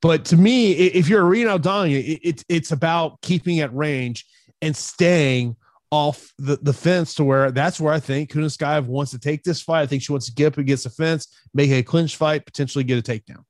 But 0.00 0.24
to 0.26 0.36
me, 0.36 0.72
if 0.72 1.08
you're 1.08 1.24
Irene 1.24 1.46
Aldana, 1.46 1.90
it, 1.90 2.20
it, 2.22 2.44
it's 2.48 2.72
about 2.72 3.20
keeping 3.20 3.60
at 3.60 3.74
range 3.74 4.24
and 4.62 4.76
staying 4.76 5.56
off 5.90 6.32
the, 6.38 6.56
the 6.62 6.72
fence 6.72 7.14
to 7.14 7.24
where 7.24 7.50
that's 7.50 7.80
where 7.80 7.94
I 7.94 8.00
think 8.00 8.30
Kunitskaya 8.30 8.84
wants 8.84 9.10
to 9.12 9.18
take 9.18 9.42
this 9.42 9.62
fight. 9.62 9.82
I 9.82 9.86
think 9.86 10.02
she 10.02 10.12
wants 10.12 10.26
to 10.26 10.34
get 10.34 10.48
up 10.48 10.58
against 10.58 10.84
the 10.84 10.90
fence, 10.90 11.28
make 11.54 11.70
a 11.70 11.82
clinch 11.82 12.16
fight, 12.16 12.44
potentially 12.44 12.84
get 12.84 12.98
a 12.98 13.02
takedown. 13.02 13.44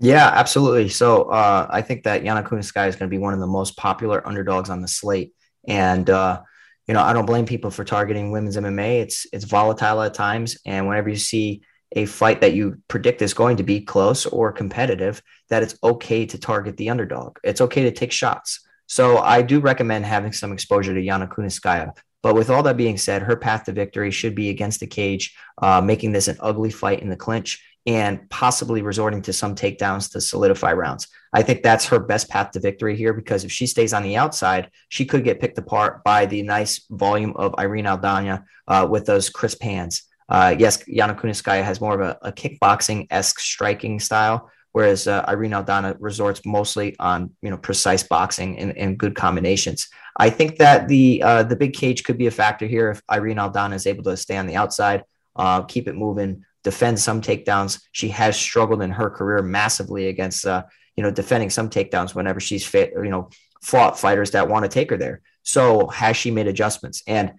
Yeah, 0.00 0.28
absolutely. 0.28 0.88
So 0.88 1.24
uh, 1.24 1.66
I 1.68 1.82
think 1.82 2.04
that 2.04 2.22
Yana 2.22 2.42
Kunitskaya 2.42 2.88
is 2.88 2.96
going 2.96 3.08
to 3.08 3.14
be 3.14 3.18
one 3.18 3.34
of 3.34 3.40
the 3.40 3.46
most 3.46 3.76
popular 3.76 4.26
underdogs 4.26 4.70
on 4.70 4.80
the 4.80 4.88
slate. 4.88 5.34
And 5.66 6.08
uh, 6.08 6.42
you 6.86 6.94
know, 6.94 7.02
I 7.02 7.12
don't 7.12 7.26
blame 7.26 7.46
people 7.46 7.70
for 7.70 7.84
targeting 7.84 8.30
women's 8.30 8.56
MMA. 8.56 9.00
It's 9.00 9.26
it's 9.32 9.44
volatile 9.44 10.02
at 10.02 10.14
times, 10.14 10.58
and 10.66 10.88
whenever 10.88 11.08
you 11.08 11.16
see 11.16 11.62
a 11.92 12.04
fight 12.06 12.40
that 12.40 12.54
you 12.54 12.80
predict 12.88 13.22
is 13.22 13.34
going 13.34 13.56
to 13.56 13.62
be 13.62 13.80
close 13.80 14.26
or 14.26 14.52
competitive, 14.52 15.22
that 15.48 15.62
it's 15.62 15.76
okay 15.82 16.24
to 16.26 16.38
target 16.38 16.76
the 16.76 16.90
underdog. 16.90 17.38
It's 17.42 17.60
okay 17.60 17.82
to 17.82 17.90
take 17.90 18.12
shots. 18.12 18.60
So 18.86 19.18
I 19.18 19.42
do 19.42 19.60
recommend 19.60 20.04
having 20.04 20.32
some 20.32 20.52
exposure 20.52 20.94
to 20.94 21.00
Yana 21.00 21.28
Kunitskaya. 21.28 21.96
But 22.22 22.34
with 22.34 22.50
all 22.50 22.62
that 22.64 22.76
being 22.76 22.98
said, 22.98 23.22
her 23.22 23.36
path 23.36 23.64
to 23.64 23.72
victory 23.72 24.10
should 24.10 24.34
be 24.34 24.50
against 24.50 24.80
the 24.80 24.86
cage, 24.86 25.34
uh, 25.62 25.80
making 25.80 26.12
this 26.12 26.28
an 26.28 26.36
ugly 26.40 26.70
fight 26.70 27.00
in 27.00 27.08
the 27.08 27.16
clinch 27.16 27.64
and 27.86 28.28
possibly 28.28 28.82
resorting 28.82 29.22
to 29.22 29.32
some 29.32 29.54
takedowns 29.54 30.12
to 30.12 30.20
solidify 30.20 30.72
rounds. 30.72 31.08
I 31.32 31.42
think 31.42 31.62
that's 31.62 31.86
her 31.86 31.98
best 31.98 32.28
path 32.28 32.50
to 32.52 32.60
victory 32.60 32.96
here 32.96 33.12
because 33.12 33.44
if 33.44 33.52
she 33.52 33.66
stays 33.66 33.92
on 33.92 34.02
the 34.02 34.16
outside, 34.16 34.70
she 34.88 35.04
could 35.04 35.24
get 35.24 35.40
picked 35.40 35.58
apart 35.58 36.02
by 36.02 36.26
the 36.26 36.42
nice 36.42 36.84
volume 36.90 37.34
of 37.36 37.54
Irene 37.58 37.84
Aldana 37.84 38.44
uh, 38.66 38.86
with 38.90 39.06
those 39.06 39.30
crisp 39.30 39.62
hands. 39.62 40.02
Uh, 40.28 40.54
yes, 40.58 40.82
Yana 40.84 41.18
Kunitskaya 41.18 41.62
has 41.62 41.80
more 41.80 42.00
of 42.00 42.00
a, 42.00 42.18
a 42.22 42.32
kickboxing 42.32 43.06
esque 43.10 43.40
striking 43.40 43.98
style, 43.98 44.50
whereas 44.72 45.06
uh, 45.06 45.24
Irene 45.28 45.52
Aldana 45.52 45.96
resorts 45.98 46.40
mostly 46.44 46.96
on 46.98 47.30
you 47.42 47.50
know 47.50 47.56
precise 47.56 48.02
boxing 48.02 48.58
and, 48.58 48.76
and 48.76 48.98
good 48.98 49.14
combinations. 49.14 49.88
I 50.16 50.30
think 50.30 50.58
that 50.58 50.88
the 50.88 51.22
uh, 51.22 51.42
the 51.44 51.56
big 51.56 51.72
cage 51.72 52.04
could 52.04 52.18
be 52.18 52.26
a 52.26 52.30
factor 52.30 52.66
here 52.66 52.90
if 52.90 53.02
Irene 53.10 53.38
Aldana 53.38 53.74
is 53.74 53.86
able 53.86 54.04
to 54.04 54.16
stay 54.16 54.36
on 54.36 54.46
the 54.46 54.56
outside, 54.56 55.04
uh, 55.34 55.62
keep 55.62 55.88
it 55.88 55.96
moving, 55.96 56.44
defend 56.62 57.00
some 57.00 57.20
takedowns. 57.20 57.82
She 57.92 58.08
has 58.10 58.38
struggled 58.38 58.82
in 58.82 58.90
her 58.90 59.10
career 59.10 59.42
massively 59.42 60.08
against, 60.08 60.46
uh, 60.46 60.64
you 60.96 61.02
know, 61.02 61.10
defending 61.10 61.50
some 61.50 61.70
takedowns 61.70 62.14
whenever 62.14 62.40
she's 62.40 62.64
fit, 62.64 62.92
you 62.94 63.08
know, 63.08 63.30
fought 63.62 63.98
fighters 63.98 64.30
that 64.32 64.48
want 64.48 64.64
to 64.64 64.68
take 64.68 64.90
her 64.90 64.96
there. 64.96 65.20
So 65.42 65.88
has 65.88 66.16
she 66.16 66.30
made 66.30 66.46
adjustments? 66.46 67.02
And 67.06 67.32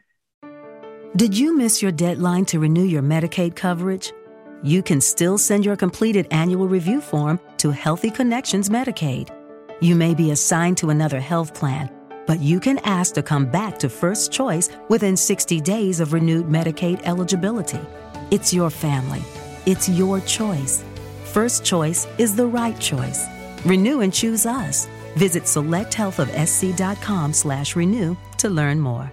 did 1.15 1.37
you 1.37 1.57
miss 1.57 1.81
your 1.81 1.91
deadline 1.91 2.45
to 2.45 2.59
renew 2.59 2.83
your 2.83 3.03
Medicaid 3.03 3.55
coverage? 3.55 4.13
You 4.63 4.81
can 4.83 5.01
still 5.01 5.37
send 5.37 5.65
your 5.65 5.75
completed 5.75 6.27
annual 6.31 6.67
review 6.67 7.01
form 7.01 7.39
to 7.57 7.71
Healthy 7.71 8.11
Connections 8.11 8.69
Medicaid. 8.69 9.29
You 9.81 9.95
may 9.95 10.13
be 10.13 10.31
assigned 10.31 10.77
to 10.77 10.89
another 10.91 11.19
health 11.19 11.53
plan 11.53 11.89
but 12.31 12.39
you 12.39 12.59
can 12.59 12.79
ask 12.85 13.13
to 13.15 13.21
come 13.21 13.45
back 13.45 13.77
to 13.79 13.89
First 13.89 14.31
Choice 14.31 14.69
within 14.89 15.17
60 15.17 15.59
days 15.61 15.99
of 15.99 16.13
renewed 16.13 16.47
Medicaid 16.47 17.01
eligibility. 17.03 17.79
It's 18.29 18.53
your 18.53 18.69
family. 18.69 19.21
It's 19.65 19.89
your 19.89 20.21
choice. 20.21 20.83
First 21.25 21.65
Choice 21.65 22.07
is 22.17 22.35
the 22.35 22.45
right 22.45 22.79
choice. 22.79 23.25
Renew 23.65 24.01
and 24.01 24.13
choose 24.13 24.45
us. 24.45 24.87
Visit 25.17 25.43
selecthealthofsc.com 25.43 27.33
slash 27.33 27.75
renew 27.75 28.15
to 28.37 28.49
learn 28.49 28.79
more. 28.79 29.11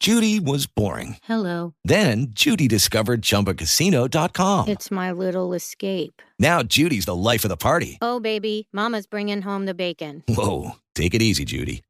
Judy 0.00 0.38
was 0.38 0.66
boring. 0.66 1.16
Hello. 1.24 1.74
Then 1.84 2.28
Judy 2.30 2.68
discovered 2.68 3.20
ChumbaCasino.com. 3.20 4.68
It's 4.68 4.92
my 4.92 5.10
little 5.10 5.52
escape. 5.54 6.22
Now 6.38 6.62
Judy's 6.62 7.06
the 7.06 7.16
life 7.16 7.44
of 7.44 7.48
the 7.48 7.56
party. 7.56 7.98
Oh, 8.00 8.20
baby, 8.20 8.68
mama's 8.72 9.08
bringing 9.08 9.42
home 9.42 9.66
the 9.66 9.74
bacon. 9.74 10.22
Whoa, 10.28 10.76
take 10.94 11.14
it 11.14 11.22
easy, 11.22 11.44
Judy. 11.44 11.82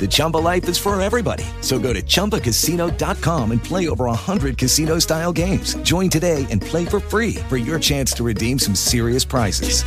The 0.00 0.06
Chumba 0.08 0.36
life 0.36 0.68
is 0.68 0.78
for 0.78 1.00
everybody. 1.00 1.44
So 1.60 1.80
go 1.80 1.92
to 1.92 2.00
ChumbaCasino.com 2.00 3.50
and 3.50 3.62
play 3.62 3.88
over 3.88 4.04
100 4.04 4.56
casino-style 4.56 5.32
games. 5.32 5.74
Join 5.82 6.08
today 6.08 6.46
and 6.50 6.62
play 6.62 6.84
for 6.84 7.00
free 7.00 7.34
for 7.48 7.56
your 7.56 7.80
chance 7.80 8.12
to 8.12 8.22
redeem 8.24 8.60
some 8.60 8.76
serious 8.76 9.24
prizes. 9.24 9.82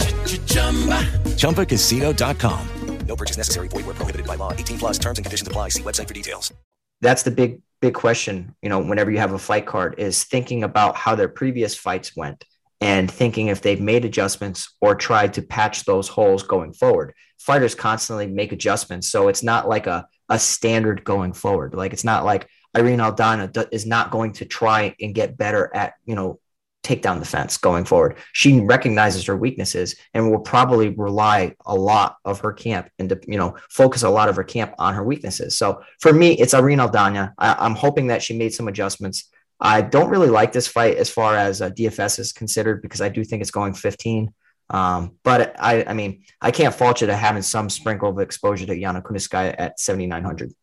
ChumbaCasino.com. 1.38 2.68
No 3.08 3.16
purchase 3.16 3.38
necessary. 3.38 3.68
Void 3.68 3.86
where 3.86 3.96
prohibited 3.96 4.26
by 4.26 4.36
law. 4.36 4.54
18 4.54 4.78
plus 4.78 4.98
terms 4.98 5.18
and 5.18 5.26
conditions 5.26 5.48
apply. 5.48 5.70
See 5.70 5.84
website 5.84 6.08
for 6.08 6.14
details. 6.14 6.54
That's 7.02 7.24
the 7.24 7.32
big, 7.32 7.62
big 7.82 7.94
question, 7.94 8.56
you 8.62 8.70
know, 8.70 8.80
whenever 8.80 9.10
you 9.12 9.18
have 9.18 9.34
a 9.34 9.40
fight 9.40 9.66
card 9.66 9.96
is 9.98 10.24
thinking 10.24 10.64
about 10.64 10.96
how 10.96 11.16
their 11.16 11.28
previous 11.28 11.76
fights 11.76 12.16
went 12.16 12.46
and 12.82 13.10
thinking 13.10 13.48
if 13.48 13.62
they've 13.62 13.80
made 13.80 14.04
adjustments 14.04 14.76
or 14.82 14.96
tried 14.96 15.36
to 15.36 15.42
patch 15.44 15.86
those 15.86 16.08
holes 16.08 16.44
going 16.44 16.74
forward. 16.74 17.14
Fighters 17.38 17.76
constantly 17.76 18.28
make 18.28 18.52
adjustments. 18.52 19.10
So 19.10 19.28
it's 19.28 19.44
not 19.44 19.70
like 19.70 19.88
a, 19.88 20.08
a 20.30 20.40
standard 20.40 21.04
going 21.04 21.34
forward. 21.34 21.76
Like 21.76 21.94
it's 21.94 22.04
not 22.04 22.26
like 22.26 22.48
Irene 22.76 23.00
Aldana 23.00 23.68
is 23.72 23.86
not 23.86 24.12
going 24.12 24.34
to 24.34 24.46
try 24.46 24.96
and 25.00 25.14
get 25.14 25.38
better 25.38 25.70
at, 25.74 25.94
you 26.06 26.16
know, 26.16 26.40
take 26.84 27.02
down 27.04 27.20
the 27.20 27.26
fence 27.26 27.58
going 27.58 27.86
forward. 27.86 28.18
She 28.34 28.60
recognizes 28.60 29.26
her 29.26 29.38
weaknesses 29.38 29.96
and 30.14 30.32
will 30.32 30.40
probably 30.40 30.90
rely 30.90 31.56
a 31.66 31.76
lot 31.76 32.18
of 32.26 32.40
her 32.40 32.54
camp 32.54 32.90
and 32.98 33.10
to, 33.10 33.20
you 33.28 33.38
know 33.38 33.56
focus 33.70 34.02
a 34.02 34.10
lot 34.10 34.30
of 34.30 34.36
her 34.36 34.44
camp 34.44 34.74
on 34.80 34.96
her 34.96 35.04
weaknesses. 35.04 35.58
So 35.58 35.84
for 36.00 36.12
me, 36.12 36.34
it's 36.34 36.56
Irene 36.56 36.80
Aldana. 36.80 37.34
I, 37.38 37.66
am 37.66 37.76
hoping 37.76 38.08
that 38.08 38.24
she 38.24 38.36
made 38.36 38.54
some 38.54 38.68
adjustments. 38.68 39.30
I 39.62 39.82
don't 39.82 40.10
really 40.10 40.30
like 40.30 40.52
this 40.52 40.68
fight 40.68 40.98
as 40.98 41.10
far 41.10 41.36
as 41.36 41.62
uh, 41.62 41.70
DFS 41.70 42.18
is 42.18 42.34
considered 42.34 42.82
because 42.82 43.00
I 43.00 43.10
do 43.10 43.24
think 43.24 43.42
it's 43.42 43.52
going 43.52 43.76
15. 43.76 44.34
Um, 44.72 45.18
but 45.24 45.56
I, 45.60 45.84
I 45.86 45.94
mean, 45.94 46.24
I 46.42 46.50
can't 46.50 46.74
fault 46.74 47.02
you 47.02 47.08
to 47.08 47.16
having 47.16 47.44
some 47.44 47.70
sprinkle 47.70 48.10
of 48.10 48.20
exposure 48.20 48.66
to 48.66 48.76
Yana 48.76 49.04
Kunitskaya 49.04 49.54
at 49.58 49.80
7,900 49.80 50.48
Of 50.50 50.54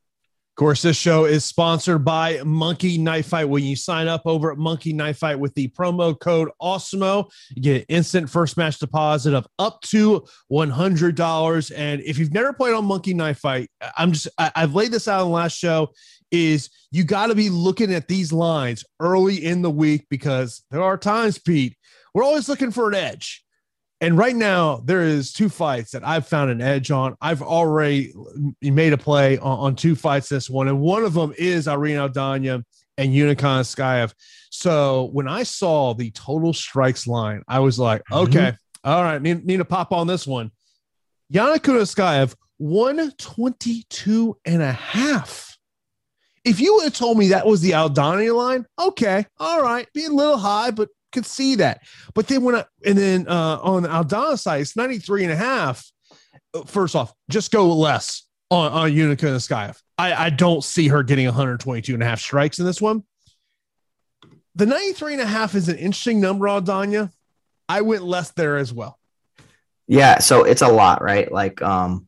course, 0.56 0.82
this 0.82 0.96
show 0.96 1.26
is 1.26 1.44
sponsored 1.44 2.04
by 2.04 2.40
Monkey 2.42 2.96
Knife 2.98 3.26
Fight. 3.26 3.44
When 3.44 3.62
you 3.62 3.76
sign 3.76 4.08
up 4.08 4.22
over 4.24 4.50
at 4.50 4.58
Monkey 4.58 4.94
Knife 4.94 5.18
Fight 5.18 5.38
with 5.38 5.54
the 5.54 5.68
promo 5.68 6.18
code 6.18 6.48
AWESEMO, 6.60 7.30
you 7.50 7.62
get 7.62 7.76
an 7.82 7.86
instant 7.88 8.30
first 8.30 8.56
match 8.56 8.78
deposit 8.78 9.34
of 9.34 9.46
up 9.58 9.80
to 9.82 10.24
$100. 10.50 11.72
And 11.76 12.00
if 12.00 12.18
you've 12.18 12.32
never 12.32 12.54
played 12.54 12.74
on 12.74 12.86
Monkey 12.86 13.12
Knife 13.14 13.38
Fight, 13.38 13.70
I'm 13.96 14.12
just, 14.12 14.28
I, 14.38 14.50
I've 14.56 14.74
laid 14.74 14.90
this 14.90 15.06
out 15.06 15.20
in 15.20 15.28
the 15.28 15.34
last 15.34 15.56
show 15.56 15.90
is 16.30 16.70
you 16.90 17.04
got 17.04 17.28
to 17.28 17.34
be 17.34 17.50
looking 17.50 17.92
at 17.92 18.08
these 18.08 18.32
lines 18.32 18.84
early 19.00 19.44
in 19.44 19.62
the 19.62 19.70
week 19.70 20.06
because 20.08 20.62
there 20.70 20.82
are 20.82 20.96
times, 20.96 21.38
Pete, 21.38 21.76
we're 22.14 22.24
always 22.24 22.48
looking 22.48 22.70
for 22.70 22.88
an 22.88 22.94
edge. 22.94 23.44
And 24.00 24.16
right 24.16 24.36
now, 24.36 24.80
there 24.84 25.02
is 25.02 25.32
two 25.32 25.48
fights 25.48 25.90
that 25.90 26.06
I've 26.06 26.26
found 26.26 26.50
an 26.50 26.60
edge 26.60 26.90
on. 26.90 27.16
I've 27.20 27.42
already 27.42 28.12
made 28.62 28.92
a 28.92 28.98
play 28.98 29.38
on, 29.38 29.58
on 29.58 29.76
two 29.76 29.96
fights 29.96 30.28
this 30.28 30.48
one, 30.48 30.68
and 30.68 30.80
one 30.80 31.04
of 31.04 31.14
them 31.14 31.34
is 31.36 31.66
Irene 31.66 31.96
Aldana 31.96 32.64
and 32.96 33.12
Yana 33.12 33.34
Kunitskaya. 33.34 34.12
So 34.50 35.10
when 35.12 35.26
I 35.26 35.42
saw 35.42 35.94
the 35.94 36.10
total 36.12 36.52
strikes 36.52 37.08
line, 37.08 37.42
I 37.48 37.58
was 37.58 37.78
like, 37.78 38.02
mm-hmm. 38.10 38.28
okay, 38.28 38.52
all 38.84 39.02
right, 39.02 39.20
need, 39.20 39.44
need 39.44 39.56
to 39.56 39.64
pop 39.64 39.92
on 39.92 40.06
this 40.06 40.26
one. 40.26 40.52
Yana 41.32 41.56
Kunitskaya, 41.56 42.32
122 42.58 44.36
and 44.44 44.62
a 44.62 44.72
half. 44.72 45.47
If 46.44 46.60
you 46.60 46.74
would 46.74 46.84
have 46.84 46.94
told 46.94 47.18
me 47.18 47.28
that 47.28 47.46
was 47.46 47.60
the 47.60 47.72
Aldana 47.72 48.34
line, 48.34 48.66
okay, 48.78 49.26
all 49.38 49.62
right, 49.62 49.86
be 49.92 50.04
a 50.04 50.10
little 50.10 50.38
high, 50.38 50.70
but 50.70 50.88
could 51.12 51.26
see 51.26 51.56
that. 51.56 51.82
But 52.14 52.28
then 52.28 52.42
when 52.42 52.54
I, 52.56 52.64
and 52.84 52.96
then 52.96 53.28
uh, 53.28 53.58
on 53.62 53.82
the 53.82 53.88
Aldana 53.88 54.38
side, 54.38 54.60
it's 54.60 54.76
93 54.76 55.24
and 55.24 55.32
a 55.32 55.36
half. 55.36 55.90
First 56.66 56.96
off, 56.96 57.12
just 57.30 57.50
go 57.50 57.72
less 57.74 58.22
on, 58.50 58.72
on 58.72 58.92
Unica 58.92 59.26
and 59.26 59.36
Kunitskaya. 59.36 59.80
I, 59.96 60.26
I 60.26 60.30
don't 60.30 60.62
see 60.62 60.88
her 60.88 61.02
getting 61.02 61.26
122 61.26 61.94
and 61.94 62.02
a 62.02 62.06
half 62.06 62.20
strikes 62.20 62.58
in 62.58 62.64
this 62.64 62.80
one. 62.80 63.04
The 64.54 64.66
93 64.66 65.14
and 65.14 65.22
a 65.22 65.26
half 65.26 65.54
is 65.54 65.68
an 65.68 65.76
interesting 65.76 66.20
number, 66.20 66.46
Aldana. 66.46 67.10
I 67.68 67.82
went 67.82 68.02
less 68.02 68.30
there 68.32 68.56
as 68.56 68.72
well. 68.72 68.98
Yeah, 69.86 70.18
so 70.18 70.44
it's 70.44 70.62
a 70.62 70.68
lot, 70.68 71.02
right? 71.02 71.30
Like, 71.30 71.62
um, 71.62 72.07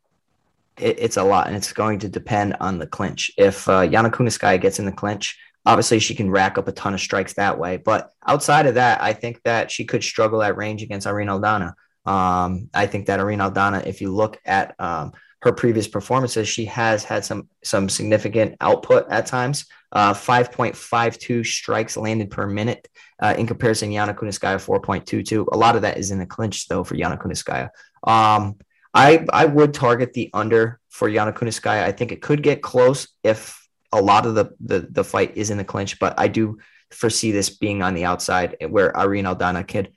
it, 0.81 0.99
it's 0.99 1.17
a 1.17 1.25
lot, 1.25 1.47
and 1.47 1.57
it's 1.57 1.73
going 1.73 1.99
to 2.01 2.09
depend 2.09 2.57
on 2.61 2.79
the 2.79 2.87
clinch. 2.87 3.31
If 3.37 3.69
uh, 3.69 3.83
Yana 3.83 4.11
Kunitskaya 4.11 4.61
gets 4.61 4.79
in 4.79 4.87
the 4.87 4.93
clinch, 4.93 5.39
obviously 5.67 5.99
she 5.99 6.15
can 6.15 6.31
rack 6.31 6.59
up 6.59 6.69
a 6.69 6.73
ton 6.73 6.95
of 6.95 7.01
strikes 7.01 7.35
that 7.35 7.59
way. 7.59 7.77
But 7.77 8.13
outside 8.27 8.67
of 8.67 8.75
that, 8.75 9.03
I 9.03 9.13
think 9.13 9.43
that 9.45 9.71
she 9.71 9.85
could 9.85 10.03
struggle 10.03 10.43
at 10.43 10.57
range 10.57 10.83
against 10.83 11.07
Irene 11.07 11.29
Aldana. 11.29 11.75
Um, 12.07 12.71
I 12.73 12.87
think 12.87 13.07
that 13.07 13.21
Irene 13.21 13.41
Aldana, 13.41 13.87
if 13.87 14.01
you 14.01 14.11
look 14.11 14.39
at 14.45 14.75
um, 14.79 15.13
her 15.43 15.53
previous 15.53 15.87
performances, 15.87 16.49
she 16.49 16.65
has 16.67 17.05
had 17.05 17.25
some 17.25 17.49
some 17.63 17.89
significant 17.89 18.57
output 18.61 19.07
at 19.11 19.27
times. 19.27 19.67
Uh, 19.93 20.15
5.52 20.15 21.45
strikes 21.45 21.97
landed 21.97 22.31
per 22.31 22.47
minute 22.47 22.89
uh, 23.21 23.35
in 23.37 23.47
comparison. 23.47 23.91
Yana 23.91 24.15
Kunitskaya 24.15 24.57
4.22. 24.57 25.47
A 25.53 25.57
lot 25.57 25.77
of 25.77 25.83
that 25.83 25.99
is 25.99 26.11
in 26.11 26.19
the 26.19 26.27
clinch 26.27 26.69
though 26.69 26.85
for 26.85 26.95
Yana 26.95 27.21
Kunitskaya. 27.21 27.71
Um, 28.05 28.57
I 28.95 29.27
I 29.33 29.45
would 29.47 29.75
target 29.75 30.13
the 30.13 30.31
under 30.35 30.81
for 30.89 31.09
Yana 31.09 31.35
Kunitskaya. 31.35 31.83
I 31.83 31.93
think 31.93 32.13
it 32.13 32.23
could 32.23 32.43
get 32.43 32.63
close 32.63 33.09
if 33.23 33.69
a 33.93 34.01
lot 34.01 34.27
of 34.27 34.35
the, 34.35 34.55
the 34.61 34.81
the 34.91 35.05
fight 35.05 35.37
is 35.37 35.51
in 35.51 35.59
the 35.59 35.65
clinch, 35.65 35.99
but 35.99 36.15
I 36.19 36.29
do 36.29 36.59
foresee 36.91 37.31
this 37.31 37.51
being 37.51 37.83
on 37.83 37.95
the 37.95 38.05
outside 38.05 38.57
where 38.69 38.97
Irene 38.97 39.25
Aldana 39.25 39.67
could 39.67 39.93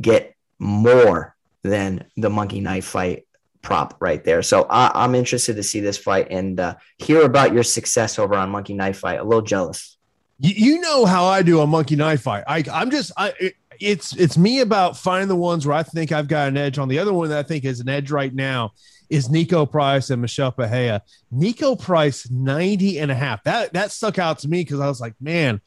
get 0.00 0.36
more 0.58 1.34
than 1.62 2.04
the 2.16 2.30
monkey 2.30 2.60
knife 2.60 2.84
fight 2.84 3.26
prop 3.62 3.96
right 4.00 4.24
there. 4.24 4.42
So 4.42 4.66
I, 4.70 5.04
am 5.04 5.14
interested 5.14 5.56
to 5.56 5.62
see 5.62 5.80
this 5.80 5.98
fight 5.98 6.28
and 6.30 6.58
uh, 6.58 6.74
hear 6.98 7.22
about 7.22 7.52
your 7.52 7.62
success 7.62 8.18
over 8.18 8.34
on 8.34 8.50
Monkey 8.50 8.74
Knife 8.74 9.00
Fight. 9.00 9.18
A 9.18 9.24
little 9.24 9.42
jealous. 9.42 9.98
You, 10.38 10.54
you 10.54 10.80
know 10.80 11.04
how 11.04 11.26
I 11.26 11.42
do 11.42 11.60
on 11.60 11.68
Monkey 11.68 11.96
Knife 11.96 12.22
Fight. 12.22 12.44
I, 12.46 12.64
I'm 12.72 12.90
just 12.90 13.12
I. 13.16 13.52
It, 13.78 13.86
it's 13.86 14.16
it's 14.16 14.38
me 14.38 14.60
about 14.60 14.96
finding 14.96 15.28
the 15.28 15.36
ones 15.36 15.66
where 15.66 15.76
I 15.76 15.82
think 15.82 16.12
I've 16.12 16.28
got 16.28 16.48
an 16.48 16.56
edge 16.56 16.78
on. 16.78 16.88
The 16.88 16.98
other 16.98 17.12
one 17.12 17.28
that 17.30 17.38
I 17.38 17.42
think 17.42 17.64
is 17.64 17.80
an 17.80 17.88
edge 17.88 18.10
right 18.10 18.34
now 18.34 18.72
is 19.10 19.28
Niko 19.28 19.70
Price 19.70 20.10
and 20.10 20.20
Michel 20.20 20.52
Pereira. 20.52 21.02
Niko 21.32 21.80
Price 21.80 22.30
90 22.30 22.98
and 22.98 23.10
a 23.10 23.14
half. 23.14 23.42
That 23.44 23.72
that 23.72 23.90
stuck 23.90 24.18
out 24.18 24.40
to 24.40 24.48
me 24.48 24.60
because 24.62 24.80
I 24.80 24.88
was 24.88 25.00
like, 25.00 25.14
man, 25.20 25.60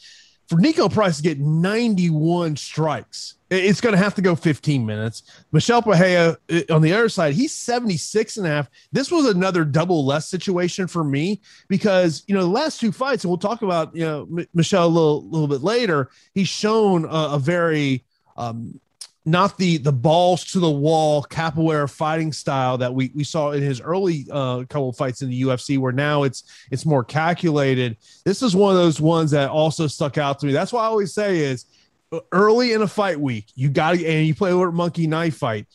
for 0.52 0.58
Niko 0.58 0.92
Price 0.92 1.16
to 1.16 1.24
get 1.24 1.40
91 1.40 2.58
strikes, 2.58 3.36
it's 3.50 3.80
going 3.80 3.94
to 3.94 3.98
have 3.98 4.14
to 4.16 4.22
go 4.22 4.36
15 4.36 4.86
minutes. 4.86 5.24
Michel 5.54 5.82
Pereira 5.82 6.38
on 6.70 6.82
the 6.82 6.92
other 6.92 7.08
side, 7.08 7.36
he's 7.36 7.54
76 7.54 8.36
and 8.36 8.46
a 8.46 8.50
half. 8.50 8.70
This 8.92 9.10
was 9.10 9.28
another 9.28 9.64
double 9.64 10.06
less 10.06 10.28
situation 10.28 10.88
for 10.88 11.06
me 11.06 11.40
because, 11.70 12.26
you 12.28 12.36
know, 12.36 12.42
the 12.42 12.50
last 12.50 12.82
two 12.82 12.92
fights, 12.92 13.24
and 13.24 13.32
we'll 13.32 13.38
talk 13.38 13.62
about, 13.62 13.96
you 13.96 14.04
know, 14.04 14.28
Michel 14.54 14.88
a 14.88 14.90
little, 14.90 15.24
little 15.30 15.48
bit 15.48 15.64
later, 15.64 16.10
he's 16.34 16.50
shown 16.50 17.06
a, 17.06 17.36
a 17.36 17.40
very, 17.40 18.04
um, 18.36 18.78
not 19.26 19.58
the 19.58 19.78
the 19.78 19.92
balls 19.92 20.44
to 20.46 20.60
the 20.60 20.70
wall 20.70 21.24
capoeira 21.24 21.90
fighting 21.90 22.34
style 22.34 22.78
that 22.80 22.94
we, 22.94 23.12
we 23.14 23.24
saw 23.24 23.52
in 23.52 23.62
his 23.62 23.80
early 23.80 24.26
uh, 24.32 24.64
couple 24.70 24.90
of 24.90 24.98
fights 24.98 25.22
in 25.22 25.30
the 25.30 25.42
UFC, 25.44 25.78
where 25.78 25.92
now 25.92 26.24
it's 26.24 26.44
it's 26.72 26.86
more 26.86 27.04
calculated. 27.04 27.98
This 28.26 28.42
is 28.42 28.56
one 28.56 28.72
of 28.72 28.82
those 28.82 29.00
ones 29.00 29.32
that 29.32 29.50
also 29.50 29.86
stuck 29.88 30.18
out 30.18 30.40
to 30.40 30.48
me. 30.48 30.54
That's 30.54 30.74
why 30.74 30.82
I 30.82 30.86
always 30.86 31.14
say 31.14 31.40
is 31.40 31.66
uh, 32.12 32.20
early 32.32 32.74
in 32.74 32.82
a 32.82 32.88
fight 32.88 33.20
week, 33.20 33.46
you 33.56 33.70
got 33.70 33.96
to 33.96 34.06
and 34.06 34.26
you 34.26 34.34
play 34.34 34.52
a 34.52 34.56
monkey 34.56 35.06
knife 35.06 35.38
fight, 35.38 35.68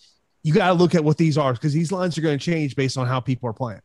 you 0.43 0.53
got 0.53 0.68
to 0.68 0.75
look 0.75 0.95
at 0.97 1.05
what 1.05 1.16
these 1.16 1.39
are 1.39 1.53
because 1.53 1.73
these 1.73 1.93
lines 1.93 2.18
are 2.18 2.23
going 2.23 2.39
to 2.39 2.45
change 2.45 2.75
based 2.75 2.99
on 2.99 3.07
how 3.07 3.21
people 3.21 3.49
are 3.49 3.55
playing. 3.55 3.81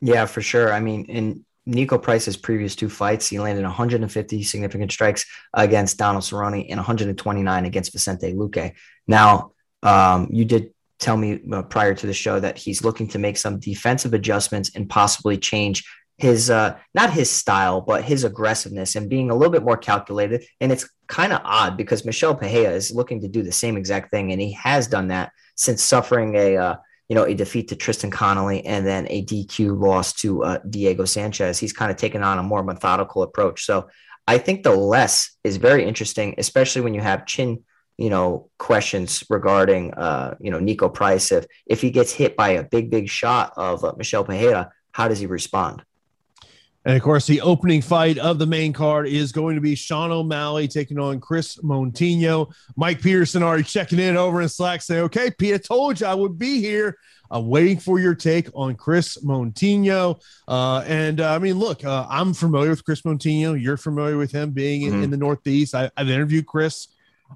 Yeah, 0.00 0.24
for 0.24 0.40
sure. 0.40 0.72
I 0.72 0.80
mean, 0.80 1.04
in 1.04 1.44
Niko 1.68 2.00
Price's 2.00 2.36
previous 2.36 2.74
two 2.74 2.88
fights, 2.88 3.28
he 3.28 3.38
landed 3.38 3.62
150 3.62 4.42
significant 4.42 4.90
strikes 4.90 5.24
against 5.54 5.98
Donald 5.98 6.24
Cerrone 6.24 6.66
and 6.68 6.78
129 6.78 7.64
against 7.64 7.92
Vicente 7.92 8.32
Luque. 8.32 8.72
Now, 9.06 9.52
um, 9.82 10.28
you 10.30 10.44
did 10.44 10.72
tell 10.98 11.16
me 11.16 11.40
uh, 11.52 11.62
prior 11.62 11.94
to 11.94 12.06
the 12.06 12.14
show 12.14 12.38
that 12.40 12.58
he's 12.58 12.84
looking 12.84 13.08
to 13.08 13.18
make 13.18 13.36
some 13.36 13.58
defensive 13.58 14.14
adjustments 14.14 14.72
and 14.74 14.88
possibly 14.88 15.36
change 15.36 15.84
his 16.18 16.50
uh, 16.50 16.76
not 16.94 17.12
his 17.12 17.30
style, 17.30 17.80
but 17.80 18.04
his 18.04 18.22
aggressiveness 18.24 18.94
and 18.94 19.10
being 19.10 19.30
a 19.30 19.34
little 19.34 19.52
bit 19.52 19.64
more 19.64 19.76
calculated. 19.76 20.44
And 20.60 20.70
it's 20.70 20.88
kind 21.08 21.32
of 21.32 21.40
odd 21.44 21.76
because 21.76 22.04
Michel 22.04 22.34
Pereira 22.34 22.72
is 22.72 22.92
looking 22.92 23.20
to 23.22 23.28
do 23.28 23.42
the 23.42 23.52
same 23.52 23.76
exact 23.76 24.10
thing, 24.10 24.30
and 24.30 24.40
he 24.40 24.52
has 24.52 24.86
done 24.86 25.08
that 25.08 25.32
since 25.56 25.82
suffering 25.82 26.36
a 26.36 26.56
uh, 26.56 26.76
you 27.08 27.14
know, 27.14 27.24
a 27.24 27.34
defeat 27.34 27.68
to 27.68 27.76
Tristan 27.76 28.10
Connelly 28.10 28.64
and 28.64 28.86
then 28.86 29.06
a 29.10 29.24
DQ 29.24 29.78
loss 29.80 30.12
to 30.14 30.44
uh, 30.44 30.58
Diego 30.68 31.04
Sanchez. 31.04 31.58
He's 31.58 31.72
kind 31.72 31.90
of 31.90 31.96
taken 31.96 32.22
on 32.22 32.38
a 32.38 32.42
more 32.42 32.62
methodical 32.62 33.22
approach. 33.22 33.64
So 33.64 33.88
I 34.26 34.38
think 34.38 34.62
the 34.62 34.74
less 34.74 35.36
is 35.44 35.56
very 35.56 35.84
interesting, 35.84 36.34
especially 36.38 36.82
when 36.82 36.94
you 36.94 37.00
have 37.00 37.26
chin, 37.26 37.64
you 37.98 38.08
know, 38.08 38.50
questions 38.58 39.24
regarding, 39.28 39.94
uh, 39.94 40.36
you 40.40 40.50
know, 40.50 40.58
Niko 40.58 40.92
Price. 40.92 41.32
If 41.32 41.46
if 41.66 41.80
he 41.80 41.90
gets 41.90 42.12
hit 42.12 42.36
by 42.36 42.50
a 42.50 42.62
big, 42.62 42.90
big 42.90 43.08
shot 43.08 43.52
of 43.56 43.84
uh, 43.84 43.94
Michel 43.96 44.24
Pereira, 44.24 44.72
how 44.92 45.08
does 45.08 45.18
he 45.18 45.26
respond? 45.26 45.82
And 46.84 46.96
of 46.96 47.02
course, 47.02 47.26
the 47.26 47.40
opening 47.40 47.80
fight 47.80 48.18
of 48.18 48.38
the 48.38 48.46
main 48.46 48.72
card 48.72 49.06
is 49.06 49.30
going 49.30 49.54
to 49.54 49.60
be 49.60 49.74
Sean 49.74 50.10
O'Malley 50.10 50.66
taking 50.66 50.98
on 50.98 51.20
Kris 51.20 51.56
Moutinho. 51.58 52.52
Mike 52.76 53.00
Peterson 53.00 53.42
already 53.42 53.62
checking 53.62 54.00
in 54.00 54.16
over 54.16 54.42
in 54.42 54.48
Slack 54.48 54.82
saying, 54.82 55.04
Okay, 55.04 55.30
Pete, 55.30 55.54
I 55.54 55.58
told 55.58 56.00
you 56.00 56.06
I 56.06 56.14
would 56.14 56.38
be 56.38 56.60
here. 56.60 56.98
I'm 57.30 57.48
waiting 57.48 57.78
for 57.78 57.98
your 57.98 58.14
take 58.14 58.48
on 58.54 58.74
Kris 58.74 59.16
Moutinho. 59.18 60.20
Uh, 60.46 60.84
and 60.86 61.20
uh, 61.20 61.34
I 61.34 61.38
mean, 61.38 61.58
look, 61.58 61.84
uh, 61.84 62.06
I'm 62.10 62.34
familiar 62.34 62.70
with 62.70 62.84
Kris 62.84 63.02
Moutinho. 63.02 63.60
You're 63.60 63.78
familiar 63.78 64.18
with 64.18 64.32
him 64.32 64.50
being 64.50 64.82
in, 64.82 64.92
mm-hmm. 64.92 65.04
in 65.04 65.10
the 65.10 65.16
Northeast. 65.16 65.74
I, 65.74 65.90
have 65.96 66.10
interviewed 66.10 66.46
Chris 66.46 66.88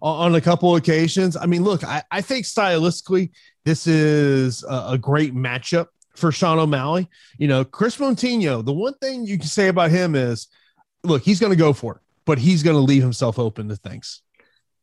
on, 0.02 0.26
on, 0.26 0.34
a 0.34 0.40
couple 0.40 0.76
occasions. 0.76 1.34
I 1.34 1.46
mean, 1.46 1.64
look, 1.64 1.82
I, 1.82 2.02
I 2.10 2.20
think 2.20 2.44
stylistically, 2.44 3.30
this 3.64 3.86
is 3.86 4.64
a, 4.64 4.88
a 4.90 4.98
great 4.98 5.34
matchup 5.34 5.86
for 6.16 6.32
Sean 6.32 6.58
O'Malley. 6.58 7.08
You 7.38 7.48
know, 7.48 7.64
Kris 7.64 7.96
Moutinho, 7.96 8.64
the 8.64 8.72
one 8.72 8.94
thing 8.94 9.26
you 9.26 9.38
can 9.38 9.46
say 9.46 9.68
about 9.68 9.90
him 9.90 10.14
is 10.14 10.48
look, 11.02 11.22
he's 11.22 11.40
going 11.40 11.52
to 11.52 11.56
go 11.56 11.72
for 11.72 11.96
it, 11.96 12.02
but 12.24 12.38
he's 12.38 12.62
going 12.62 12.76
to 12.76 12.82
leave 12.82 13.02
himself 13.02 13.38
open 13.38 13.68
to 13.68 13.76
things. 13.76 14.22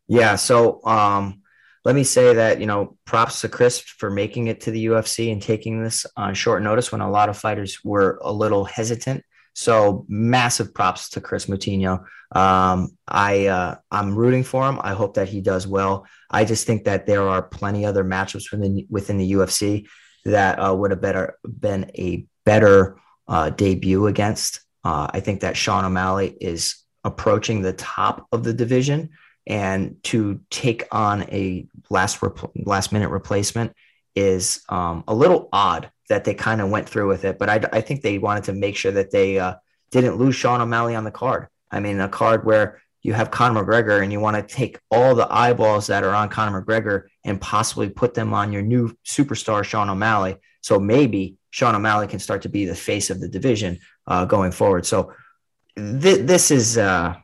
Yeah. 0.07 0.35
So, 0.35 0.83
um, 0.85 1.41
let 1.85 1.95
me 1.95 2.05
say 2.05 2.35
that, 2.35 2.61
you 2.61 2.65
know, 2.65 2.97
props 3.05 3.41
to 3.41 3.49
Chris 3.49 3.79
for 3.79 4.09
making 4.09 4.47
it 4.47 4.61
to 4.61 4.71
the 4.71 4.85
UFC 4.85 5.31
and 5.31 5.41
taking 5.41 5.83
this 5.83 6.05
on 6.15 6.33
short 6.33 6.63
notice 6.63 6.91
when 6.91 7.01
a 7.01 7.11
lot 7.11 7.27
of 7.27 7.37
fighters 7.37 7.83
were 7.83 8.19
a 8.21 8.31
little 8.31 8.63
hesitant. 8.63 9.23
So 9.53 10.05
massive 10.07 10.73
props 10.73 11.09
to 11.09 11.21
Kris 11.21 11.45
Moutinho. 11.45 12.05
Um, 12.31 12.97
I 13.07 13.47
uh, 13.47 13.75
I'm 13.91 14.15
rooting 14.15 14.43
for 14.43 14.67
him. 14.67 14.79
I 14.81 14.93
hope 14.93 15.15
that 15.15 15.29
he 15.29 15.41
does 15.41 15.67
well. 15.67 16.07
I 16.29 16.45
just 16.45 16.65
think 16.65 16.85
that 16.85 17.05
there 17.05 17.27
are 17.27 17.43
plenty 17.43 17.85
other 17.85 18.03
matchups 18.03 18.51
within 18.51 18.87
within 18.89 19.17
the 19.17 19.33
UFC 19.33 19.85
that 20.25 20.57
uh, 20.59 20.73
would 20.73 20.91
have 20.91 21.01
better 21.01 21.37
been 21.43 21.91
a 21.95 22.25
better 22.45 22.97
uh, 23.27 23.49
debut 23.49 24.07
against. 24.07 24.61
Uh, 24.83 25.07
I 25.11 25.19
think 25.19 25.41
that 25.41 25.57
Sean 25.57 25.85
O'Malley 25.85 26.35
is 26.41 26.75
approaching 27.03 27.61
the 27.61 27.73
top 27.73 28.27
of 28.31 28.43
the 28.43 28.53
division, 28.53 29.09
and 29.47 29.97
to 30.03 30.41
take 30.49 30.87
on 30.91 31.23
a 31.23 31.67
last 31.89 32.21
rep- 32.21 32.51
last 32.55 32.91
minute 32.91 33.09
replacement 33.09 33.73
is 34.15 34.61
um, 34.69 35.03
a 35.07 35.13
little 35.13 35.49
odd 35.51 35.89
that 36.09 36.23
they 36.23 36.33
kind 36.33 36.61
of 36.61 36.69
went 36.69 36.87
through 36.87 37.07
with 37.07 37.25
it. 37.25 37.39
But 37.39 37.49
I, 37.49 37.61
I, 37.71 37.81
think 37.81 38.01
they 38.01 38.19
wanted 38.19 38.43
to 38.45 38.53
make 38.53 38.75
sure 38.75 38.91
that 38.91 39.11
they 39.11 39.39
uh, 39.39 39.55
didn't 39.89 40.17
lose 40.17 40.35
Sean 40.35 40.61
O'Malley 40.61 40.95
on 40.95 41.03
the 41.03 41.11
card. 41.11 41.47
I 41.71 41.79
mean, 41.79 41.99
a 41.99 42.09
card 42.09 42.45
where 42.45 42.81
you 43.03 43.13
have 43.13 43.29
Conor 43.29 43.63
McGregor 43.63 44.01
and 44.01 44.11
you 44.11 44.19
want 44.21 44.35
to 44.37 44.55
take 44.55 44.79
all 44.89 45.13
the 45.13 45.31
eyeballs 45.31 45.87
that 45.87 46.03
are 46.03 46.15
on 46.15 46.29
Conor 46.29 46.63
McGregor 46.63 47.03
and 47.25 47.39
possibly 47.39 47.89
put 47.89 48.13
them 48.13 48.33
on 48.33 48.53
your 48.53 48.61
new 48.61 48.95
superstar, 49.05 49.63
Sean 49.63 49.89
O'Malley. 49.89 50.37
So 50.61 50.79
maybe 50.79 51.35
Sean 51.51 51.75
O'Malley 51.75 52.07
can 52.07 52.19
start 52.19 52.43
to 52.43 52.49
be 52.49 52.65
the 52.65 52.75
face 52.75 53.09
of 53.09 53.19
the 53.19 53.27
division 53.27 53.79
uh, 54.07 54.23
going 54.23 54.51
forward. 54.51 54.85
So 54.85 55.13
th- 55.75 56.25
this 56.25 56.49
is 56.49 56.77
uh, 56.77 57.15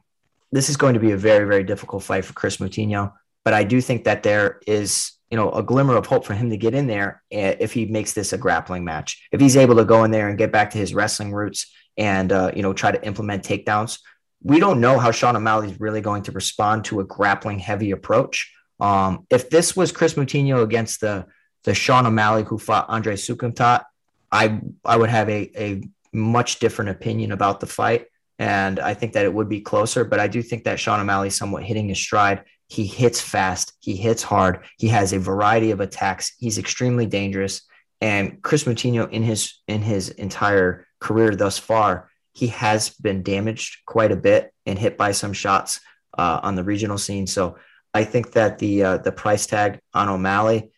this 0.52 0.70
is 0.70 0.78
going 0.78 0.96
to 0.96 1.00
be 1.00 1.12
a 1.12 1.18
very 1.18 1.48
very 1.48 1.64
difficult 1.64 2.04
fight 2.04 2.26
for 2.26 2.34
Kris 2.34 2.58
Moutinho. 2.58 3.14
But 3.46 3.54
I 3.54 3.64
do 3.64 3.80
think 3.80 4.04
that 4.04 4.24
there 4.24 4.60
is 4.68 5.14
you 5.32 5.38
know 5.38 5.50
a 5.52 5.64
glimmer 5.64 5.96
of 5.96 6.06
hope 6.06 6.26
for 6.26 6.34
him 6.34 6.50
to 6.50 6.58
get 6.58 6.76
in 6.76 6.88
there 6.88 7.24
eh, 7.32 7.56
if 7.60 7.72
he 7.72 7.86
makes 7.86 8.12
this 8.12 8.34
a 8.34 8.38
grappling 8.38 8.84
match. 8.84 9.28
If 9.32 9.40
he's 9.40 9.56
able 9.56 9.78
to 9.78 9.86
go 9.86 10.04
in 10.04 10.12
there 10.12 10.28
and 10.28 10.38
get 10.38 10.52
back 10.52 10.72
to 10.72 10.78
his 10.78 10.94
wrestling 10.94 11.34
roots 11.34 11.72
and 11.98 12.32
uh, 12.32 12.52
you 12.54 12.64
know 12.64 12.74
try 12.74 12.92
to 12.92 13.06
implement 13.06 13.44
takedowns 13.44 14.00
we 14.42 14.60
don't 14.60 14.80
know 14.80 14.98
how 14.98 15.12
Sean 15.12 15.36
O'Malley 15.36 15.72
is 15.72 15.80
really 15.80 16.02
going 16.02 16.24
to 16.24 16.32
respond 16.32 16.86
to 16.86 17.00
a 17.00 17.04
grappling 17.04 17.60
heavy 17.60 17.92
approach. 17.92 18.54
Um, 18.80 19.26
if 19.30 19.50
this 19.50 19.76
was 19.76 19.92
Kris 19.92 20.14
Moutinho 20.14 20.64
against 20.64 21.02
the 21.02 21.26
the 21.66 21.74
Sean 21.74 22.06
O'Malley 22.06 22.44
who 22.44 22.58
fought 22.58 22.88
Andre 22.88 23.16
Soukhamthath, 23.16 23.84
I 24.32 24.62
I 24.86 24.98
would 24.98 25.10
have 25.10 25.30
a 25.30 25.52
a 25.58 25.84
much 26.14 26.60
different 26.60 26.92
opinion 26.92 27.32
about 27.32 27.60
the 27.60 27.68
fight, 27.68 28.08
and 28.38 28.80
I 28.80 28.94
think 28.94 29.14
that 29.14 29.26
it 29.26 29.34
would 29.34 29.50
be 29.50 29.62
closer. 29.62 30.06
But 30.06 30.20
I 30.20 30.28
do 30.28 30.42
think 30.42 30.64
that 30.64 30.80
Sean 30.80 31.02
O'Malley 31.02 31.30
somewhat 31.30 31.64
hitting 31.64 31.90
his 31.90 32.00
stride. 32.00 32.44
He 32.68 32.86
hits 32.86 33.20
fast. 33.20 33.74
He 33.80 33.96
hits 33.96 34.24
hard. 34.24 34.64
He 34.78 34.88
has 34.90 35.12
a 35.12 35.20
variety 35.20 35.72
of 35.72 35.80
attacks. 35.80 36.34
He's 36.38 36.60
extremely 36.60 37.08
dangerous. 37.08 37.64
And 38.00 38.42
Kris 38.42 38.64
Moutinho 38.64 39.10
in 39.10 39.24
his 39.24 39.56
in 39.68 39.82
his 39.82 40.10
entire 40.10 40.88
career 41.00 41.36
thus 41.36 41.58
far 41.58 42.09
he 42.34 42.48
has 42.48 42.90
been 42.90 43.24
damaged 43.24 43.80
quite 43.86 44.12
a 44.12 44.16
bit 44.16 44.54
and 44.66 44.78
hit 44.78 44.98
by 44.98 45.12
some 45.12 45.34
shots 45.34 45.80
uh, 46.18 46.40
on 46.44 46.56
the 46.56 46.64
regional 46.64 46.98
scene. 46.98 47.28
So 47.28 47.58
I 47.94 48.04
think 48.04 48.34
that 48.34 48.60
the 48.60 48.84
uh, 48.84 48.98
the 48.98 49.12
price 49.12 49.46
tag 49.46 49.80
on 49.94 50.10
O'Malley 50.10 50.72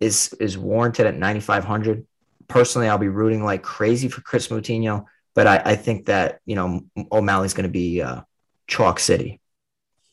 is 0.00 0.32
is 0.40 0.58
warranted 0.58 1.06
at 1.06 1.16
9,500. 1.16 2.06
Personally, 2.48 2.88
I'll 2.88 2.98
be 2.98 3.08
rooting 3.08 3.44
like 3.44 3.62
crazy 3.62 4.08
for 4.08 4.20
Kris 4.20 4.48
Moutinho, 4.48 5.04
but 5.34 5.46
I, 5.46 5.62
I 5.64 5.76
think 5.76 6.06
that 6.06 6.40
you 6.44 6.56
know 6.56 6.80
O'Malley's 7.12 7.54
going 7.54 7.68
to 7.68 7.72
be 7.72 8.02
uh, 8.02 8.22
chalk 8.66 8.98
city. 8.98 9.40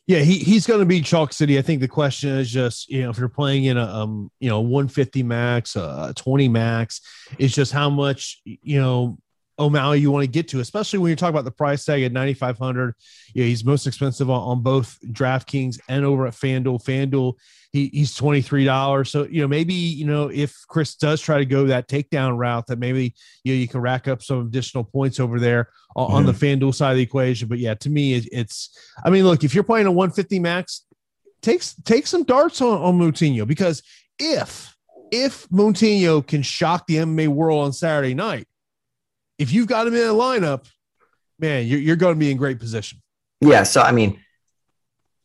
Yeah, 0.06 0.20
he, 0.20 0.40
he's 0.40 0.68
going 0.68 0.82
to 0.82 0.86
be 0.86 1.00
chalk 1.02 1.32
city. 1.32 1.58
I 1.58 1.62
think 1.62 1.80
the 1.80 1.88
question 1.88 2.32
is 2.32 2.52
just 2.52 2.90
you 2.90 3.04
know 3.04 3.10
if 3.10 3.18
you're 3.18 3.30
playing 3.30 3.66
in 3.66 3.78
a 3.78 3.86
um 3.86 4.32
you 4.40 4.50
know 4.50 4.62
150 4.62 5.24
max, 5.24 5.76
uh 5.76 6.14
20 6.16 6.50
max, 6.50 7.02
it's 7.40 7.54
just 7.54 7.72
how 7.72 7.90
much 7.90 8.42
you 8.46 8.80
know 8.80 9.18
O'Malley 9.60 10.00
you 10.00 10.12
want 10.12 10.24
to 10.24 10.28
get 10.28 10.48
to, 10.50 10.60
especially 10.60 11.00
when 11.00 11.10
you're 11.10 11.16
talking 11.16 11.34
about 11.34 11.46
the 11.46 11.52
price 11.52 11.86
tag 11.86 12.04
at 12.04 12.12
9,500. 12.12 12.96
Yeah, 13.34 13.46
he's 13.46 13.64
most 13.64 13.88
expensive 13.88 14.30
on, 14.30 14.42
on 14.42 14.62
both 14.62 14.98
DraftKings 15.06 15.80
and 15.88 16.06
over 16.06 16.28
at 16.28 16.34
FanDuel. 16.34 16.84
FanDuel, 16.84 17.34
he, 17.72 17.88
he's 17.94 18.16
$23. 18.18 19.08
So, 19.08 19.26
you 19.26 19.42
know, 19.42 19.48
maybe, 19.48 19.74
you 19.74 20.06
know, 20.06 20.30
if 20.30 20.56
Chris 20.68 20.96
does 20.96 21.22
try 21.22 21.38
to 21.38 21.46
go 21.46 21.66
that 21.68 21.88
takedown 21.88 22.38
route, 22.38 22.68
that 22.68 22.80
maybe, 22.80 23.16
you 23.44 23.54
know, 23.54 23.60
you 23.60 23.68
can 23.68 23.82
rack 23.82 24.08
up 24.08 24.22
some 24.22 24.48
additional 24.48 24.84
points 24.84 25.20
over 25.20 25.40
there 25.40 25.70
on, 25.96 26.08
mm-hmm. 26.08 26.16
on 26.16 26.26
the. 26.26 26.34
FanDuel 26.44 26.76
side 26.76 26.92
of 26.92 26.98
the 26.98 27.04
equation. 27.04 27.48
But 27.48 27.60
yeah, 27.60 27.74
to 27.76 27.90
me, 27.90 28.16
it, 28.16 28.28
it's, 28.32 28.78
I 29.06 29.10
mean, 29.10 29.24
look, 29.24 29.44
if 29.44 29.56
you're 29.56 29.64
playing 29.64 29.88
a 29.88 29.92
150 29.92 30.40
max, 30.40 30.86
takes 31.42 31.76
take 31.84 32.08
some 32.08 32.24
darts 32.24 32.62
on, 32.62 32.82
on 32.82 33.00
Moutinho 33.00 33.48
because 33.48 33.84
if, 34.20 34.76
if 35.12 35.48
Moutinho 35.50 36.26
can 36.26 36.42
shock 36.42 36.88
the 36.88 36.98
MMA 36.98 37.28
world 37.28 37.66
on 37.66 37.74
Saturday 37.74 38.14
night, 38.14 38.48
if 39.38 39.52
you've 39.52 39.68
got 39.68 39.88
him 39.88 39.96
in 39.96 40.02
a 40.02 40.14
lineup, 40.14 40.66
man, 41.40 41.66
you're, 41.66 41.80
you're 41.80 41.96
going 41.96 42.16
to 42.16 42.20
be 42.20 42.32
in 42.32 42.38
great 42.38 42.60
position. 42.60 43.02
Yeah. 43.42 43.64
So, 43.64 43.82
I 43.82 43.92
mean, 43.92 44.20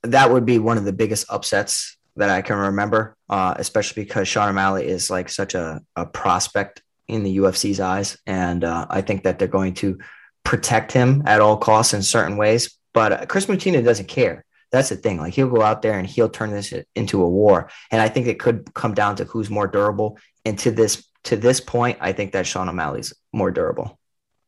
that 0.02 0.30
would 0.30 0.46
be 0.46 0.58
one 0.58 0.78
of 0.78 0.84
the 0.84 0.92
biggest 0.92 1.26
upsets 1.30 1.96
that 2.16 2.30
I 2.30 2.42
can 2.42 2.56
remember, 2.56 3.16
uh, 3.28 3.54
especially 3.56 4.04
because 4.04 4.26
Sean 4.26 4.48
O'Malley 4.48 4.86
is 4.86 5.10
like 5.10 5.28
such 5.28 5.54
a, 5.54 5.80
a 5.94 6.06
prospect 6.06 6.82
in 7.06 7.22
the 7.22 7.38
UFC's 7.38 7.80
eyes. 7.80 8.18
And 8.26 8.64
uh, 8.64 8.86
I 8.90 9.00
think 9.00 9.24
that 9.24 9.38
they're 9.38 9.48
going 9.48 9.74
to 9.74 9.98
protect 10.44 10.92
him 10.92 11.22
at 11.26 11.40
all 11.40 11.56
costs 11.56 11.94
in 11.94 12.02
certain 12.02 12.36
ways. 12.36 12.76
But 12.92 13.12
uh, 13.12 13.26
Kris 13.26 13.46
Moutinho 13.46 13.84
doesn't 13.84 14.08
care. 14.08 14.44
That's 14.70 14.90
the 14.90 14.96
thing. 14.96 15.18
Like 15.18 15.32
he'll 15.32 15.48
go 15.48 15.62
out 15.62 15.80
there 15.80 15.98
and 15.98 16.06
he'll 16.06 16.28
turn 16.28 16.50
this 16.50 16.74
into 16.94 17.22
a 17.22 17.28
war. 17.28 17.70
And 17.90 18.02
I 18.02 18.08
think 18.08 18.26
it 18.26 18.38
could 18.38 18.72
come 18.74 18.94
down 18.94 19.16
to 19.16 19.24
who's 19.24 19.48
more 19.48 19.66
durable. 19.66 20.18
And 20.44 20.58
to 20.60 20.70
this 20.70 21.07
to 21.24 21.36
this 21.36 21.60
point, 21.60 21.98
I 22.00 22.12
think 22.12 22.32
that 22.32 22.46
Sean 22.46 22.68
O'Malley's 22.68 23.12
more 23.32 23.50
durable. 23.50 23.98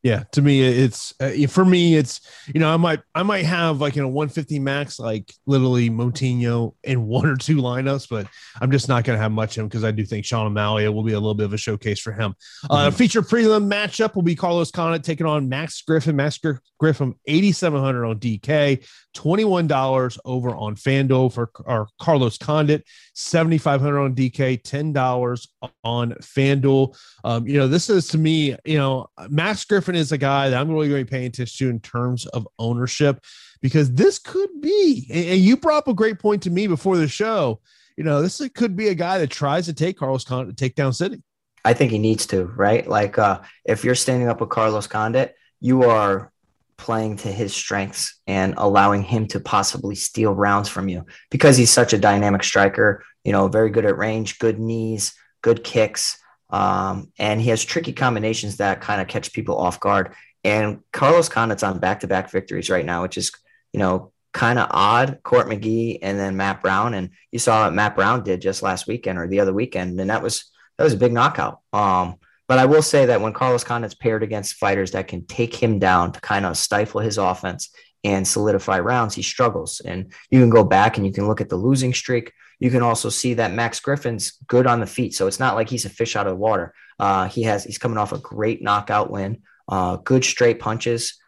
Yeah, 0.03 0.23
to 0.31 0.41
me, 0.41 0.61
it's 0.61 1.13
uh, 1.19 1.31
for 1.47 1.63
me, 1.63 1.95
it's 1.95 2.21
you 2.51 2.59
know, 2.59 2.73
I 2.73 2.77
might 2.77 3.01
I 3.13 3.21
might 3.21 3.45
have 3.45 3.79
like 3.79 3.97
in 3.97 4.03
a 4.03 4.07
150 4.07 4.57
max, 4.57 4.97
like 4.97 5.31
literally 5.45 5.91
Moutinho 5.91 6.73
in 6.83 7.05
one 7.07 7.27
or 7.27 7.35
two 7.35 7.57
lineups, 7.57 8.09
but 8.09 8.25
I'm 8.59 8.71
just 8.71 8.87
not 8.87 9.03
going 9.03 9.17
to 9.17 9.21
have 9.21 9.31
much 9.31 9.57
of 9.57 9.61
him 9.61 9.67
because 9.67 9.83
I 9.83 9.91
do 9.91 10.03
think 10.03 10.25
Sean 10.25 10.47
O'Malley 10.47 10.89
will 10.89 11.03
be 11.03 11.13
a 11.13 11.19
little 11.19 11.35
bit 11.35 11.45
of 11.45 11.53
a 11.53 11.57
showcase 11.57 11.99
for 11.99 12.13
him. 12.13 12.33
Uh, 12.63 12.75
mm-hmm. 12.75 12.87
Uh, 12.87 12.91
feature 12.91 13.21
prelim 13.21 13.71
matchup 13.71 14.15
will 14.15 14.23
be 14.23 14.35
Carlos 14.35 14.71
Condit 14.71 15.03
taking 15.03 15.27
on 15.27 15.47
Max 15.47 15.81
Griffin. 15.83 16.15
Max 16.15 16.39
Griffin 16.79 17.13
8,700 17.27 18.05
on 18.05 18.19
DK, 18.19 18.83
$21 19.15 20.17
over 20.25 20.55
on 20.55 20.75
FanDuel 20.75 21.31
for 21.31 21.51
our 21.67 21.87
Carlos 21.99 22.39
Condit, 22.39 22.83
7,500 23.13 23.99
on 23.99 24.15
DK, 24.15 24.63
$10 24.63 25.47
on 25.83 26.11
FanDuel. 26.13 26.97
Um, 27.23 27.47
you 27.47 27.59
know, 27.59 27.67
this 27.67 27.89
is 27.89 28.07
to 28.09 28.17
me, 28.17 28.55
you 28.65 28.77
know, 28.77 29.07
Max 29.29 29.63
Griffin 29.65 29.90
is 29.95 30.11
a 30.11 30.17
guy 30.17 30.49
that 30.49 30.59
I'm 30.59 30.69
really 30.69 30.89
going 30.89 31.01
to 31.01 31.05
be 31.05 31.09
paying 31.09 31.27
attention 31.27 31.67
to 31.67 31.69
in 31.71 31.79
terms 31.79 32.25
of 32.27 32.47
ownership 32.59 33.23
because 33.61 33.91
this 33.93 34.19
could 34.19 34.61
be, 34.61 35.07
and 35.11 35.39
you 35.39 35.57
brought 35.57 35.79
up 35.79 35.87
a 35.87 35.93
great 35.93 36.19
point 36.19 36.43
to 36.43 36.49
me 36.49 36.67
before 36.67 36.97
the 36.97 37.07
show. 37.07 37.59
You 37.97 38.03
know, 38.03 38.21
this 38.21 38.41
could 38.55 38.75
be 38.75 38.87
a 38.87 38.95
guy 38.95 39.19
that 39.19 39.29
tries 39.29 39.65
to 39.65 39.73
take 39.73 39.97
Carlos 39.97 40.23
Condit 40.23 40.55
to 40.55 40.63
take 40.63 40.75
down 40.75 40.93
City. 40.93 41.21
I 41.63 41.73
think 41.73 41.91
he 41.91 41.99
needs 41.99 42.25
to, 42.27 42.45
right? 42.45 42.87
Like, 42.87 43.19
uh, 43.19 43.41
if 43.65 43.83
you're 43.83 43.95
standing 43.95 44.27
up 44.27 44.41
with 44.41 44.49
Carlos 44.49 44.87
Condit, 44.87 45.35
you 45.59 45.83
are 45.83 46.31
playing 46.77 47.15
to 47.15 47.31
his 47.31 47.53
strengths 47.53 48.19
and 48.25 48.55
allowing 48.57 49.03
him 49.03 49.27
to 49.27 49.39
possibly 49.39 49.93
steal 49.93 50.33
rounds 50.33 50.67
from 50.67 50.89
you 50.89 51.05
because 51.29 51.55
he's 51.55 51.69
such 51.69 51.93
a 51.93 51.97
dynamic 51.97 52.43
striker, 52.43 53.03
you 53.23 53.31
know, 53.31 53.47
very 53.47 53.69
good 53.69 53.85
at 53.85 53.97
range, 53.97 54.39
good 54.39 54.59
knees, 54.59 55.13
good 55.43 55.63
kicks. 55.63 56.17
Um, 56.51 57.11
and 57.17 57.41
he 57.41 57.49
has 57.49 57.63
tricky 57.63 57.93
combinations 57.93 58.57
that 58.57 58.81
kind 58.81 59.01
of 59.01 59.07
catch 59.07 59.33
people 59.33 59.57
off 59.57 59.79
guard. 59.79 60.13
And 60.43 60.79
Carlos 60.91 61.29
Condit's 61.29 61.63
on 61.63 61.79
back 61.79 62.01
to 62.01 62.07
back 62.07 62.29
victories 62.31 62.69
right 62.69 62.85
now, 62.85 63.03
which 63.03 63.17
is, 63.17 63.31
you 63.73 63.79
know, 63.79 64.11
kind 64.33 64.59
of 64.59 64.67
odd. 64.71 65.19
Court 65.23 65.47
McGee 65.47 65.99
and 66.01 66.19
then 66.19 66.37
Matt 66.37 66.61
Brown. 66.61 66.93
And 66.93 67.11
you 67.31 67.39
saw 67.39 67.65
what 67.65 67.73
Matt 67.73 67.95
Brown 67.95 68.23
did 68.23 68.41
just 68.41 68.63
last 68.63 68.87
weekend 68.87 69.17
or 69.19 69.27
the 69.27 69.39
other 69.39 69.53
weekend. 69.53 69.99
And 69.99 70.09
that 70.09 70.23
was, 70.23 70.51
that 70.77 70.83
was 70.83 70.93
a 70.93 70.97
big 70.97 71.13
knockout. 71.13 71.59
Um, 71.73 72.15
but 72.47 72.59
I 72.59 72.65
will 72.65 72.81
say 72.81 73.05
that 73.05 73.21
when 73.21 73.33
Carlos 73.33 73.63
Condit's 73.63 73.93
paired 73.93 74.23
against 74.23 74.55
fighters 74.55 74.91
that 74.91 75.07
can 75.07 75.25
take 75.25 75.55
him 75.55 75.79
down 75.79 76.11
to 76.11 76.19
kind 76.19 76.45
of 76.45 76.57
stifle 76.57 76.99
his 76.99 77.17
offense 77.17 77.69
and 78.03 78.27
solidify 78.27 78.79
rounds, 78.79 79.15
he 79.15 79.21
struggles. 79.21 79.79
And 79.79 80.11
you 80.29 80.39
can 80.41 80.49
go 80.49 80.63
back 80.63 80.97
and 80.97 81.05
you 81.05 81.13
can 81.13 81.27
look 81.27 81.39
at 81.39 81.49
the 81.49 81.55
losing 81.55 81.93
streak. 81.93 82.33
You 82.61 82.69
can 82.69 82.83
also 82.83 83.09
see 83.09 83.33
that 83.33 83.53
Max 83.53 83.79
Griffin's 83.79 84.33
good 84.45 84.67
on 84.67 84.79
the 84.79 84.85
feet. 84.85 85.15
So 85.15 85.25
it's 85.25 85.39
not 85.39 85.55
like 85.55 85.67
he's 85.67 85.85
a 85.85 85.89
fish 85.89 86.15
out 86.15 86.27
of 86.27 86.33
the 86.33 86.37
water. 86.37 86.75
Uh, 86.99 87.27
he 87.27 87.41
has 87.41 87.63
he's 87.63 87.79
coming 87.79 87.97
off 87.97 88.13
a 88.13 88.19
great 88.19 88.61
knockout 88.61 89.09
win, 89.09 89.41
uh, 89.67 89.95
good 89.95 90.23
straight 90.23 90.59
punches. 90.59 91.19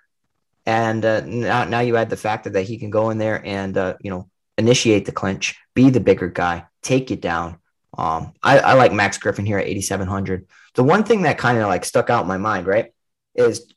And 0.67 1.03
uh, 1.03 1.21
now, 1.21 1.63
now 1.63 1.79
you 1.79 1.97
add 1.97 2.11
the 2.11 2.17
factor 2.17 2.51
that 2.51 2.63
he 2.63 2.77
can 2.77 2.91
go 2.91 3.09
in 3.09 3.17
there 3.17 3.43
and 3.43 3.75
uh, 3.75 3.95
you 3.99 4.11
know 4.11 4.29
initiate 4.59 5.05
the 5.05 5.11
clinch, 5.11 5.57
be 5.73 5.89
the 5.89 5.99
bigger 5.99 6.29
guy, 6.29 6.65
take 6.83 7.09
you 7.09 7.15
down. 7.15 7.57
Um, 7.97 8.33
I, 8.43 8.59
I 8.59 8.73
like 8.73 8.93
Max 8.93 9.17
Griffin 9.17 9.45
here 9.45 9.57
at 9.57 9.65
8,700. 9.65 10.47
The 10.75 10.83
one 10.83 11.03
thing 11.03 11.23
that 11.23 11.39
kind 11.39 11.57
of 11.57 11.67
like 11.67 11.83
stuck 11.83 12.11
out 12.11 12.21
in 12.21 12.27
my 12.27 12.37
mind, 12.37 12.67
right, 12.67 12.93
is 13.33 13.73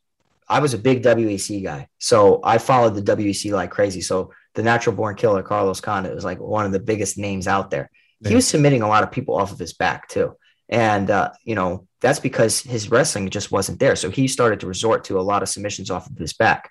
I 0.46 0.60
was 0.60 0.74
a 0.74 0.78
big 0.78 1.02
WEC 1.02 1.64
guy. 1.64 1.88
So 1.98 2.40
I 2.44 2.58
followed 2.58 2.94
the 2.94 3.16
WEC 3.16 3.50
like 3.52 3.70
crazy. 3.70 4.02
So 4.02 4.32
the 4.56 4.62
natural 4.62 4.96
born 4.96 5.14
killer, 5.14 5.42
Carlos 5.42 5.80
Condit, 5.80 6.14
was 6.14 6.24
like 6.24 6.40
one 6.40 6.66
of 6.66 6.72
the 6.72 6.80
biggest 6.80 7.16
names 7.18 7.46
out 7.46 7.70
there. 7.70 7.90
Yeah. 8.20 8.30
He 8.30 8.34
was 8.34 8.48
submitting 8.48 8.82
a 8.82 8.88
lot 8.88 9.04
of 9.04 9.12
people 9.12 9.36
off 9.36 9.52
of 9.52 9.58
his 9.58 9.74
back 9.74 10.08
too. 10.08 10.34
And, 10.68 11.10
uh, 11.10 11.30
you 11.44 11.54
know, 11.54 11.86
that's 12.00 12.18
because 12.18 12.62
his 12.62 12.90
wrestling 12.90 13.30
just 13.30 13.52
wasn't 13.52 13.78
there. 13.78 13.94
So 13.94 14.10
he 14.10 14.26
started 14.26 14.60
to 14.60 14.66
resort 14.66 15.04
to 15.04 15.20
a 15.20 15.22
lot 15.22 15.42
of 15.42 15.48
submissions 15.48 15.90
off 15.90 16.10
of 16.10 16.16
his 16.16 16.32
back. 16.32 16.70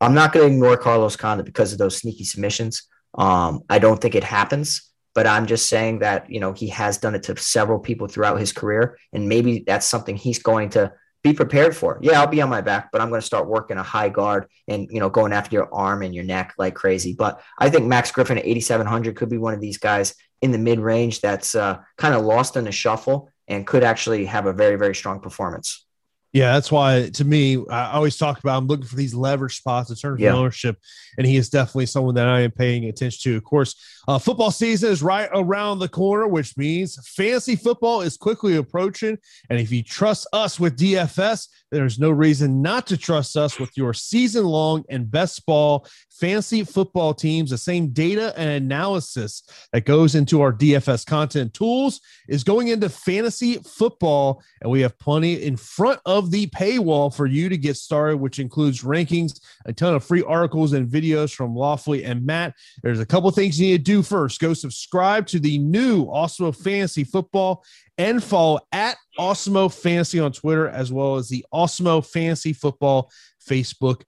I'm 0.00 0.12
not 0.12 0.32
going 0.32 0.46
to 0.46 0.52
ignore 0.52 0.76
Carlos 0.76 1.16
Condit 1.16 1.46
because 1.46 1.72
of 1.72 1.78
those 1.78 1.96
sneaky 1.96 2.24
submissions. 2.24 2.82
Um, 3.16 3.62
I 3.70 3.78
don't 3.78 3.98
think 3.98 4.14
it 4.14 4.24
happens, 4.24 4.92
but 5.14 5.26
I'm 5.26 5.46
just 5.46 5.68
saying 5.68 6.00
that, 6.00 6.30
you 6.30 6.40
know, 6.40 6.52
he 6.52 6.68
has 6.68 6.98
done 6.98 7.14
it 7.14 7.22
to 7.24 7.36
several 7.38 7.78
people 7.78 8.08
throughout 8.08 8.38
his 8.38 8.52
career. 8.52 8.98
And 9.14 9.28
maybe 9.28 9.64
that's 9.66 9.86
something 9.86 10.16
he's 10.16 10.40
going 10.40 10.70
to 10.70 10.92
be 11.22 11.32
prepared 11.32 11.76
for. 11.76 11.98
Yeah, 12.02 12.20
I'll 12.20 12.26
be 12.26 12.40
on 12.40 12.48
my 12.48 12.60
back, 12.60 12.90
but 12.92 13.00
I'm 13.00 13.08
going 13.08 13.20
to 13.20 13.26
start 13.26 13.48
working 13.48 13.78
a 13.78 13.82
high 13.82 14.08
guard 14.08 14.46
and, 14.68 14.88
you 14.90 15.00
know, 15.00 15.10
going 15.10 15.32
after 15.32 15.54
your 15.54 15.72
arm 15.74 16.02
and 16.02 16.14
your 16.14 16.24
neck 16.24 16.54
like 16.58 16.74
crazy. 16.74 17.14
But 17.14 17.40
I 17.58 17.68
think 17.68 17.86
Max 17.86 18.12
Griffin 18.12 18.38
at 18.38 18.44
8,700 18.44 19.16
could 19.16 19.28
be 19.28 19.38
one 19.38 19.54
of 19.54 19.60
these 19.60 19.78
guys 19.78 20.14
in 20.42 20.52
the 20.52 20.58
mid 20.58 20.78
range 20.78 21.20
that's 21.20 21.54
uh, 21.54 21.78
kind 21.96 22.14
of 22.14 22.24
lost 22.24 22.56
in 22.56 22.64
the 22.64 22.72
shuffle 22.72 23.30
and 23.48 23.66
could 23.66 23.84
actually 23.84 24.26
have 24.26 24.46
a 24.46 24.52
very, 24.52 24.76
very 24.76 24.94
strong 24.94 25.20
performance. 25.20 25.86
Yeah, 26.32 26.52
that's 26.52 26.70
why 26.70 27.08
to 27.14 27.24
me, 27.24 27.64
I 27.70 27.92
always 27.92 28.18
talk 28.18 28.38
about 28.38 28.58
I'm 28.58 28.66
looking 28.66 28.84
for 28.84 28.96
these 28.96 29.14
leverage 29.14 29.56
spots 29.56 29.88
in 29.88 29.96
terms 29.96 30.16
of 30.16 30.20
yeah. 30.20 30.34
ownership, 30.34 30.76
and 31.16 31.26
he 31.26 31.36
is 31.36 31.48
definitely 31.48 31.86
someone 31.86 32.14
that 32.16 32.28
I 32.28 32.40
am 32.40 32.50
paying 32.50 32.84
attention 32.84 33.32
to. 33.32 33.36
Of 33.38 33.44
course, 33.44 33.74
uh, 34.08 34.18
football 34.18 34.50
season 34.50 34.90
is 34.90 35.02
right 35.02 35.28
around 35.32 35.78
the 35.78 35.88
corner, 35.88 36.28
which 36.28 36.56
means 36.56 36.98
fantasy 37.08 37.56
football 37.56 38.02
is 38.02 38.16
quickly 38.16 38.56
approaching. 38.56 39.18
And 39.50 39.58
if 39.58 39.72
you 39.72 39.82
trust 39.82 40.26
us 40.32 40.60
with 40.60 40.78
DFS, 40.78 41.48
there's 41.72 41.98
no 41.98 42.10
reason 42.10 42.62
not 42.62 42.86
to 42.86 42.96
trust 42.96 43.36
us 43.36 43.58
with 43.58 43.76
your 43.76 43.92
season 43.92 44.44
long 44.44 44.84
and 44.88 45.10
best 45.10 45.44
ball 45.46 45.86
fantasy 46.10 46.62
football 46.64 47.12
teams. 47.12 47.50
The 47.50 47.58
same 47.58 47.88
data 47.88 48.32
and 48.36 48.48
analysis 48.50 49.42
that 49.72 49.84
goes 49.84 50.14
into 50.14 50.40
our 50.40 50.52
DFS 50.52 51.04
content 51.04 51.52
tools 51.52 52.00
is 52.28 52.44
going 52.44 52.68
into 52.68 52.88
fantasy 52.88 53.56
football. 53.58 54.42
And 54.62 54.70
we 54.70 54.80
have 54.82 54.98
plenty 54.98 55.42
in 55.42 55.56
front 55.56 56.00
of 56.06 56.30
the 56.30 56.46
paywall 56.48 57.14
for 57.14 57.26
you 57.26 57.48
to 57.48 57.56
get 57.56 57.76
started, 57.76 58.18
which 58.18 58.38
includes 58.38 58.82
rankings, 58.82 59.40
a 59.66 59.72
ton 59.72 59.94
of 59.94 60.04
free 60.04 60.22
articles 60.22 60.72
and 60.72 60.88
videos 60.88 61.34
from 61.34 61.54
Lawfully 61.54 62.04
and 62.04 62.24
Matt. 62.24 62.54
There's 62.82 63.00
a 63.00 63.06
couple 63.06 63.30
things 63.32 63.60
you 63.60 63.72
need 63.72 63.78
to 63.78 63.92
do 63.92 63.95
first. 64.02 64.40
Go 64.40 64.54
subscribe 64.54 65.26
to 65.28 65.38
the 65.38 65.58
new 65.58 66.06
Awesemo 66.06 66.54
Fantasy 66.56 67.04
Football 67.04 67.64
and 67.98 68.22
follow 68.22 68.60
at 68.72 68.96
Awesemo 69.18 69.72
Fantasy 69.72 70.20
on 70.20 70.32
Twitter, 70.32 70.68
as 70.68 70.92
well 70.92 71.16
as 71.16 71.28
the 71.28 71.44
Awesemo 71.52 72.04
Fantasy 72.04 72.52
Football 72.52 73.10
Facebook 73.48 74.02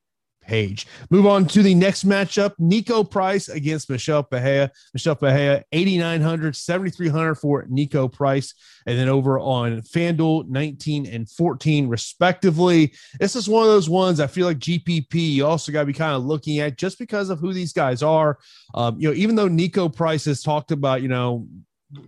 page. 0.48 0.86
Move 1.10 1.26
on 1.26 1.46
to 1.46 1.62
the 1.62 1.74
next 1.74 2.08
matchup 2.08 2.54
Niko 2.58 3.08
Price 3.08 3.48
against 3.48 3.90
Michel 3.90 4.24
Pereira. 4.24 4.70
Michel 4.94 5.14
Pereira, 5.14 5.62
8,900, 5.70 6.56
7,300 6.56 7.34
for 7.36 7.64
Niko 7.66 8.10
Price. 8.10 8.54
And 8.86 8.98
then 8.98 9.08
over 9.08 9.38
on 9.38 9.82
FanDuel, 9.82 10.48
19 10.48 11.06
and 11.06 11.28
14, 11.30 11.88
respectively. 11.88 12.94
This 13.20 13.36
is 13.36 13.48
one 13.48 13.62
of 13.62 13.68
those 13.68 13.90
ones 13.90 14.18
I 14.18 14.26
feel 14.26 14.46
like 14.46 14.58
GPP, 14.58 15.34
you 15.34 15.46
also 15.46 15.70
got 15.70 15.80
to 15.80 15.86
be 15.86 15.92
kind 15.92 16.16
of 16.16 16.24
looking 16.24 16.58
at 16.60 16.78
just 16.78 16.98
because 16.98 17.28
of 17.28 17.38
who 17.38 17.52
these 17.52 17.74
guys 17.74 18.02
are. 18.02 18.38
Um, 18.74 18.98
you 18.98 19.08
know, 19.08 19.14
even 19.14 19.36
though 19.36 19.48
Niko 19.48 19.94
Price 19.94 20.24
has 20.24 20.42
talked 20.42 20.72
about, 20.72 21.02
you 21.02 21.08
know, 21.08 21.46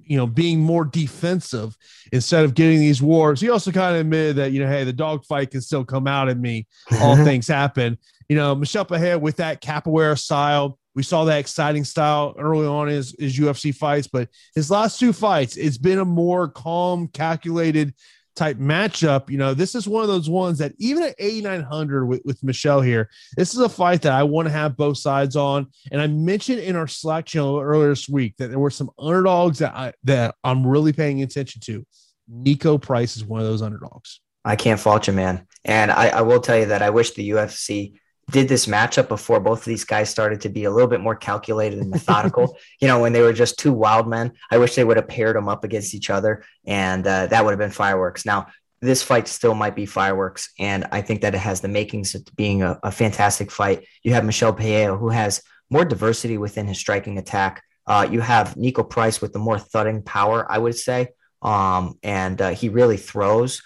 you 0.04 0.16
know, 0.16 0.26
being 0.26 0.60
more 0.60 0.84
defensive 0.84 1.76
instead 2.12 2.44
of 2.44 2.54
getting 2.54 2.78
these 2.78 3.00
wars. 3.00 3.40
He 3.40 3.50
also 3.50 3.72
kind 3.72 3.94
of 3.94 4.02
admitted 4.02 4.36
that, 4.36 4.52
you 4.52 4.62
know, 4.62 4.68
hey, 4.68 4.84
the 4.84 4.92
dogfight 4.92 5.50
can 5.50 5.60
still 5.60 5.84
come 5.84 6.06
out 6.06 6.28
in 6.28 6.40
me. 6.40 6.66
All 7.00 7.14
mm-hmm. 7.14 7.24
things 7.24 7.48
happen. 7.48 7.98
You 8.28 8.36
know, 8.36 8.54
Michel 8.54 8.84
Pereira 8.84 9.18
with 9.18 9.36
that 9.36 9.62
capoeira 9.62 10.18
style. 10.18 10.78
We 10.94 11.02
saw 11.02 11.24
that 11.24 11.38
exciting 11.38 11.84
style 11.84 12.34
early 12.36 12.66
on 12.66 12.88
in 12.88 12.94
his, 12.94 13.14
his 13.18 13.38
UFC 13.38 13.74
fights, 13.74 14.08
but 14.08 14.28
his 14.54 14.70
last 14.70 14.98
two 14.98 15.12
fights, 15.12 15.56
it's 15.56 15.78
been 15.78 16.00
a 16.00 16.04
more 16.04 16.48
calm, 16.48 17.06
calculated 17.08 17.94
type 18.36 18.58
matchup, 18.58 19.28
you 19.30 19.38
know, 19.38 19.54
this 19.54 19.74
is 19.74 19.88
one 19.88 20.02
of 20.02 20.08
those 20.08 20.30
ones 20.30 20.58
that 20.58 20.72
even 20.78 21.02
at 21.02 21.14
8,900 21.18 22.06
with, 22.06 22.22
with 22.24 22.42
Michel 22.42 22.80
here, 22.80 23.10
this 23.36 23.54
is 23.54 23.60
a 23.60 23.68
fight 23.68 24.02
that 24.02 24.12
I 24.12 24.22
want 24.22 24.46
to 24.46 24.52
have 24.52 24.76
both 24.76 24.98
sides 24.98 25.36
on. 25.36 25.66
And 25.92 26.00
I 26.00 26.06
mentioned 26.06 26.60
in 26.60 26.76
our 26.76 26.86
Slack 26.86 27.26
channel 27.26 27.60
earlier 27.60 27.88
this 27.88 28.08
week 28.08 28.36
that 28.38 28.48
there 28.48 28.58
were 28.58 28.70
some 28.70 28.90
underdogs 28.98 29.58
that 29.58 29.74
I 29.74 29.92
that 30.04 30.34
I'm 30.44 30.66
really 30.66 30.92
paying 30.92 31.22
attention 31.22 31.60
to. 31.62 31.84
Niko 32.32 32.80
Price 32.80 33.16
is 33.16 33.24
one 33.24 33.40
of 33.40 33.46
those 33.46 33.62
underdogs. 33.62 34.20
I 34.44 34.56
can't 34.56 34.80
fault 34.80 35.06
you, 35.06 35.12
man. 35.12 35.46
And 35.64 35.90
I, 35.90 36.08
I 36.08 36.20
will 36.22 36.40
tell 36.40 36.58
you 36.58 36.66
that 36.66 36.82
I 36.82 36.90
wish 36.90 37.12
the 37.12 37.30
UFC 37.30 37.94
did 38.30 38.48
this 38.48 38.66
matchup 38.66 39.08
before 39.08 39.40
both 39.40 39.60
of 39.60 39.64
these 39.64 39.84
guys 39.84 40.10
started 40.10 40.40
to 40.42 40.48
be 40.48 40.64
a 40.64 40.70
little 40.70 40.88
bit 40.88 41.00
more 41.00 41.16
calculated 41.16 41.78
and 41.78 41.90
methodical. 41.90 42.56
you 42.80 42.88
know, 42.88 43.00
when 43.00 43.12
they 43.12 43.22
were 43.22 43.32
just 43.32 43.58
two 43.58 43.72
wild 43.72 44.08
men, 44.08 44.32
I 44.50 44.58
wish 44.58 44.74
they 44.74 44.84
would 44.84 44.96
have 44.96 45.08
paired 45.08 45.36
them 45.36 45.48
up 45.48 45.64
against 45.64 45.94
each 45.94 46.10
other, 46.10 46.44
and 46.64 47.06
uh, 47.06 47.26
that 47.26 47.44
would 47.44 47.50
have 47.50 47.58
been 47.58 47.70
fireworks. 47.70 48.24
Now, 48.24 48.46
this 48.80 49.02
fight 49.02 49.28
still 49.28 49.54
might 49.54 49.76
be 49.76 49.86
fireworks, 49.86 50.52
and 50.58 50.86
I 50.90 51.02
think 51.02 51.20
that 51.20 51.34
it 51.34 51.38
has 51.38 51.60
the 51.60 51.68
makings 51.68 52.14
of 52.14 52.24
being 52.36 52.62
a, 52.62 52.78
a 52.82 52.90
fantastic 52.90 53.50
fight. 53.50 53.86
You 54.02 54.14
have 54.14 54.24
Michel 54.24 54.52
Pereira, 54.52 54.96
who 54.96 55.10
has 55.10 55.42
more 55.68 55.84
diversity 55.84 56.38
within 56.38 56.66
his 56.66 56.78
striking 56.78 57.18
attack. 57.18 57.62
Uh, 57.86 58.08
you 58.10 58.20
have 58.20 58.54
Niko 58.54 58.88
Price 58.88 59.20
with 59.20 59.32
the 59.32 59.38
more 59.38 59.58
thudding 59.58 60.02
power, 60.02 60.50
I 60.50 60.58
would 60.58 60.76
say, 60.76 61.08
um, 61.42 61.98
and 62.02 62.40
uh, 62.40 62.50
he 62.50 62.68
really 62.68 62.96
throws. 62.96 63.62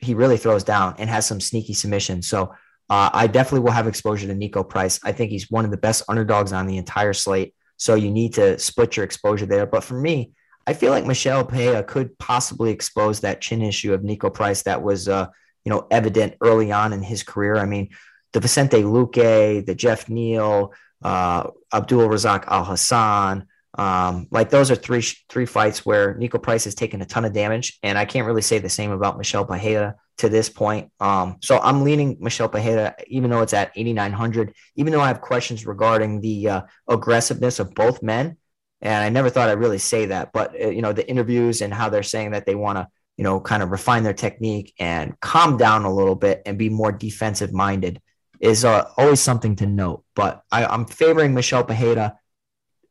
He 0.00 0.14
really 0.14 0.38
throws 0.38 0.64
down 0.64 0.94
and 0.98 1.10
has 1.10 1.26
some 1.26 1.40
sneaky 1.40 1.74
submissions. 1.74 2.26
So 2.26 2.54
uh, 2.90 3.08
I 3.12 3.28
definitely 3.28 3.60
will 3.60 3.70
have 3.70 3.86
exposure 3.86 4.26
to 4.26 4.34
Niko 4.34 4.68
Price. 4.68 4.98
I 5.04 5.12
think 5.12 5.30
he's 5.30 5.48
one 5.48 5.64
of 5.64 5.70
the 5.70 5.76
best 5.76 6.02
underdogs 6.08 6.52
on 6.52 6.66
the 6.66 6.76
entire 6.76 7.12
slate. 7.12 7.54
So 7.76 7.94
you 7.94 8.10
need 8.10 8.34
to 8.34 8.58
split 8.58 8.96
your 8.96 9.04
exposure 9.04 9.46
there. 9.46 9.64
But 9.64 9.84
for 9.84 9.94
me, 9.94 10.32
I 10.66 10.74
feel 10.74 10.90
like 10.90 11.06
Michel 11.06 11.44
Pereira 11.44 11.84
could 11.84 12.18
possibly 12.18 12.72
expose 12.72 13.20
that 13.20 13.40
chin 13.40 13.62
issue 13.62 13.94
of 13.94 14.02
Niko 14.02 14.32
Price 14.34 14.62
that 14.62 14.82
was, 14.82 15.08
uh, 15.08 15.28
you 15.64 15.70
know, 15.70 15.86
evident 15.90 16.34
early 16.42 16.72
on 16.72 16.92
in 16.92 17.02
his 17.02 17.22
career. 17.22 17.56
I 17.56 17.64
mean, 17.64 17.90
the 18.32 18.40
Vicente 18.40 18.82
Luque, 18.82 19.64
the 19.64 19.74
Geoff 19.74 20.08
Neal, 20.08 20.72
uh, 21.02 21.48
Abdul 21.72 22.08
Razak 22.08 22.44
Alhassan, 22.46 23.46
um, 23.78 24.26
like 24.30 24.50
those 24.50 24.70
are 24.70 24.76
three 24.76 25.02
three 25.28 25.46
fights 25.46 25.86
where 25.86 26.14
Niko 26.14 26.42
Price 26.42 26.64
has 26.64 26.74
taken 26.74 27.00
a 27.02 27.06
ton 27.06 27.24
of 27.24 27.32
damage, 27.32 27.78
and 27.82 27.96
I 27.96 28.04
can't 28.04 28.26
really 28.26 28.42
say 28.42 28.58
the 28.58 28.68
same 28.68 28.90
about 28.90 29.16
Michel 29.16 29.44
Pereira 29.44 29.94
to 30.20 30.28
this 30.28 30.48
point. 30.48 30.92
Um, 31.00 31.38
so 31.40 31.58
I'm 31.58 31.82
leaning 31.82 32.18
Michel 32.20 32.48
Pereira, 32.48 32.94
even 33.06 33.30
though 33.30 33.40
it's 33.40 33.54
at 33.54 33.72
8,900, 33.74 34.54
even 34.76 34.92
though 34.92 35.00
I 35.00 35.08
have 35.08 35.20
questions 35.20 35.66
regarding 35.66 36.20
the 36.20 36.48
uh, 36.48 36.62
aggressiveness 36.88 37.58
of 37.58 37.74
both 37.74 38.02
men. 38.02 38.36
And 38.82 39.04
I 39.04 39.08
never 39.08 39.30
thought 39.30 39.48
I'd 39.48 39.58
really 39.58 39.78
say 39.78 40.06
that, 40.06 40.32
but 40.32 40.54
uh, 40.58 40.68
you 40.68 40.82
know, 40.82 40.92
the 40.92 41.08
interviews 41.08 41.60
and 41.60 41.72
how 41.72 41.88
they're 41.88 42.02
saying 42.02 42.30
that 42.30 42.46
they 42.46 42.54
want 42.54 42.78
to, 42.78 42.88
you 43.16 43.24
know, 43.24 43.40
kind 43.40 43.62
of 43.62 43.70
refine 43.70 44.02
their 44.02 44.14
technique 44.14 44.74
and 44.78 45.18
calm 45.20 45.56
down 45.56 45.84
a 45.84 45.94
little 45.94 46.14
bit 46.14 46.42
and 46.46 46.58
be 46.58 46.68
more 46.68 46.92
defensive 46.92 47.52
minded 47.52 48.00
is 48.40 48.64
uh, 48.64 48.90
always 48.96 49.20
something 49.20 49.56
to 49.56 49.66
note. 49.66 50.04
But 50.14 50.42
I, 50.50 50.64
I'm 50.64 50.86
favoring 50.86 51.34
Michel 51.34 51.64
Pereira 51.64 52.18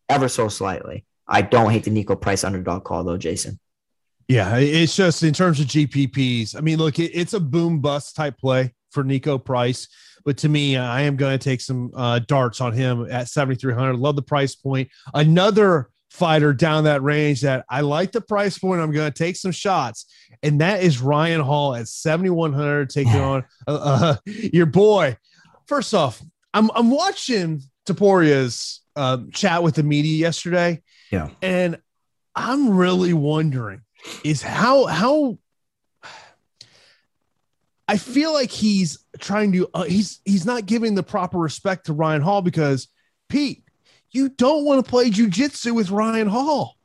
ever 0.07 0.27
so 0.27 0.47
slightly. 0.47 1.05
I 1.27 1.41
don't 1.41 1.71
hate 1.71 1.83
the 1.83 1.91
Niko 1.91 2.19
Price 2.19 2.43
underdog 2.43 2.83
call 2.83 3.03
though, 3.03 3.17
Jason. 3.17 3.59
Yeah, 4.29 4.57
it's 4.57 4.95
just 4.95 5.23
in 5.23 5.33
terms 5.33 5.59
of 5.59 5.65
GPPs. 5.65 6.55
I 6.55 6.61
mean, 6.61 6.77
look, 6.77 6.99
it, 6.99 7.11
it's 7.15 7.33
a 7.33 7.39
boom 7.39 7.81
bust 7.81 8.15
type 8.15 8.37
play 8.37 8.75
for 8.91 9.03
Niko 9.03 9.43
Price, 9.43 9.87
but 10.23 10.37
to 10.37 10.49
me, 10.49 10.77
I 10.77 11.01
am 11.01 11.15
going 11.15 11.37
to 11.37 11.43
take 11.43 11.61
some 11.61 11.91
uh, 11.95 12.19
darts 12.19 12.61
on 12.61 12.71
him 12.71 13.07
at 13.09 13.27
7,300. 13.27 13.95
Love 13.95 14.15
the 14.15 14.21
price 14.21 14.53
point. 14.53 14.87
Another 15.15 15.89
fighter 16.11 16.53
down 16.53 16.83
that 16.83 17.01
range 17.01 17.41
that 17.41 17.65
I 17.71 17.81
like 17.81 18.11
the 18.11 18.21
price 18.21 18.59
point. 18.59 18.81
I'm 18.81 18.91
going 18.91 19.11
to 19.11 19.17
take 19.17 19.35
some 19.35 19.51
shots, 19.51 20.05
and 20.43 20.61
that 20.61 20.83
is 20.83 21.01
Ryan 21.01 21.41
Hall 21.41 21.73
at 21.73 21.87
7100 21.87 22.91
taking 22.91 23.15
on 23.15 23.43
uh, 23.67 23.71
uh, 23.71 24.15
your 24.25 24.67
boy. 24.67 25.17
First 25.65 25.95
off, 25.95 26.21
I'm 26.53 26.69
I'm 26.75 26.91
watching 26.91 27.63
Topuria's 27.87 28.81
uh, 28.95 29.17
chat 29.33 29.63
with 29.63 29.73
the 29.73 29.83
media 29.83 30.17
yesterday. 30.17 30.83
Yeah, 31.11 31.29
and 31.41 31.79
I'm 32.35 32.77
really 32.77 33.13
wondering 33.13 33.81
is 34.23 34.41
how 34.41 34.85
how 34.85 35.37
I 37.87 37.97
feel 37.97 38.33
like 38.33 38.51
he's 38.51 38.99
trying 39.19 39.51
to 39.53 39.67
uh, 39.73 39.83
he's 39.83 40.21
he's 40.23 40.45
not 40.45 40.67
giving 40.67 40.95
the 40.95 41.03
proper 41.03 41.39
respect 41.39 41.87
to 41.87 41.93
Ryan 41.93 42.21
Hall 42.21 42.41
because 42.41 42.87
Pete, 43.29 43.63
you 44.11 44.29
don't 44.29 44.63
want 44.63 44.83
to 44.83 44.89
play 44.89 45.09
jujitsu 45.09 45.73
with 45.73 45.89
Ryan 45.89 46.27
Hall. 46.27 46.75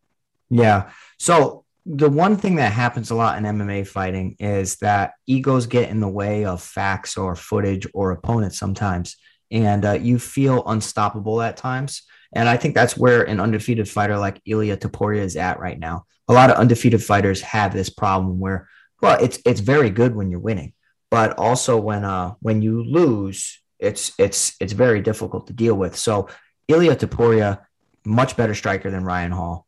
Yeah. 0.48 0.90
So 1.18 1.64
the 1.84 2.08
one 2.08 2.36
thing 2.36 2.56
that 2.56 2.72
happens 2.72 3.10
a 3.10 3.14
lot 3.14 3.36
in 3.36 3.44
MMA 3.44 3.86
fighting 3.86 4.36
is 4.38 4.76
that 4.76 5.12
egos 5.26 5.66
get 5.66 5.90
in 5.90 6.00
the 6.00 6.08
way 6.08 6.46
of 6.46 6.62
facts 6.62 7.18
or 7.18 7.36
footage 7.36 7.86
or 7.92 8.12
opponents 8.12 8.58
sometimes, 8.58 9.16
and 9.50 9.84
uh, 9.84 9.92
you 9.92 10.18
feel 10.18 10.62
unstoppable 10.66 11.42
at 11.42 11.58
times. 11.58 12.02
And 12.32 12.48
I 12.48 12.56
think 12.56 12.74
that's 12.74 12.96
where 12.96 13.22
an 13.24 13.40
undefeated 13.40 13.88
fighter 13.88 14.16
like 14.16 14.40
Ilia 14.46 14.76
Topuria 14.76 15.20
is 15.20 15.36
at 15.36 15.60
right 15.60 15.78
now. 15.78 16.06
A 16.28 16.32
lot 16.32 16.50
of 16.50 16.56
undefeated 16.56 17.02
fighters 17.02 17.42
have 17.42 17.72
this 17.72 17.90
problem 17.90 18.40
where, 18.40 18.68
well, 19.02 19.22
it's 19.22 19.38
it's 19.44 19.60
very 19.60 19.90
good 19.90 20.14
when 20.14 20.30
you're 20.30 20.40
winning, 20.40 20.72
but 21.10 21.38
also 21.38 21.78
when 21.78 22.04
uh 22.04 22.34
when 22.40 22.62
you 22.62 22.82
lose, 22.82 23.60
it's 23.78 24.12
it's 24.18 24.54
it's 24.60 24.72
very 24.72 25.00
difficult 25.02 25.46
to 25.48 25.52
deal 25.52 25.74
with. 25.74 25.96
So 25.96 26.28
Ilia 26.68 26.96
Topuria, 26.96 27.60
much 28.04 28.36
better 28.36 28.54
striker 28.54 28.90
than 28.90 29.04
Ryan 29.04 29.32
Hall. 29.32 29.66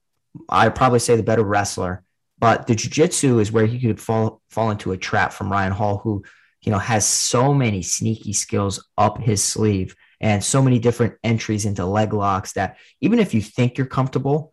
I'd 0.49 0.75
probably 0.75 0.99
say 0.99 1.17
the 1.17 1.23
better 1.23 1.43
wrestler, 1.43 2.03
but 2.39 2.67
the 2.67 2.75
jiu-jitsu 2.75 3.39
is 3.39 3.53
where 3.53 3.67
he 3.67 3.79
could 3.79 4.01
fall 4.01 4.41
fall 4.49 4.71
into 4.71 4.93
a 4.93 4.99
trap 4.99 5.33
from 5.33 5.53
Ryan 5.53 5.73
Hall, 5.73 5.99
who 5.99 6.25
you 6.63 6.73
know 6.73 6.79
has 6.79 7.07
so 7.07 7.53
many 7.53 7.83
sneaky 7.83 8.33
skills 8.33 8.89
up 8.97 9.19
his 9.19 9.45
sleeve 9.45 9.95
and 10.21 10.43
so 10.43 10.63
many 10.63 10.79
different 10.79 11.15
entries 11.23 11.67
into 11.67 11.85
leg 11.85 12.15
locks 12.15 12.55
that 12.55 12.79
even 13.03 13.19
if 13.19 13.35
you 13.35 13.43
think 13.43 13.77
you're 13.77 13.87
comfortable, 13.87 14.53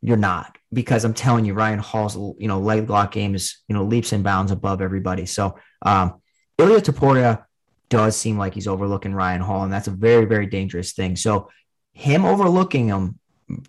you're 0.00 0.16
not 0.16 0.56
because 0.72 1.04
I'm 1.04 1.14
telling 1.14 1.44
you, 1.44 1.54
Ryan 1.54 1.78
Hall's 1.78 2.16
you 2.38 2.48
know 2.48 2.60
leg 2.60 2.88
lock 2.88 3.12
game 3.12 3.34
is 3.34 3.58
you 3.68 3.74
know 3.74 3.84
leaps 3.84 4.12
and 4.12 4.24
bounds 4.24 4.52
above 4.52 4.80
everybody. 4.80 5.26
So 5.26 5.56
um, 5.82 6.20
Ilia 6.58 6.80
Topuria 6.80 7.44
does 7.88 8.16
seem 8.16 8.38
like 8.38 8.54
he's 8.54 8.68
overlooking 8.68 9.14
Ryan 9.14 9.40
Hall, 9.40 9.64
and 9.64 9.72
that's 9.72 9.88
a 9.88 9.92
very 9.92 10.24
very 10.24 10.46
dangerous 10.46 10.92
thing. 10.92 11.16
So 11.16 11.48
him 11.92 12.24
overlooking 12.24 12.88
him 12.88 13.18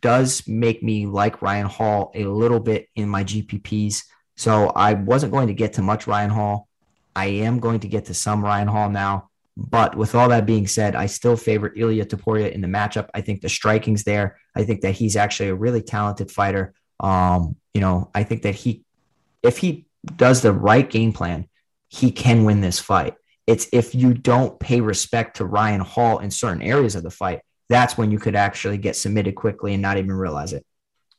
does 0.01 0.47
make 0.47 0.83
me 0.83 1.07
like 1.07 1.41
Ryan 1.41 1.65
Hall 1.67 2.11
a 2.13 2.25
little 2.25 2.59
bit 2.59 2.87
in 2.95 3.09
my 3.09 3.23
GPPs. 3.23 4.03
So 4.37 4.67
I 4.69 4.93
wasn't 4.93 5.31
going 5.31 5.47
to 5.47 5.53
get 5.53 5.73
to 5.73 5.81
much 5.81 6.07
Ryan 6.07 6.29
Hall. 6.29 6.67
I 7.15 7.25
am 7.27 7.59
going 7.59 7.81
to 7.81 7.87
get 7.87 8.05
to 8.05 8.13
some 8.13 8.43
Ryan 8.43 8.67
Hall 8.67 8.89
now. 8.89 9.29
But 9.57 9.95
with 9.95 10.15
all 10.15 10.29
that 10.29 10.45
being 10.45 10.65
said, 10.65 10.95
I 10.95 11.07
still 11.07 11.35
favor 11.35 11.73
Ilia 11.75 12.05
Topuria 12.05 12.51
in 12.51 12.61
the 12.61 12.67
matchup. 12.67 13.09
I 13.13 13.21
think 13.21 13.41
the 13.41 13.49
striking's 13.49 14.03
there. 14.03 14.37
I 14.55 14.63
think 14.63 14.81
that 14.81 14.93
he's 14.93 15.15
actually 15.15 15.49
a 15.49 15.55
really 15.55 15.81
talented 15.81 16.31
fighter. 16.31 16.73
Um, 17.01 17.55
you 17.73 17.81
know, 17.81 18.09
I 18.15 18.23
think 18.23 18.43
that 18.43 18.55
he, 18.55 18.83
if 19.43 19.57
he 19.57 19.85
does 20.15 20.41
the 20.41 20.53
right 20.53 20.89
game 20.89 21.11
plan, 21.13 21.47
he 21.89 22.11
can 22.11 22.45
win 22.45 22.61
this 22.61 22.79
fight. 22.79 23.15
It's 23.47 23.67
if 23.73 23.93
you 23.95 24.13
don't 24.13 24.59
pay 24.59 24.79
respect 24.81 25.37
to 25.37 25.45
Ryan 25.45 25.81
Hall 25.81 26.19
in 26.19 26.31
certain 26.31 26.61
areas 26.61 26.95
of 26.95 27.03
the 27.03 27.09
fight, 27.11 27.41
that's 27.69 27.97
when 27.97 28.11
you 28.11 28.19
could 28.19 28.35
actually 28.35 28.77
get 28.77 28.95
submitted 28.95 29.35
quickly 29.35 29.73
and 29.73 29.81
not 29.81 29.97
even 29.97 30.11
realize 30.13 30.53
it. 30.53 30.65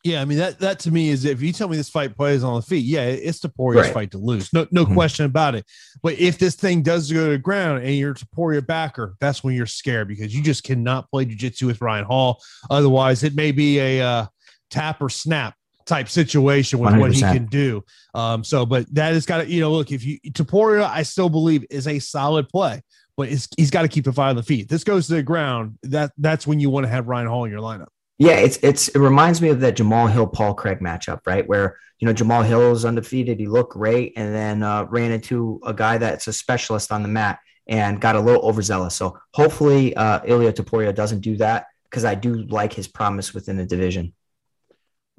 Yeah, 0.04 0.20
I 0.20 0.24
mean 0.24 0.38
that 0.38 0.58
that 0.58 0.80
to 0.80 0.90
me 0.90 1.10
is 1.10 1.24
if 1.24 1.40
you 1.40 1.52
tell 1.52 1.68
me 1.68 1.76
this 1.76 1.88
fight 1.88 2.16
plays 2.16 2.42
on 2.42 2.56
the 2.56 2.62
feet, 2.62 2.84
yeah, 2.84 3.02
it's 3.04 3.38
Topuria's 3.38 3.86
Right. 3.86 3.94
fight 3.94 4.10
to 4.12 4.18
lose, 4.18 4.52
no 4.52 4.66
no 4.72 4.84
Mhm. 4.84 4.94
question 4.94 5.26
about 5.26 5.54
it. 5.54 5.64
But 6.02 6.14
if 6.18 6.38
this 6.38 6.56
thing 6.56 6.82
does 6.82 7.10
go 7.12 7.26
to 7.26 7.30
the 7.32 7.38
ground 7.38 7.84
and 7.84 7.94
you're 7.94 8.14
Topuria 8.14 8.66
backer, 8.66 9.14
that's 9.20 9.44
when 9.44 9.54
you're 9.54 9.66
scared 9.66 10.08
because 10.08 10.34
you 10.34 10.42
just 10.42 10.64
cannot 10.64 11.08
play 11.10 11.24
jujitsu 11.26 11.66
with 11.68 11.80
Ryan 11.80 12.04
Hall. 12.04 12.42
Otherwise, 12.68 13.22
it 13.22 13.36
may 13.36 13.52
be 13.52 13.78
a 13.78 14.00
uh, 14.00 14.26
tap 14.70 15.00
or 15.00 15.08
snap 15.08 15.54
type 15.86 16.08
situation 16.08 16.78
with 16.78 16.96
what 16.96 17.12
he 17.12 17.20
can 17.20 17.46
do. 17.46 17.84
Um, 18.14 18.44
so, 18.44 18.66
but 18.66 18.92
that 18.94 19.14
has 19.14 19.26
got 19.26 19.38
to 19.38 19.48
you 19.48 19.60
know 19.60 19.72
look 19.72 19.90
if 19.90 20.04
you 20.04 20.18
Topuria, 20.30 20.88
I 20.88 21.02
still 21.02 21.28
believe 21.28 21.64
is 21.70 21.86
a 21.86 21.98
solid 21.98 22.48
play. 22.48 22.82
But 23.14 23.28
it's, 23.28 23.46
he's 23.58 23.70
got 23.70 23.82
to 23.82 23.88
keep 23.88 24.06
the 24.06 24.12
fight 24.12 24.30
on 24.30 24.36
the 24.36 24.42
feet. 24.42 24.70
This 24.70 24.84
goes 24.84 25.06
to 25.08 25.14
the 25.14 25.22
ground. 25.22 25.78
That 25.82 26.12
that's 26.16 26.46
when 26.46 26.60
you 26.60 26.70
want 26.70 26.84
to 26.84 26.90
have 26.90 27.08
Ryan 27.08 27.26
Hall 27.26 27.44
in 27.44 27.50
your 27.50 27.60
lineup. 27.60 27.88
Yeah, 28.18 28.34
it's 28.34 28.58
it's 28.62 28.88
it 28.88 28.98
reminds 28.98 29.42
me 29.42 29.48
of 29.48 29.60
that 29.60 29.76
Jamahal 29.76 30.10
Hill 30.10 30.26
Paul 30.26 30.54
Craig 30.54 30.78
matchup, 30.80 31.20
right? 31.26 31.46
Where 31.46 31.76
you 31.98 32.06
know 32.06 32.14
Jamahal 32.14 32.46
Hill 32.46 32.72
is 32.72 32.84
undefeated, 32.84 33.38
he 33.38 33.46
looked 33.46 33.72
great, 33.72 34.12
and 34.16 34.34
then 34.34 34.62
uh, 34.62 34.84
ran 34.84 35.10
into 35.10 35.60
a 35.64 35.74
guy 35.74 35.98
that's 35.98 36.26
a 36.26 36.32
specialist 36.32 36.92
on 36.92 37.02
the 37.02 37.08
mat 37.08 37.38
and 37.66 38.00
got 38.00 38.16
a 38.16 38.20
little 38.20 38.42
overzealous. 38.42 38.94
So 38.94 39.18
hopefully, 39.34 39.94
uh, 39.96 40.20
Ilia 40.24 40.52
Topuria 40.52 40.94
doesn't 40.94 41.20
do 41.20 41.36
that 41.38 41.66
because 41.84 42.04
I 42.04 42.14
do 42.14 42.34
like 42.46 42.72
his 42.72 42.88
promise 42.88 43.34
within 43.34 43.56
the 43.56 43.66
division. 43.66 44.14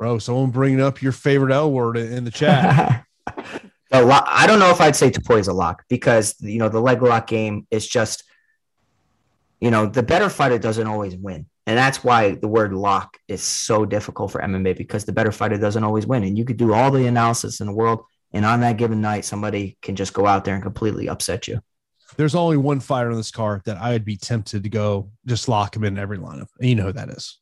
Bro, 0.04 0.20
someone 0.20 0.50
bringing 0.50 0.82
up 0.82 1.02
your 1.02 1.14
favorite 1.14 1.54
L 1.54 1.72
word 1.72 1.96
in 1.96 2.12
in 2.12 2.24
the 2.26 2.32
chat. 2.32 3.06
But 3.90 4.06
lo- 4.06 4.26
I 4.26 4.48
don't 4.48 4.60
know 4.60 4.72
if 4.72 4.82
I'd 4.82 4.96
say 4.96 5.12
Topuria 5.12 5.40
is 5.40 5.48
a 5.48 5.54
lock 5.54 5.84
because 5.88 6.36
you 6.42 6.58
know 6.58 6.68
the 6.68 6.82
leg 6.82 7.02
lock 7.02 7.28
game 7.28 7.68
is 7.72 7.88
just, 7.88 8.24
you 9.62 9.72
know, 9.72 9.86
the 9.86 10.04
better 10.04 10.30
fighter 10.30 10.58
doesn't 10.58 10.88
always 10.88 11.16
win, 11.16 11.46
and 11.68 11.78
that's 11.78 12.04
why 12.04 12.32
the 12.32 12.50
word 12.50 12.74
lock 12.74 13.18
is 13.30 13.42
so 13.42 13.86
difficult 13.86 14.32
for 14.32 14.42
MMA 14.42 14.76
because 14.76 15.06
the 15.06 15.14
better 15.14 15.32
fighter 15.32 15.58
doesn't 15.58 15.84
always 15.84 16.06
win, 16.06 16.24
and 16.24 16.38
you 16.38 16.44
could 16.44 16.58
do 16.58 16.74
all 16.74 16.92
the 16.92 17.06
analysis 17.06 17.62
in 17.62 17.68
the 17.68 17.74
world, 17.74 18.04
and 18.34 18.46
on 18.46 18.60
that 18.62 18.78
given 18.78 19.00
night, 19.00 19.24
somebody 19.24 19.78
can 19.82 19.96
just 19.96 20.14
go 20.14 20.26
out 20.26 20.44
there 20.44 20.56
and 20.56 20.64
completely 20.64 21.08
upset 21.08 21.48
you. 21.48 21.62
There's 22.18 22.36
only 22.36 22.58
one 22.58 22.80
fighter 22.82 23.12
on 23.12 23.16
this 23.16 23.32
card 23.32 23.62
that 23.66 23.78
I 23.78 23.92
would 23.92 24.06
be 24.06 24.18
tempted 24.18 24.64
to 24.64 24.70
go 24.70 25.12
just 25.28 25.48
lock 25.48 25.78
him 25.78 25.86
in 25.86 25.98
every 25.98 26.18
lineup. 26.18 26.50
And 26.60 26.68
you 26.68 26.76
know 26.76 26.88
who 26.88 26.94
that 26.94 27.10
is. 27.10 27.40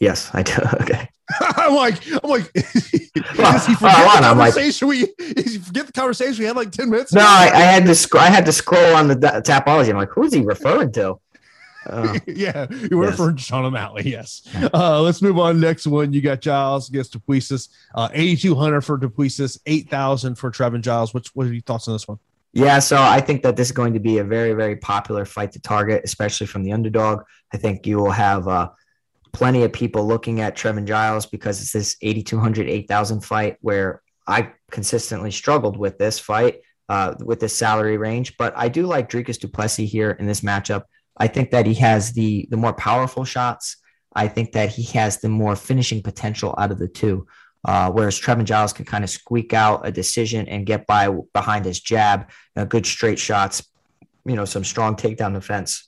Yes, 0.00 0.30
I 0.34 0.42
do. 0.42 0.52
Okay. 0.82 1.08
I'm 1.40 1.74
like, 1.74 2.00
I'm 2.22 2.30
like, 2.30 2.52
does 2.54 2.86
he 2.86 3.08
forget 3.10 3.32
well, 3.32 3.64
the 3.80 4.08
hold 4.08 4.16
on, 4.18 4.24
I'm 4.24 4.38
like- 4.38 4.52
conversation 4.54 4.86
we 4.86 4.98
he 5.18 5.58
forget 5.58 5.86
the 5.86 5.92
conversation 5.92 6.38
we 6.42 6.46
had 6.46 6.54
like 6.54 6.70
10 6.70 6.88
minutes 6.88 7.12
No. 7.12 7.20
I, 7.22 7.50
I 7.52 7.60
had 7.62 7.84
to 7.86 7.96
sc- 7.96 8.14
I 8.14 8.26
had 8.30 8.46
to 8.46 8.52
scroll 8.52 8.94
on 8.94 9.08
the 9.08 9.16
tapology. 9.16 9.90
I'm 9.90 9.96
like, 9.96 10.10
who's 10.10 10.32
he 10.32 10.42
referring 10.42 10.92
to? 10.92 11.16
Uh, 11.84 12.16
yeah, 12.28 12.66
you 12.90 12.96
were 12.98 13.06
Yes. 13.06 13.16
for 13.16 13.36
Sean 13.38 13.64
O'Malley. 13.64 14.08
Yes. 14.08 14.42
Uh, 14.72 15.00
let's 15.02 15.20
move 15.22 15.36
on. 15.38 15.58
Next 15.60 15.86
one, 15.88 16.12
you 16.12 16.20
got 16.20 16.40
Giles 16.40 16.88
against 16.88 17.12
Du 17.12 17.18
Plessis. 17.20 17.68
Uh, 17.94 18.08
8,200 18.12 18.80
for 18.82 18.96
Du 18.96 19.08
Plessis, 19.08 19.58
8,000 19.66 20.36
for 20.36 20.50
Trevin 20.52 20.80
Giles. 20.80 21.12
What's 21.14 21.34
what 21.34 21.46
are 21.48 21.52
your 21.52 21.62
thoughts 21.62 21.88
on 21.88 21.94
this 21.94 22.06
one? 22.06 22.18
Yeah, 22.52 22.78
so 22.78 22.96
I 23.02 23.20
think 23.20 23.42
that 23.42 23.56
this 23.56 23.68
is 23.68 23.72
going 23.72 23.94
to 23.94 24.00
be 24.00 24.18
a 24.18 24.24
very, 24.24 24.52
very 24.52 24.76
popular 24.76 25.24
fight 25.24 25.50
to 25.52 25.60
target, 25.60 26.02
especially 26.04 26.46
from 26.46 26.62
the 26.62 26.72
underdog. 26.72 27.22
I 27.52 27.56
think 27.56 27.84
you 27.86 27.98
will 27.98 28.10
have 28.12 28.46
uh, 28.48 28.70
plenty 29.36 29.64
of 29.64 29.72
people 29.72 30.06
looking 30.06 30.40
at 30.40 30.56
Trevin 30.56 30.86
Giles 30.86 31.26
because 31.26 31.60
it's 31.60 31.72
this 31.72 31.96
8,200, 32.00 32.70
8,000 32.70 33.20
fight 33.20 33.58
where 33.60 34.00
I 34.26 34.52
consistently 34.70 35.30
struggled 35.30 35.76
with 35.76 35.98
this 35.98 36.18
fight, 36.18 36.62
uh, 36.88 37.16
with 37.22 37.40
this 37.40 37.54
salary 37.54 37.98
range. 37.98 38.38
But 38.38 38.54
I 38.56 38.70
do 38.70 38.86
like 38.86 39.10
Dricus 39.10 39.38
Du 39.38 39.46
Plessis 39.46 39.90
here 39.90 40.12
in 40.12 40.26
this 40.26 40.40
matchup. 40.40 40.84
I 41.18 41.26
think 41.26 41.50
that 41.50 41.66
he 41.66 41.74
has 41.74 42.12
the 42.12 42.48
the 42.50 42.56
more 42.56 42.72
powerful 42.72 43.26
shots. 43.26 43.76
I 44.14 44.26
think 44.26 44.52
that 44.52 44.70
he 44.70 44.84
has 44.98 45.20
the 45.20 45.28
more 45.28 45.54
finishing 45.54 46.02
potential 46.02 46.54
out 46.56 46.72
of 46.72 46.78
the 46.78 46.88
two. 46.88 47.26
Uh, 47.62 47.90
whereas 47.90 48.18
Trevin 48.18 48.44
Giles 48.44 48.72
can 48.72 48.86
kind 48.86 49.04
of 49.04 49.10
squeak 49.10 49.52
out 49.52 49.86
a 49.86 49.92
decision 49.92 50.48
and 50.48 50.64
get 50.64 50.86
by 50.86 51.14
behind 51.34 51.66
his 51.66 51.80
jab, 51.80 52.30
uh, 52.56 52.64
good 52.64 52.86
straight 52.86 53.18
shots, 53.18 53.62
you 54.24 54.34
know, 54.34 54.46
some 54.46 54.64
strong 54.64 54.96
takedown 54.96 55.34
defense. 55.34 55.85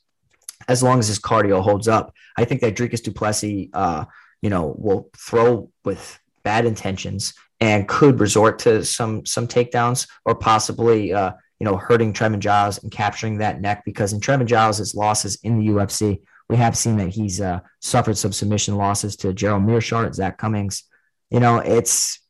As 0.69 0.83
long 0.83 0.99
as 0.99 1.09
his 1.09 1.19
cardio 1.19 1.63
holds 1.63 1.89
up, 1.89 2.15
I 2.37 2.45
think 2.45 2.61
that 2.61 2.77
Dricus 2.77 3.03
Du 3.03 3.11
Plessis, 3.11 3.69
uh, 3.73 4.05
you 4.43 4.51
know, 4.51 4.75
will 4.79 5.11
throw 5.17 5.71
with 5.85 6.19
bad 6.45 6.67
intentions 6.67 7.35
and 7.61 7.89
could 7.89 8.21
resort 8.21 8.59
to 8.61 8.85
some 8.85 9.27
some 9.27 9.49
takedowns 9.49 10.09
or 10.25 10.35
possibly, 10.35 11.13
uh, 11.13 11.33
you 11.59 11.65
know, 11.65 11.77
hurting 11.77 12.13
Trevin 12.13 12.39
Giles 12.39 12.83
and 12.83 12.93
capturing 12.93 13.39
that 13.39 13.61
neck 13.61 13.83
because 13.85 14.13
in 14.13 14.21
Trevin 14.21 14.47
Giles' 14.47 14.95
losses 14.95 15.39
in 15.43 15.59
the 15.59 15.67
UFC, 15.69 16.21
we 16.49 16.57
have 16.57 16.77
seen 16.77 16.97
that 16.99 17.09
he's 17.09 17.41
uh, 17.41 17.61
suffered 17.81 18.17
some 18.17 18.33
submission 18.33 18.77
losses 18.77 19.17
to 19.17 19.33
Gerald 19.33 19.65
Meerschaert, 19.65 20.15
Zak 20.15 20.39
Cummings. 20.39 20.85
You 21.31 21.41
know, 21.41 21.59
it's 21.59 22.21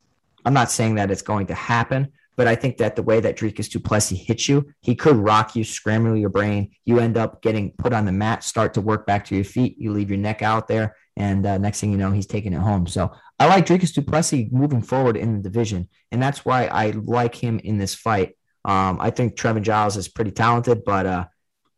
I'm 0.45 0.55
not 0.55 0.71
saying 0.71 0.95
that 0.95 1.11
it's 1.11 1.23
going 1.23 1.49
to 1.49 1.55
happen, 1.55 2.13
but 2.39 2.47
I 2.47 2.55
think 2.55 2.77
that 2.77 2.95
the 2.95 3.03
way 3.03 3.19
that 3.19 3.37
Dricus 3.37 3.69
Du 3.69 3.81
Plessis 3.81 4.17
hits 4.17 4.49
you, 4.49 4.73
he 4.81 4.95
could 4.95 5.17
rock 5.17 5.57
you, 5.57 5.65
scramble 5.65 6.17
your 6.17 6.29
brain. 6.29 6.71
You 6.85 7.01
end 7.01 7.19
up 7.19 7.43
getting 7.43 7.73
put 7.73 7.93
on 7.93 8.05
the 8.05 8.13
mat, 8.13 8.45
start 8.45 8.75
to 8.75 8.81
work 8.81 9.09
back 9.09 9.25
to 9.25 9.35
your 9.35 9.45
feet. 9.45 9.75
You 9.77 9.91
leave 9.91 10.09
your 10.09 10.21
neck 10.21 10.41
out 10.41 10.69
there, 10.69 10.95
and 11.17 11.45
uh, 11.45 11.59
next 11.59 11.81
thing 11.81 11.91
you 11.91 11.99
know, 11.99 12.13
he's 12.13 12.29
taking 12.29 12.53
it 12.53 12.61
home. 12.61 12.87
So 12.87 13.11
I 13.41 13.47
like 13.47 13.67
Dricus 13.67 13.93
Du 13.93 14.03
Plessis 14.03 14.47
moving 14.53 14.83
forward 14.83 15.17
in 15.17 15.35
the 15.35 15.43
division, 15.43 15.89
and 16.13 16.23
that's 16.23 16.45
why 16.45 16.67
I 16.67 16.91
like 16.91 17.35
him 17.35 17.59
in 17.59 17.77
this 17.77 17.97
fight. 17.97 18.37
Um, 18.65 18.99
I 19.01 19.11
think 19.11 19.35
Trevin 19.35 19.63
Giles 19.63 19.97
is 19.97 20.07
pretty 20.07 20.31
talented, 20.31 20.85
but 20.85 21.07
uh, 21.07 21.27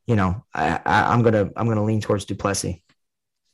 you 0.06 0.14
know, 0.14 0.44
I, 0.52 0.78
I, 0.84 1.14
I'm 1.14 1.22
gonna 1.22 1.48
I'm 1.56 1.68
gonna 1.68 1.84
lean 1.84 2.02
towards 2.02 2.26
Du 2.26 2.34
Plessis. 2.34 2.76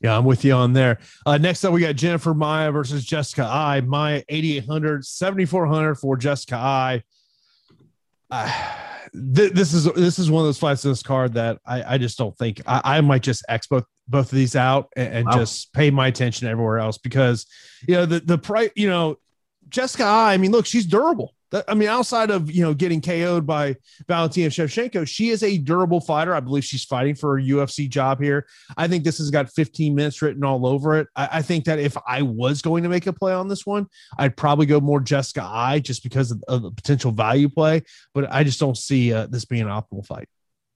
Yeah, 0.01 0.17
I'm 0.17 0.25
with 0.25 0.45
you 0.45 0.53
on 0.53 0.73
there. 0.75 0.99
Uh, 1.25 1.39
next 1.39 1.65
up, 1.65 1.73
we 1.73 1.81
got 1.81 1.95
Jennifer 1.97 2.35
Maia 2.35 2.71
versus 2.71 3.05
Jessica 3.05 3.45
Eye. 3.45 3.81
Maia 3.81 4.23
8,800, 4.29 5.05
7,400 5.07 5.95
for 5.95 6.17
Jessica 6.17 6.57
Eye. 6.57 7.03
Uh, 8.31 8.53
th- 9.13 9.53
this 9.53 9.73
is 9.73 9.85
this 9.95 10.19
is 10.19 10.31
one 10.31 10.41
of 10.43 10.47
those 10.49 10.59
fights 10.59 10.85
in 10.85 10.91
this 10.91 11.03
card 11.03 11.35
that 11.35 11.59
I, 11.65 11.95
I 11.95 11.99
just 11.99 12.19
don't 12.19 12.37
think 12.37 12.61
I, 12.67 12.81
I 12.97 13.01
might 13.01 13.23
just 13.23 13.45
X 13.49 13.69
both 13.69 13.85
both 14.09 14.33
of 14.33 14.37
these 14.37 14.57
out 14.57 14.89
and, 14.97 15.15
and 15.15 15.27
Wow. 15.27 15.39
just 15.39 15.73
pay 15.73 15.91
my 15.91 16.09
attention 16.09 16.49
everywhere 16.49 16.79
else 16.79 16.99
because 16.99 17.47
you 17.87 17.95
know 17.95 18.05
the 18.05 18.19
the 18.21 18.37
price 18.37 18.71
you 18.75 18.89
know 18.89 19.17
Jessica 19.69 20.03
Eye, 20.05 20.35
I 20.35 20.37
mean 20.39 20.51
look 20.51 20.67
she's 20.67 20.87
durable 20.87 21.35
I 21.69 21.75
mean 21.75 21.89
outside 21.89 22.31
of 22.31 22.51
you 22.51 22.63
know 22.63 22.75
getting 22.75 23.01
KO'd 23.01 23.47
by 23.47 23.77
Valentina 24.09 24.49
Shevchenko 24.49 25.07
she 25.07 25.31
is 25.31 25.43
a 25.43 25.59
durable 25.59 26.01
fighter. 26.01 26.35
I 26.35 26.41
believe 26.41 26.65
she's 26.65 26.85
fighting 26.85 27.15
for 27.15 27.39
a 27.39 27.43
UFC 27.43 27.89
job 27.89 28.21
here. 28.21 28.47
I 28.77 28.89
think 28.89 29.05
this 29.05 29.19
has 29.19 29.31
got 29.31 29.51
15 29.51 29.95
minutes 29.95 30.23
written 30.23 30.45
all 30.45 30.67
over 30.67 30.99
it. 30.99 31.09
I, 31.15 31.29
I 31.35 31.43
think 31.43 31.65
that 31.67 31.79
if 31.79 31.97
I 32.07 32.23
was 32.23 32.63
going 32.63 32.83
to 32.83 32.89
make 32.89 33.07
a 33.07 33.13
play 33.13 33.33
on 33.33 33.49
this 33.49 33.65
one 33.65 33.87
I'd 34.19 34.37
probably 34.37 34.67
go 34.67 34.81
more 34.81 35.01
Jessica 35.01 35.43
Eye 35.43 35.79
just 35.79 36.03
because 36.03 36.31
of, 36.31 36.43
of 36.49 36.63
the 36.63 36.71
potential 36.71 37.13
value 37.13 37.49
play 37.49 37.83
but 38.15 38.31
I 38.33 38.45
just 38.45 38.61
don't 38.61 38.77
see 38.77 39.13
uh, 39.13 39.27
this 39.27 39.45
being 39.45 39.63
an 39.63 39.69
optimal 39.69 40.07
fight. 40.07 40.29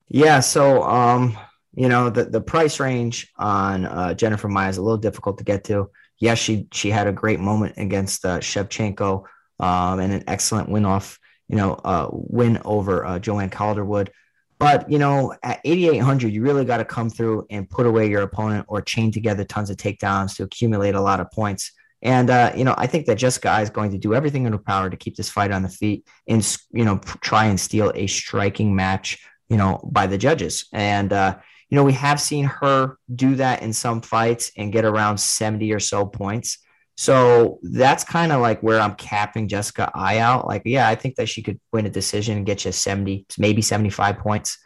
Yeah, 0.09 0.41
so 0.41 0.83
um, 0.83 1.39
you 1.75 1.89
know, 1.89 2.11
the 2.11 2.25
the 2.25 2.41
price 2.41 2.81
range 2.81 3.31
on 3.39 3.87
uh, 3.87 4.15
Jennifer 4.15 4.49
Maia 4.49 4.69
is 4.69 4.77
a 4.77 4.83
little 4.83 4.99
difficult 4.99 5.39
to 5.39 5.45
get 5.45 5.65
to. 5.65 5.91
Yes, 6.19 6.39
she 6.39 6.67
she 6.73 6.91
had 6.91 7.07
a 7.07 7.13
great 7.13 7.41
moment 7.41 7.75
against 7.77 8.25
uh, 8.25 8.41
Shevchenko, 8.41 9.25
um, 9.61 10.01
and 10.01 10.13
an 10.13 10.25
excellent 10.27 10.69
win 10.69 10.85
off, 10.85 11.19
you 11.49 11.57
know, 11.57 11.75
uh, 11.85 12.09
win 12.11 12.61
over 12.65 13.05
uh, 13.05 13.19
Joanne 13.19 13.51
Calderwood. 13.51 14.11
But 14.59 14.91
you 14.91 14.99
know, 14.99 15.35
at 15.43 15.61
8,800, 15.65 16.33
you 16.33 16.43
really 16.43 16.65
got 16.65 16.79
to 16.79 16.85
come 16.85 17.09
through 17.09 17.47
and 17.49 17.71
put 17.71 17.87
away 17.87 18.11
your 18.11 18.23
opponent 18.23 18.67
or 18.69 18.83
chain 18.83 19.11
together 19.11 19.45
tons 19.45 19.71
of 19.71 19.77
takedowns 19.77 20.37
to 20.37 20.43
accumulate 20.43 20.95
a 20.95 21.01
lot 21.01 21.21
of 21.21 21.31
points. 21.31 21.73
And 22.03 22.29
uh, 22.31 22.53
you 22.57 22.65
know, 22.65 22.75
I 22.77 22.87
think 22.87 23.07
that 23.07 23.17
Jessica 23.17 23.61
is 23.61 23.71
going 23.71 23.93
to 23.93 23.99
do 23.99 24.15
everything 24.15 24.47
in 24.47 24.53
her 24.53 24.59
power 24.59 24.91
to 24.91 24.97
keep 24.97 25.17
this 25.17 25.31
fight 25.31 25.51
on 25.51 25.63
the 25.63 25.69
feet 25.69 26.07
and 26.27 26.45
you 26.73 26.85
know 26.85 26.99
try 27.21 27.47
and 27.47 27.59
steal 27.59 27.93
a 27.95 28.07
striking 28.07 28.75
match 28.75 29.19
you 29.51 29.57
know, 29.57 29.81
by 29.93 30.07
the 30.07 30.17
judges. 30.17 30.67
And, 30.73 31.13
uh, 31.13 31.37
you 31.69 31.77
know, 31.77 31.85
we 31.85 31.93
have 31.93 32.21
seen 32.21 32.45
her 32.47 32.97
do 33.15 33.35
that 33.35 33.63
in 33.63 33.73
some 33.73 34.01
fights 34.01 34.53
and 34.57 34.73
get 34.73 34.85
around 34.85 35.19
70 35.19 35.71
or 35.73 35.81
so 35.81 36.07
points. 36.07 36.59
So 37.01 37.61
that's 37.63 38.05
kind 38.05 38.31
of 38.31 38.43
like 38.43 38.63
where 38.63 38.79
I'm 38.79 38.95
capping 38.95 39.49
Jessica 39.49 39.91
Eye 39.95 40.19
out. 40.19 40.47
Like, 40.47 40.61
yeah, 40.67 40.87
I 40.87 40.97
think 40.97 41.15
that 41.15 41.31
she 41.31 41.43
could 41.43 41.59
win 41.73 41.87
a 41.87 41.89
decision 41.89 42.37
and 42.37 42.45
get 42.45 42.67
you 42.67 42.73
70, 42.73 43.25
maybe 43.39 43.63
75 43.63 44.19
points. 44.19 44.59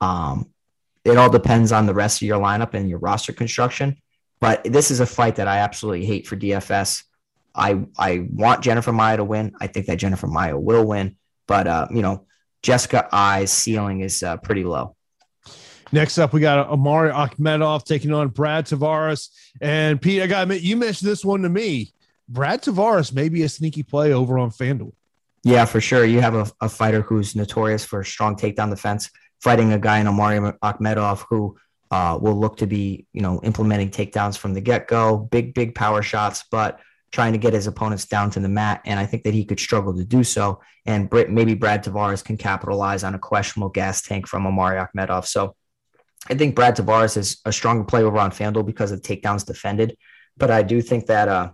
Um, 0.00 0.50
it 1.04 1.18
all 1.18 1.28
depends 1.28 1.72
on 1.72 1.84
the 1.84 1.92
rest 1.92 2.22
of 2.22 2.26
your 2.26 2.40
lineup 2.40 2.72
and 2.72 2.88
your 2.88 3.00
roster 3.00 3.34
construction. 3.34 3.98
But 4.40 4.64
this 4.64 4.90
is 4.90 5.00
a 5.00 5.04
fight 5.04 5.36
that 5.36 5.46
I 5.46 5.58
absolutely 5.58 6.06
hate 6.06 6.26
for 6.26 6.36
DFS. 6.36 7.02
I 7.54 7.84
I 7.98 8.28
want 8.30 8.64
Jennifer 8.64 8.90
Maia 8.90 9.18
to 9.18 9.24
win. 9.24 9.52
I 9.60 9.66
think 9.66 9.84
that 9.84 9.96
Jennifer 9.96 10.26
Maia 10.26 10.58
will 10.58 10.86
win. 10.86 11.16
But 11.46 11.66
uh, 11.66 11.88
you 11.90 12.00
know, 12.00 12.24
Jessica 12.62 13.10
Eye's 13.12 13.52
ceiling 13.52 14.00
is 14.00 14.22
uh, 14.22 14.38
pretty 14.38 14.64
low. 14.64 14.96
Next 15.94 16.18
up, 16.18 16.32
we 16.32 16.40
got 16.40 16.68
Omari 16.70 17.12
Akhmedov 17.12 17.84
taking 17.84 18.12
on 18.12 18.26
Brad 18.26 18.66
Tavares. 18.66 19.28
And 19.60 20.02
Pete, 20.02 20.22
I 20.22 20.26
got 20.26 20.38
to 20.38 20.42
admit, 20.42 20.62
you 20.62 20.76
mentioned 20.76 21.08
this 21.08 21.24
one 21.24 21.42
to 21.42 21.48
me. 21.48 21.92
Brad 22.28 22.64
Tavares 22.64 23.12
may 23.12 23.28
be 23.28 23.44
a 23.44 23.48
sneaky 23.48 23.84
play 23.84 24.12
over 24.12 24.36
on 24.36 24.50
FanDuel. 24.50 24.92
Yeah, 25.44 25.64
for 25.66 25.80
sure. 25.80 26.04
You 26.04 26.20
have 26.20 26.34
a, 26.34 26.50
a 26.60 26.68
fighter 26.68 27.02
who's 27.02 27.36
notorious 27.36 27.84
for 27.84 28.02
strong 28.02 28.34
takedown 28.34 28.70
defense, 28.70 29.08
fighting 29.40 29.72
a 29.72 29.78
guy 29.78 30.00
in 30.00 30.08
Omari 30.08 30.40
Akhmedov 30.64 31.26
who 31.30 31.56
uh, 31.92 32.18
will 32.20 32.34
look 32.34 32.56
to 32.56 32.66
be, 32.66 33.06
you 33.12 33.22
know, 33.22 33.40
implementing 33.44 33.90
takedowns 33.90 34.36
from 34.36 34.52
the 34.52 34.60
get 34.60 34.88
go, 34.88 35.16
big, 35.18 35.54
big 35.54 35.76
power 35.76 36.02
shots, 36.02 36.42
but 36.50 36.80
trying 37.12 37.34
to 37.34 37.38
get 37.38 37.52
his 37.52 37.68
opponents 37.68 38.04
down 38.06 38.30
to 38.30 38.40
the 38.40 38.48
mat. 38.48 38.80
And 38.84 38.98
I 38.98 39.06
think 39.06 39.22
that 39.22 39.32
he 39.32 39.44
could 39.44 39.60
struggle 39.60 39.94
to 39.96 40.04
do 40.04 40.24
so. 40.24 40.60
And 40.86 41.08
maybe 41.28 41.54
Brad 41.54 41.84
Tavares 41.84 42.24
can 42.24 42.36
capitalize 42.36 43.04
on 43.04 43.14
a 43.14 43.18
questionable 43.20 43.68
gas 43.68 44.02
tank 44.02 44.26
from 44.26 44.44
Omari 44.44 44.84
Akhmedov. 44.84 45.26
So 45.26 45.54
I 46.28 46.34
think 46.34 46.54
Brad 46.54 46.76
Tavares 46.76 47.16
is 47.16 47.40
a 47.44 47.52
stronger 47.52 47.84
play 47.84 48.02
over 48.02 48.18
on 48.18 48.30
FanDuel 48.30 48.66
because 48.66 48.92
of 48.92 49.02
takedowns 49.02 49.44
defended. 49.44 49.96
But 50.36 50.50
I 50.50 50.62
do 50.62 50.80
think 50.80 51.06
that 51.06 51.28
uh, 51.28 51.50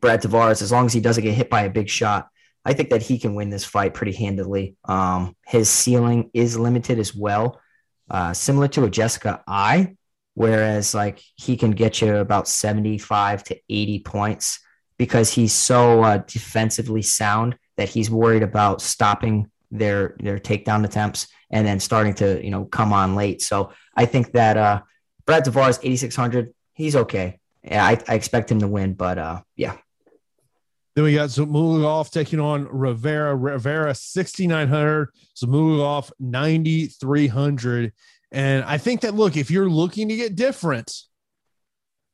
Brad 0.00 0.22
Tavares, 0.22 0.62
as 0.62 0.72
long 0.72 0.86
as 0.86 0.92
he 0.92 1.00
doesn't 1.00 1.22
get 1.22 1.34
hit 1.34 1.50
by 1.50 1.62
a 1.62 1.70
big 1.70 1.88
shot, 1.88 2.28
I 2.64 2.72
think 2.72 2.90
that 2.90 3.02
he 3.02 3.18
can 3.18 3.34
win 3.34 3.50
this 3.50 3.64
fight 3.64 3.94
pretty 3.94 4.12
handedly. 4.12 4.76
Um, 4.84 5.36
his 5.46 5.68
ceiling 5.68 6.30
is 6.34 6.58
limited 6.58 6.98
as 6.98 7.14
well, 7.14 7.60
uh, 8.10 8.32
similar 8.32 8.68
to 8.68 8.84
a 8.84 8.90
Jessica 8.90 9.42
Eye, 9.46 9.96
whereas 10.34 10.94
like 10.94 11.22
he 11.36 11.56
can 11.56 11.70
get 11.70 12.00
you 12.00 12.16
about 12.16 12.48
75 12.48 13.44
to 13.44 13.58
80 13.68 14.00
points 14.00 14.60
because 14.98 15.32
he's 15.32 15.54
so 15.54 16.02
uh, 16.02 16.18
defensively 16.18 17.02
sound 17.02 17.56
that 17.76 17.88
he's 17.88 18.10
worried 18.10 18.42
about 18.42 18.82
stopping 18.82 19.50
their 19.70 20.16
their 20.18 20.38
takedown 20.38 20.84
attempts 20.84 21.28
and 21.50 21.66
then 21.66 21.80
starting 21.80 22.12
to 22.12 22.44
you 22.44 22.50
know 22.50 22.64
come 22.66 22.92
on 22.92 23.14
late. 23.14 23.40
So 23.40 23.72
I 24.00 24.06
think 24.06 24.32
that 24.32 24.56
uh, 24.56 24.80
Brad 25.26 25.44
Tavares 25.44 25.78
8600, 25.82 26.54
he's 26.72 26.96
okay. 26.96 27.38
Yeah, 27.62 27.84
I, 27.84 27.98
I 28.08 28.14
expect 28.14 28.50
him 28.50 28.60
to 28.60 28.66
win, 28.66 28.94
but 28.94 29.18
uh, 29.18 29.42
yeah, 29.56 29.76
Then 30.94 31.04
we 31.04 31.14
got 31.14 31.28
Zhumagulov 31.28 32.10
taking 32.10 32.40
on 32.40 32.66
Rivera. 32.66 33.36
Rivera 33.36 33.94
6,900, 33.94 35.10
Zhumagulov 35.36 36.12
9,300. 36.18 37.92
And 38.32 38.64
I 38.64 38.78
think 38.78 39.02
that, 39.02 39.14
look, 39.14 39.36
if 39.36 39.50
you're 39.50 39.68
looking 39.68 40.08
to 40.08 40.16
get 40.16 40.34
different, 40.34 40.90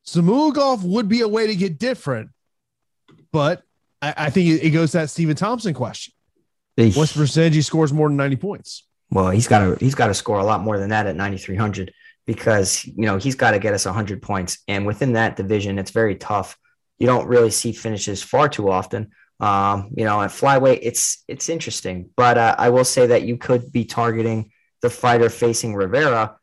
Zhumagulov 0.05 0.83
would 0.83 1.07
be 1.07 1.21
a 1.21 1.27
way 1.27 1.47
to 1.47 1.55
get 1.55 1.79
different. 1.79 2.31
But 3.31 3.63
I, 4.01 4.13
I 4.17 4.29
think 4.29 4.49
it, 4.49 4.65
it 4.65 4.69
goes 4.71 4.91
to 4.91 4.97
that 4.97 5.09
Stephen 5.09 5.37
Thompson 5.37 5.73
question. 5.73 6.13
What's 6.97 7.13
the 7.13 7.21
percentage 7.21 7.55
he 7.55 7.61
scores 7.61 7.93
more 7.93 8.09
than 8.09 8.17
90 8.17 8.35
points? 8.35 8.83
Well, 9.09 9.29
he's 9.29 9.47
got 9.47 9.59
to 9.59 9.75
he's 9.83 9.95
got 9.95 10.07
to 10.07 10.13
score 10.13 10.39
a 10.39 10.43
lot 10.43 10.61
more 10.61 10.77
than 10.77 10.89
that 10.89 11.07
at 11.07 11.15
9300 11.15 11.93
because 12.25 12.85
you 12.85 13.05
know 13.05 13.17
he's 13.17 13.35
got 13.35 13.51
to 13.51 13.59
get 13.59 13.73
us 13.73 13.85
100 13.85 14.21
points 14.21 14.59
and 14.67 14.85
within 14.85 15.13
that 15.13 15.35
division 15.35 15.79
it's 15.79 15.91
very 15.91 16.15
tough. 16.15 16.57
You 16.99 17.07
don't 17.07 17.27
really 17.27 17.51
see 17.51 17.71
finishes 17.71 18.21
far 18.21 18.49
too 18.49 18.69
often. 18.69 19.11
Um, 19.39 19.91
you 19.95 20.03
know, 20.03 20.21
at 20.21 20.31
flyweight 20.31 20.79
it's 20.81 21.23
it's 21.27 21.47
interesting, 21.49 22.09
but 22.15 22.37
uh, 22.37 22.55
I 22.57 22.69
will 22.69 22.85
say 22.85 23.07
that 23.07 23.23
you 23.23 23.37
could 23.37 23.71
be 23.71 23.85
targeting 23.85 24.51
the 24.81 24.89
fighter 24.89 25.29
facing 25.29 25.75
Rivera, 25.75 26.37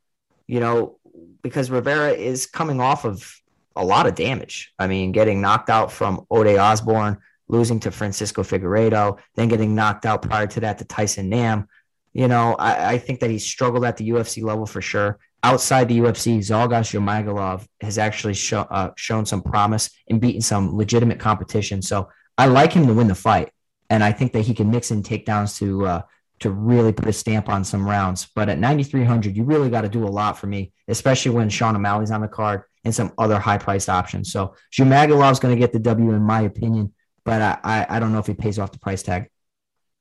you 0.47 0.61
know, 0.61 0.99
because 1.43 1.71
Rivera 1.71 2.13
is 2.13 2.47
coming 2.47 2.81
off 2.81 3.05
of 3.05 3.41
a 3.77 3.85
lot 3.85 4.07
of 4.07 4.15
damage. 4.15 4.73
I 4.79 4.87
mean, 4.87 5.13
getting 5.13 5.41
knocked 5.41 5.71
out 5.71 5.93
from 5.93 6.27
Ode 6.31 6.57
Osborne, 6.57 7.19
losing 7.49 7.81
to 7.81 7.91
Francisco 7.91 8.43
Figueiredo, 8.43 9.19
then 9.35 9.49
getting 9.49 9.75
knocked 9.75 10.07
out 10.07 10.23
prior 10.23 10.47
to 10.47 10.61
that 10.61 10.79
to 10.79 10.85
Tyson 10.85 11.29
Nam. 11.29 11.69
You 12.15 12.29
know, 12.29 12.55
I, 12.55 12.95
I 12.95 12.99
think 12.99 13.21
that 13.21 13.31
he 13.31 13.39
struggled 13.39 13.85
at 13.85 13.97
the 13.97 14.09
UFC 14.11 14.43
level 14.43 14.67
for 14.67 14.81
sure. 14.81 15.19
Outside 15.43 15.89
the 15.89 15.99
UFC, 15.99 16.39
Zhalgas 16.39 16.95
Zhumagulov 16.95 17.67
has 17.81 17.99
actually 17.99 18.37
uh, 18.53 18.91
shown 18.97 19.27
some 19.27 19.43
promise 19.43 19.91
and 20.09 20.21
beaten 20.21 20.41
some 20.41 20.75
legitimate 20.75 21.19
competition. 21.19 21.83
So 21.83 22.09
I 22.39 22.47
like 22.47 22.73
him 22.73 22.87
to 22.87 22.95
win 22.95 23.09
the 23.09 23.15
fight, 23.15 23.51
and 23.91 24.03
I 24.03 24.13
think 24.13 24.33
that 24.33 24.43
he 24.43 24.55
can 24.55 24.71
mix 24.71 24.91
in 24.91 25.03
takedowns 25.03 25.59
to 25.59 25.87
uh, 25.87 26.03
to 26.41 26.51
really 26.51 26.93
put 26.93 27.09
a 27.09 27.13
stamp 27.13 27.49
on 27.49 27.65
some 27.65 27.87
rounds. 27.87 28.29
But 28.35 28.49
at 28.49 28.59
9,300, 28.59 29.37
you 29.37 29.45
really 29.45 29.71
got 29.71 29.83
to 29.83 29.89
do 29.89 30.07
a 30.07 30.09
lot 30.09 30.39
for 30.39 30.47
me, 30.47 30.73
especially 30.89 31.33
when 31.33 31.49
Sean 31.49 31.77
O'Malley's 31.77 32.11
on 32.11 32.21
the 32.21 32.29
card 32.29 32.63
and 32.85 32.95
some 32.95 33.13
other 33.19 33.39
high 33.39 33.59
priced 33.59 33.89
options. 33.89 34.33
So 34.33 34.55
Zhumagulov's 34.73 35.41
going 35.41 35.55
to 35.55 35.61
get 35.61 35.73
the 35.73 35.79
W 35.79 36.11
in 36.13 36.23
my 36.23 36.43
opinion, 36.43 36.93
but 37.25 37.41
I, 37.41 37.59
I, 37.65 37.97
I 37.97 38.01
don't 38.01 38.13
know 38.13 38.19
if 38.19 38.27
he 38.27 38.35
pays 38.35 38.59
off 38.59 38.73
the 38.73 38.79
price 38.79 39.03
tag. 39.03 39.31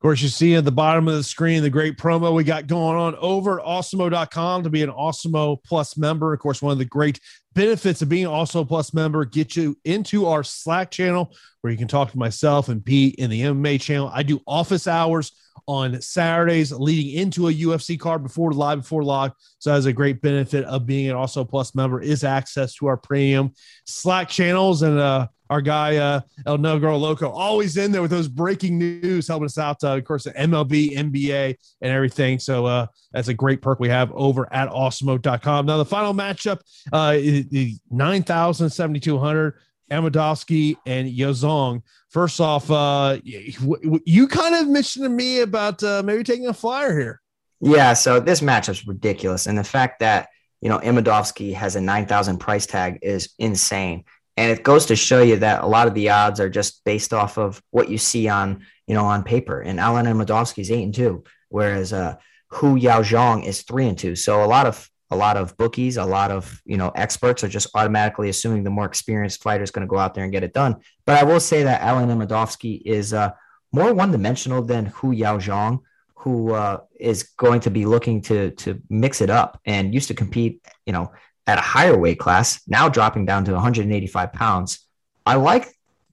Of 0.04 0.08
course, 0.08 0.22
you 0.22 0.28
see 0.28 0.56
at 0.56 0.66
the 0.66 0.72
bottom 0.72 1.08
of 1.08 1.14
the 1.14 1.24
screen 1.24 1.64
the 1.64 1.70
great 1.70 1.98
promo 1.98 2.34
we 2.34 2.44
got 2.44 2.68
going 2.68 2.98
on 2.98 3.16
over 3.16 3.62
at 3.62 3.66
awesemo.com 3.66 4.64
to 4.64 4.70
be 4.70 4.84
an 4.84 4.90
Awesemo 4.90 5.64
Plus 5.64 5.96
member. 5.96 6.34
Of 6.34 6.42
course, 6.42 6.62
one 6.62 6.74
of 6.74 6.78
the 6.78 6.84
great 6.84 7.22
benefits 7.54 8.02
of 8.02 8.10
being 8.10 8.26
an 8.26 8.32
Awesemo 8.32 8.68
Plus 8.68 8.94
member 8.94 9.24
get 9.24 9.56
you 9.56 9.78
into 9.86 10.26
our 10.26 10.44
Slack 10.44 10.92
channel 10.92 11.34
where 11.62 11.72
you 11.72 11.78
can 11.78 11.88
talk 11.88 12.12
to 12.12 12.18
myself 12.18 12.68
and 12.68 12.84
Pete 12.84 13.16
in 13.16 13.30
the 13.30 13.44
MMA 13.44 13.80
channel. 13.80 14.12
I 14.14 14.24
do 14.24 14.42
office 14.46 14.88
hours 14.88 15.32
on 15.70 16.02
Saturdays 16.02 16.74
leading 16.74 17.18
into 17.18 17.48
a 17.48 17.54
UFC 17.54 17.98
card 17.98 18.24
before 18.24 18.52
live 18.52 18.80
before 18.80 19.06
lock. 19.06 19.38
So 19.60 19.72
that's 19.72 19.86
a 19.86 19.94
great 19.94 20.22
benefit 20.22 20.66
of 20.66 20.86
being 20.86 21.10
an 21.10 21.16
Awesemo 21.16 21.50
Plus 21.50 21.76
member 21.76 22.02
is 22.02 22.26
access 22.26 22.76
to 22.76 22.88
our 22.88 22.98
premium 22.98 23.54
Slack 23.86 24.28
channels 24.28 24.82
and 24.82 25.00
uh 25.00 25.28
our 25.54 25.62
guy 25.62 25.98
uh 25.98 26.20
El 26.46 26.58
Negro 26.58 27.00
Loco 27.00 27.30
always 27.30 27.78
in 27.78 27.92
there 27.92 28.02
with 28.02 28.12
those 28.12 28.28
breaking 28.28 28.80
news 28.80 29.28
helping 29.28 29.46
us 29.46 29.58
out 29.58 29.84
uh, 29.84 29.96
of 29.96 30.04
course 30.04 30.24
the 30.24 30.32
MLB, 30.32 30.98
NBA 30.98 31.56
and 31.82 31.92
everything. 31.92 32.40
So 32.40 32.66
uh 32.66 32.88
that's 33.12 33.28
a 33.28 33.34
great 33.34 33.62
perk 33.62 33.80
we 33.80 33.90
have 33.90 34.12
over 34.14 34.52
at 34.52 34.70
awesemo.com. 34.70 35.66
Now 35.66 35.78
the 35.78 35.86
final 35.86 36.14
matchup 36.14 36.62
uh 36.92 37.14
the 37.14 37.78
9,7200 37.92 39.54
Amedovski 39.92 40.76
and 40.88 41.08
Yaozong. 41.08 41.84
First 42.10 42.40
off, 42.40 42.72
uh, 42.72 43.18
you, 43.24 44.28
kind 44.28 44.56
of 44.56 44.68
mentioned 44.68 45.04
to 45.04 45.10
me 45.10 45.42
about 45.42 45.84
uh, 45.84 46.02
maybe 46.04 46.24
taking 46.24 46.48
a 46.48 46.54
flyer 46.54 46.98
here. 46.98 47.22
Yeah, 47.60 47.94
so 47.94 48.20
this 48.20 48.40
matchup's 48.40 48.88
ridiculous, 48.88 49.46
and 49.46 49.58
the 49.58 49.64
fact 49.64 50.00
that 50.00 50.30
you 50.64 50.70
know, 50.70 50.80
Amedovski 50.80 51.54
has 51.54 51.76
a 51.76 51.82
9,000 51.82 52.38
price 52.38 52.66
tag 52.66 53.00
is 53.02 53.34
insane. 53.38 54.06
And 54.36 54.52
it 54.52 54.64
goes 54.64 54.88
to 54.88 54.96
show 54.96 55.22
you 55.22 55.38
that 55.38 55.64
a 55.64 55.68
lot 55.68 55.88
of 55.88 55.94
the 55.94 56.10
odds 56.10 56.40
are 56.40 56.50
just 56.50 56.84
based 56.86 57.14
off 57.14 57.38
of 57.38 57.62
what 57.70 57.90
you 57.90 57.98
see 57.98 58.28
on, 58.28 58.66
you 58.88 58.96
know, 58.96 59.06
on 59.06 59.24
paper. 59.24 59.62
And 59.62 59.80
Alen 59.80 60.06
Amedovski 60.06 60.60
is 60.60 60.72
eight 60.72 60.84
and 60.84 60.94
two, 60.94 61.24
whereas 61.50 61.94
uh, 61.94 62.16
Hu 62.48 62.80
Yaozong 62.80 63.46
is 63.46 63.62
three 63.62 63.88
and 63.88 63.98
two. 63.98 64.16
So 64.16 64.44
a 64.44 64.48
lot 64.48 64.66
of 64.66 64.90
a 65.12 65.16
lot 65.16 65.38
of 65.38 65.56
bookies, 65.58 65.98
a 65.98 66.06
lot 66.06 66.32
of 66.32 66.62
you 66.66 66.78
know 66.78 66.92
experts 66.96 67.44
are 67.44 67.48
just 67.48 67.68
automatically 67.76 68.30
assuming 68.30 68.64
the 68.64 68.70
more 68.72 68.86
experienced 68.86 69.44
fighter 69.44 69.64
is 69.64 69.72
going 69.72 69.86
to 69.86 69.92
go 69.92 70.00
out 70.00 70.16
there 70.16 70.24
and 70.24 70.34
get 70.34 70.44
it 70.44 70.54
done. 70.54 70.78
But 71.06 71.20
I 71.20 71.24
will 71.24 71.40
say 71.40 71.64
that 71.64 71.82
Alen 71.82 72.10
Amedovski 72.10 72.82
is 72.84 73.14
uh, 73.14 73.32
more 73.72 73.94
one 73.94 74.12
dimensional 74.12 74.64
than 74.64 74.88
Hu 74.88 75.14
Yaozong, 75.14 75.82
who 76.16 76.54
uh, 76.54 76.80
is 77.00 77.24
going 77.38 77.62
to 77.62 77.70
be 77.70 77.86
looking 77.86 78.22
to 78.24 78.52
to 78.52 78.82
mix 78.90 79.22
it 79.22 79.30
up 79.30 79.60
and 79.66 79.94
used 79.94 80.08
to 80.08 80.16
compete, 80.16 80.66
you 80.86 80.94
know, 80.94 81.12
at 81.46 81.58
a 81.58 81.62
higher 81.62 81.98
weight 81.98 82.20
class. 82.20 82.62
Now 82.68 82.90
dropping 82.90 83.26
down 83.26 83.46
to 83.46 83.54
185 83.54 84.34
pounds. 84.34 84.80
I 85.26 85.36
like. 85.36 85.68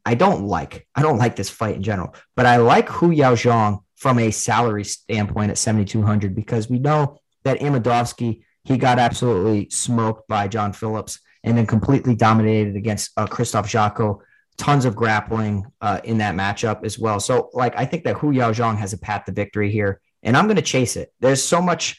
I 0.04 0.14
don't 0.14 0.44
like. 0.44 0.86
I 0.94 1.02
don't 1.02 1.18
like 1.18 1.36
this 1.36 1.50
fight 1.50 1.76
in 1.76 1.82
general, 1.82 2.14
but 2.34 2.46
I 2.46 2.56
like 2.56 2.88
Hu 2.88 3.10
Yaozong 3.10 3.80
from 3.96 4.18
a 4.18 4.30
salary 4.30 4.84
standpoint 4.84 5.50
at 5.50 5.58
7,200 5.58 6.34
because 6.34 6.70
we 6.70 6.78
know 6.78 7.18
that 7.44 7.60
Amedovski 7.60 8.42
he 8.64 8.76
got 8.76 8.98
absolutely 8.98 9.68
smoked 9.70 10.28
by 10.28 10.48
John 10.48 10.72
Phillips 10.72 11.18
and 11.42 11.56
then 11.56 11.66
completely 11.66 12.14
dominated 12.14 12.76
against 12.76 13.10
uh, 13.16 13.26
Krzysztof 13.26 13.64
Jotko. 13.64 14.20
Tons 14.58 14.84
of 14.84 14.94
grappling 14.94 15.64
uh, 15.80 16.00
in 16.04 16.18
that 16.18 16.34
matchup 16.34 16.84
as 16.84 16.98
well. 16.98 17.18
So, 17.18 17.48
like, 17.54 17.74
I 17.76 17.86
think 17.86 18.04
that 18.04 18.16
Hu 18.16 18.32
Yaozong 18.32 18.76
has 18.76 18.92
a 18.92 18.98
path 18.98 19.24
to 19.24 19.32
victory 19.32 19.70
here, 19.70 20.02
and 20.22 20.36
I'm 20.36 20.44
going 20.44 20.56
to 20.56 20.62
chase 20.62 20.96
it. 20.96 21.12
There's 21.20 21.42
so 21.42 21.62
much, 21.62 21.98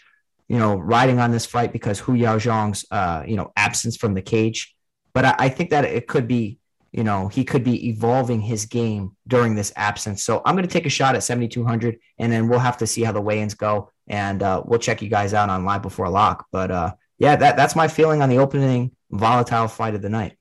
you 0.52 0.58
know, 0.58 0.76
riding 0.76 1.18
on 1.18 1.32
this 1.32 1.46
fight 1.46 1.72
because 1.72 1.98
Hu 1.98 2.12
Yaozong's, 2.12 2.84
uh, 2.92 3.24
you 3.26 3.38
know, 3.38 3.54
absence 3.56 3.96
from 3.96 4.16
the 4.16 4.22
cage. 4.22 4.76
But 5.14 5.24
I, 5.24 5.36
I 5.40 5.50
think 5.50 5.70
that 5.70 5.86
it 5.86 6.08
could 6.08 6.28
be, 6.28 6.60
you 6.92 7.06
know, 7.06 7.30
he 7.30 7.46
could 7.46 7.64
be 7.64 7.88
evolving 7.88 8.42
his 8.42 8.66
game 8.66 9.16
during 9.26 9.56
this 9.56 9.72
absence. 9.78 10.24
So 10.24 10.42
I'm 10.44 10.56
going 10.56 10.68
to 10.68 10.74
take 10.74 10.86
a 10.86 10.90
shot 10.90 11.16
at 11.16 11.24
7,200, 11.24 12.00
and 12.20 12.30
then 12.30 12.50
we'll 12.50 12.60
have 12.60 12.76
to 12.80 12.86
see 12.86 13.02
how 13.02 13.14
the 13.14 13.22
weigh-ins 13.22 13.54
go 13.54 13.92
and 14.08 14.44
uh, 14.44 14.62
we'll 14.66 14.80
check 14.80 15.02
you 15.02 15.08
guys 15.08 15.34
out 15.34 15.50
on 15.50 15.64
live 15.64 15.84
before 15.84 16.10
lock. 16.10 16.46
But 16.52 16.70
uh, 16.70 16.96
yeah, 17.18 17.38
that, 17.38 17.56
that's 17.56 17.78
my 17.78 17.88
feeling 17.88 18.22
on 18.22 18.28
the 18.28 18.40
opening 18.40 18.92
volatile 19.10 19.70
fight 19.70 19.96
of 19.96 20.02
the 20.02 20.10
night. 20.10 20.36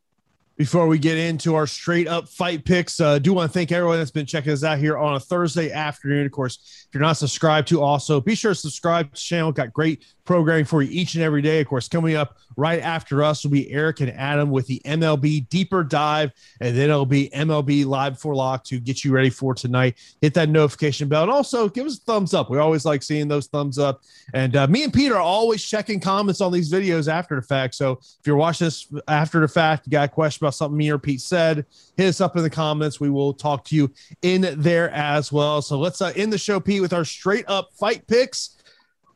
Before 0.57 0.89
we 0.89 0.99
get 0.99 1.19
into 1.19 1.55
our 1.55 1.69
straight 1.69 2.09
up 2.09 2.29
fight 2.29 2.65
picks, 2.65 2.99
uh, 2.99 3.21
do 3.21 3.33
want 3.33 3.53
to 3.53 3.55
thank 3.57 3.71
everyone 3.71 3.99
that's 3.99 4.11
been 4.11 4.27
checking 4.27 4.53
us 4.53 4.65
out 4.65 4.79
here 4.79 4.99
on 4.99 5.15
a 5.15 5.21
Thursday 5.21 5.71
afternoon. 5.71 6.27
Of 6.27 6.33
course, 6.33 6.80
you're 6.93 7.03
not 7.03 7.17
subscribed 7.17 7.69
to, 7.69 7.83
also 7.83 8.21
be 8.21 8.35
sure 8.35 8.53
to 8.53 8.55
subscribe 8.55 9.07
to 9.07 9.13
the 9.13 9.19
channel. 9.19 9.53
Got 9.53 9.73
great 9.73 10.05
programming 10.25 10.65
for 10.65 10.83
you 10.83 10.91
each 10.93 11.15
and 11.15 11.25
every 11.25 11.43
day. 11.43 11.61
Of 11.61 11.67
course, 11.69 11.89
coming 11.89 12.15
up 12.15 12.39
right 12.57 12.81
after 12.81 13.23
us 13.23 13.45
will 13.45 13.51
be 13.51 13.71
Eric 13.71 14.01
and 14.01 14.11
Adam 14.11 14.51
with 14.51 14.67
the 14.67 14.81
MLB 14.85 15.49
deeper 15.49 15.83
dive, 15.83 16.33
and 16.61 16.77
then 16.77 16.91
it'll 16.91 17.07
be 17.07 17.31
MLB 17.31 17.87
live 17.87 18.19
for 18.19 18.35
lock 18.35 18.65
to 18.65 18.79
get 18.79 19.05
you 19.05 19.13
ready 19.13 19.31
for 19.31 19.55
tonight. 19.55 19.97
Hit 20.21 20.35
that 20.35 20.49
notification 20.49 21.09
bell, 21.09 21.23
and 21.23 21.33
also 21.33 21.69
give 21.69 21.87
us 21.87 21.99
a 21.99 22.01
thumbs 22.03 22.35
up. 22.35 22.51
We 22.51 22.59
always 22.59 22.85
like 22.85 23.03
seeing 23.03 23.29
those 23.29 23.47
thumbs 23.47 23.79
up. 23.79 24.03
And 24.35 24.57
uh, 24.57 24.67
me 24.67 24.85
and 24.85 24.93
Peter 24.93 25.17
are 25.17 25.21
always 25.21 25.65
checking 25.65 26.01
comments 26.01 26.41
on 26.41 26.53
these 26.53 26.73
videos 26.73 27.11
after 27.13 27.37
the 27.37 27.43
fact. 27.43 27.75
So 27.75 27.93
if 28.01 28.27
you're 28.27 28.37
watching 28.37 28.67
this 28.67 28.87
after 29.09 29.41
the 29.41 29.49
fact, 29.49 29.87
you 29.87 29.91
got 29.91 30.09
a 30.09 30.13
question 30.13 30.45
about 30.45 30.55
something 30.55 30.77
me 30.77 30.91
or 30.91 30.99
Pete 30.99 31.21
said, 31.21 31.67
hit 32.01 32.09
us 32.09 32.21
up 32.21 32.37
in 32.37 32.43
the 32.43 32.51
comments. 32.51 32.99
We 32.99 33.11
will 33.11 33.35
talk 33.35 33.65
to 33.67 33.77
you 33.77 33.93
in 34.23 34.55
there 34.57 34.91
as 34.91 35.31
well. 35.31 35.61
So 35.61 35.79
let's 35.79 36.01
uh, 36.01 36.13
end 36.17 36.33
the 36.33 36.39
show, 36.39 36.59
Pete, 36.59 36.81
with 36.81 36.93
our 36.93 37.05
straight 37.05 37.45
up 37.47 37.71
fight 37.75 38.07
picks. 38.07 38.57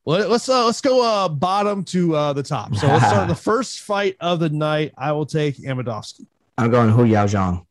Let, 0.05 0.31
us 0.31 0.49
uh, 0.49 0.67
let's 0.67 0.83
go 0.83 1.03
uh, 1.03 1.29
bottom 1.29 1.83
to 1.85 2.15
uh, 2.15 2.33
the 2.35 2.43
top. 2.43 2.75
So 2.77 2.87
let's 2.87 3.07
start 3.07 3.29
the 3.29 3.35
first 3.35 3.81
fight 3.81 4.17
of 4.21 4.39
the 4.39 4.51
night. 4.51 4.93
I 4.99 5.13
will 5.13 5.25
take 5.25 5.57
Amedovski. 5.57 6.27
I'm 6.59 6.71
going 6.71 6.91
Hu 6.91 7.05
Yaozong. 7.05 7.65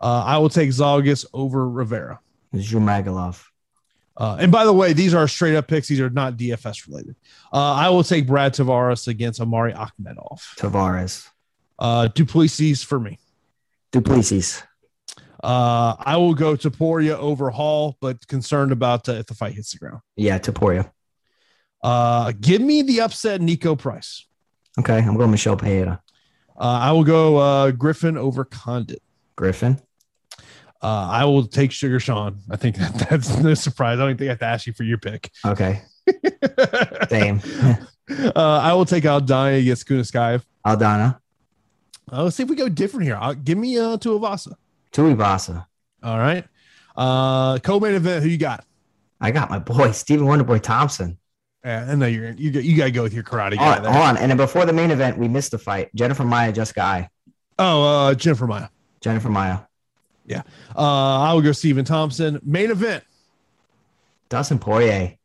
Uh, 0.00 0.22
I 0.26 0.36
will 0.38 0.50
take 0.50 0.68
Zhalgas 0.68 1.24
over 1.32 1.66
Rivera. 1.66 2.20
Zhumagulov. 2.54 3.42
Uh, 4.16 4.36
and 4.38 4.52
by 4.52 4.64
the 4.64 4.72
way, 4.72 4.92
these 4.92 5.14
are 5.14 5.26
straight 5.26 5.56
up 5.56 5.66
picks. 5.66 5.88
These 5.88 6.00
are 6.00 6.10
not 6.10 6.36
DFS 6.36 6.86
related. 6.86 7.16
Uh, 7.52 7.72
I 7.72 7.88
will 7.88 8.04
take 8.04 8.26
Brad 8.26 8.54
Tavares 8.54 9.08
against 9.08 9.40
Omari 9.40 9.72
Akhmedov. 9.72 10.40
Tavares. 10.56 11.26
Uh, 11.78 12.08
Du 12.08 12.24
Plessis 12.24 12.84
for 12.84 13.00
me. 13.00 13.18
Du 13.94 14.00
Plessis. 14.00 14.60
Uh, 15.40 15.94
I 16.00 16.16
will 16.16 16.34
go 16.34 16.56
Topuria 16.56 17.16
over 17.16 17.48
Hall, 17.50 17.96
but 18.00 18.26
concerned 18.26 18.72
about 18.72 19.08
uh, 19.08 19.12
if 19.12 19.26
the 19.26 19.34
fight 19.34 19.52
hits 19.52 19.70
the 19.70 19.78
ground. 19.78 20.00
Yeah, 20.16 20.38
Topuria. 20.40 20.90
Uh, 21.80 22.32
give 22.40 22.60
me 22.60 22.82
the 22.82 23.02
upset 23.02 23.40
Niko 23.40 23.78
Price. 23.78 24.26
Okay, 24.80 24.98
I'm 24.98 25.16
going 25.16 25.30
Michel 25.30 25.56
Pereira. 25.56 26.02
Uh, 26.58 26.78
I 26.82 26.90
will 26.90 27.04
go 27.04 27.36
uh, 27.36 27.70
Griffin 27.70 28.16
over 28.16 28.44
Condit. 28.44 29.00
Griffin. 29.36 29.80
Uh, 30.82 31.08
I 31.10 31.24
will 31.24 31.46
take 31.46 31.70
Sugar 31.70 32.00
Sean. 32.00 32.40
I 32.50 32.56
think 32.56 32.76
that, 32.78 33.06
that's 33.08 33.38
no 33.38 33.54
surprise. 33.54 34.00
I 34.00 34.06
don't 34.06 34.16
think 34.18 34.28
I 34.28 34.32
have 34.32 34.40
to 34.40 34.46
ask 34.46 34.66
you 34.66 34.72
for 34.72 34.82
your 34.82 34.98
pick. 34.98 35.30
Okay. 35.46 35.82
Same. 37.08 37.40
uh, 38.10 38.32
I 38.34 38.72
will 38.72 38.86
take 38.86 39.04
Aldana 39.04 39.60
against 39.60 39.86
Kunitskaya. 39.86 40.42
Aldana. 40.66 41.20
Uh, 42.12 42.24
let's 42.24 42.36
see 42.36 42.42
if 42.42 42.48
we 42.50 42.56
go 42.56 42.68
different 42.68 43.04
here. 43.06 43.18
Uh, 43.20 43.34
give 43.34 43.58
me 43.58 43.78
uh, 43.78 43.96
Tuivasa. 43.96 44.54
Tuivasa. 44.92 45.66
All 46.02 46.18
right. 46.18 46.44
Uh, 46.96 47.58
co-main 47.58 47.94
event. 47.94 48.22
Who 48.22 48.28
you 48.28 48.38
got? 48.38 48.64
I 49.20 49.30
got 49.30 49.50
my 49.50 49.58
boy 49.58 49.90
Stephen 49.92 50.26
Wonderboy 50.26 50.60
Thompson. 50.62 51.18
Yeah, 51.64 51.86
I 51.88 51.94
know 51.94 52.06
you're 52.06 52.32
you 52.32 52.50
you 52.60 52.76
got 52.76 52.84
to 52.84 52.90
go 52.90 53.02
with 53.02 53.14
your 53.14 53.24
karate 53.24 53.56
Hold 53.56 53.58
guy. 53.58 53.76
on, 53.78 53.84
hold 53.84 53.96
on. 54.04 54.16
And 54.18 54.30
then 54.30 54.36
before 54.36 54.66
the 54.66 54.72
main 54.72 54.90
event, 54.90 55.16
we 55.16 55.28
missed 55.28 55.50
the 55.52 55.58
fight. 55.58 55.88
Jennifer 55.94 56.22
Maia, 56.24 56.52
Jessica 56.52 56.82
Eye. 56.82 57.08
Oh, 57.58 57.82
uh, 58.08 58.14
Jennifer 58.14 58.46
Maia. 58.46 58.68
Jennifer 59.00 59.30
Maia. 59.30 59.60
Yeah, 60.26 60.42
uh, 60.76 61.20
I 61.22 61.32
will 61.32 61.40
go 61.42 61.52
Stephen 61.52 61.84
Thompson. 61.86 62.38
Main 62.44 62.70
event. 62.70 63.02
Dustin 64.28 64.58
Poirier. 64.58 65.16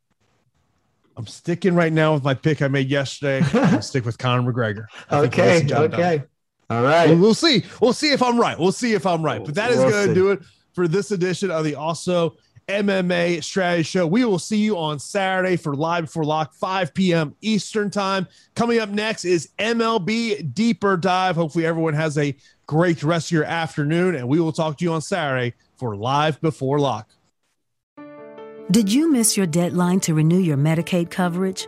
I'm 1.17 1.27
sticking 1.27 1.75
right 1.75 1.91
now 1.91 2.13
with 2.13 2.23
my 2.23 2.33
pick 2.33 2.61
I 2.61 2.69
made 2.69 2.89
yesterday. 2.89 3.45
I'm 3.53 3.81
stick 3.81 4.05
with 4.05 4.17
Conor 4.17 4.49
McGregor. 4.49 4.85
Think 5.09 5.33
Okay. 5.37 5.63
done. 5.63 6.23
Okay. 6.69 6.77
All 6.77 6.83
right. 6.83 7.09
We'll, 7.09 7.19
we'll 7.19 7.33
see. 7.33 7.63
We'll 7.81 7.93
see 7.93 8.11
if 8.11 8.21
I'm 8.21 8.39
right. 8.39 8.57
We'll 8.57 8.71
see 8.71 8.93
if 8.93 9.05
I'm 9.05 9.23
right. 9.23 9.43
But 9.43 9.55
that 9.55 9.71
is 9.71 9.77
We'll 9.77 9.89
going 9.89 10.07
to 10.09 10.13
do 10.13 10.31
it 10.31 10.41
for 10.73 10.87
this 10.87 11.11
edition 11.11 11.51
of 11.51 11.63
the 11.63 11.73
Awesemo 11.73 12.35
MMA 12.69 13.43
Strategy 13.43 13.83
Show. 13.83 14.05
We 14.05 14.23
will 14.23 14.37
see 14.37 14.57
you 14.57 14.77
on 14.77 14.99
Saturday 14.99 15.57
for 15.57 15.73
Live 15.75 16.05
Before 16.05 16.23
Lock, 16.23 16.53
5 16.53 16.93
p.m. 16.93 17.35
Eastern 17.41 17.89
Time. 17.89 18.27
Coming 18.55 18.79
up 18.79 18.89
next 18.89 19.25
is 19.25 19.49
MLB 19.57 20.53
Deeper 20.53 20.95
Dive. 20.95 21.35
Hopefully, 21.35 21.65
everyone 21.65 21.95
has 21.95 22.17
a 22.17 22.35
great 22.67 23.01
rest 23.01 23.27
of 23.27 23.31
your 23.31 23.45
afternoon, 23.45 24.15
and 24.15 24.27
we 24.27 24.39
will 24.39 24.51
talk 24.51 24.77
to 24.77 24.85
you 24.85 24.93
on 24.93 25.01
Saturday 25.01 25.55
for 25.77 25.95
Live 25.95 26.39
Before 26.41 26.79
Lock. 26.79 27.09
Did 28.69 28.93
you 28.93 29.11
miss 29.11 29.35
your 29.35 29.47
deadline 29.47 29.99
to 30.01 30.13
renew 30.13 30.37
your 30.37 30.57
Medicaid 30.57 31.09
coverage? 31.09 31.67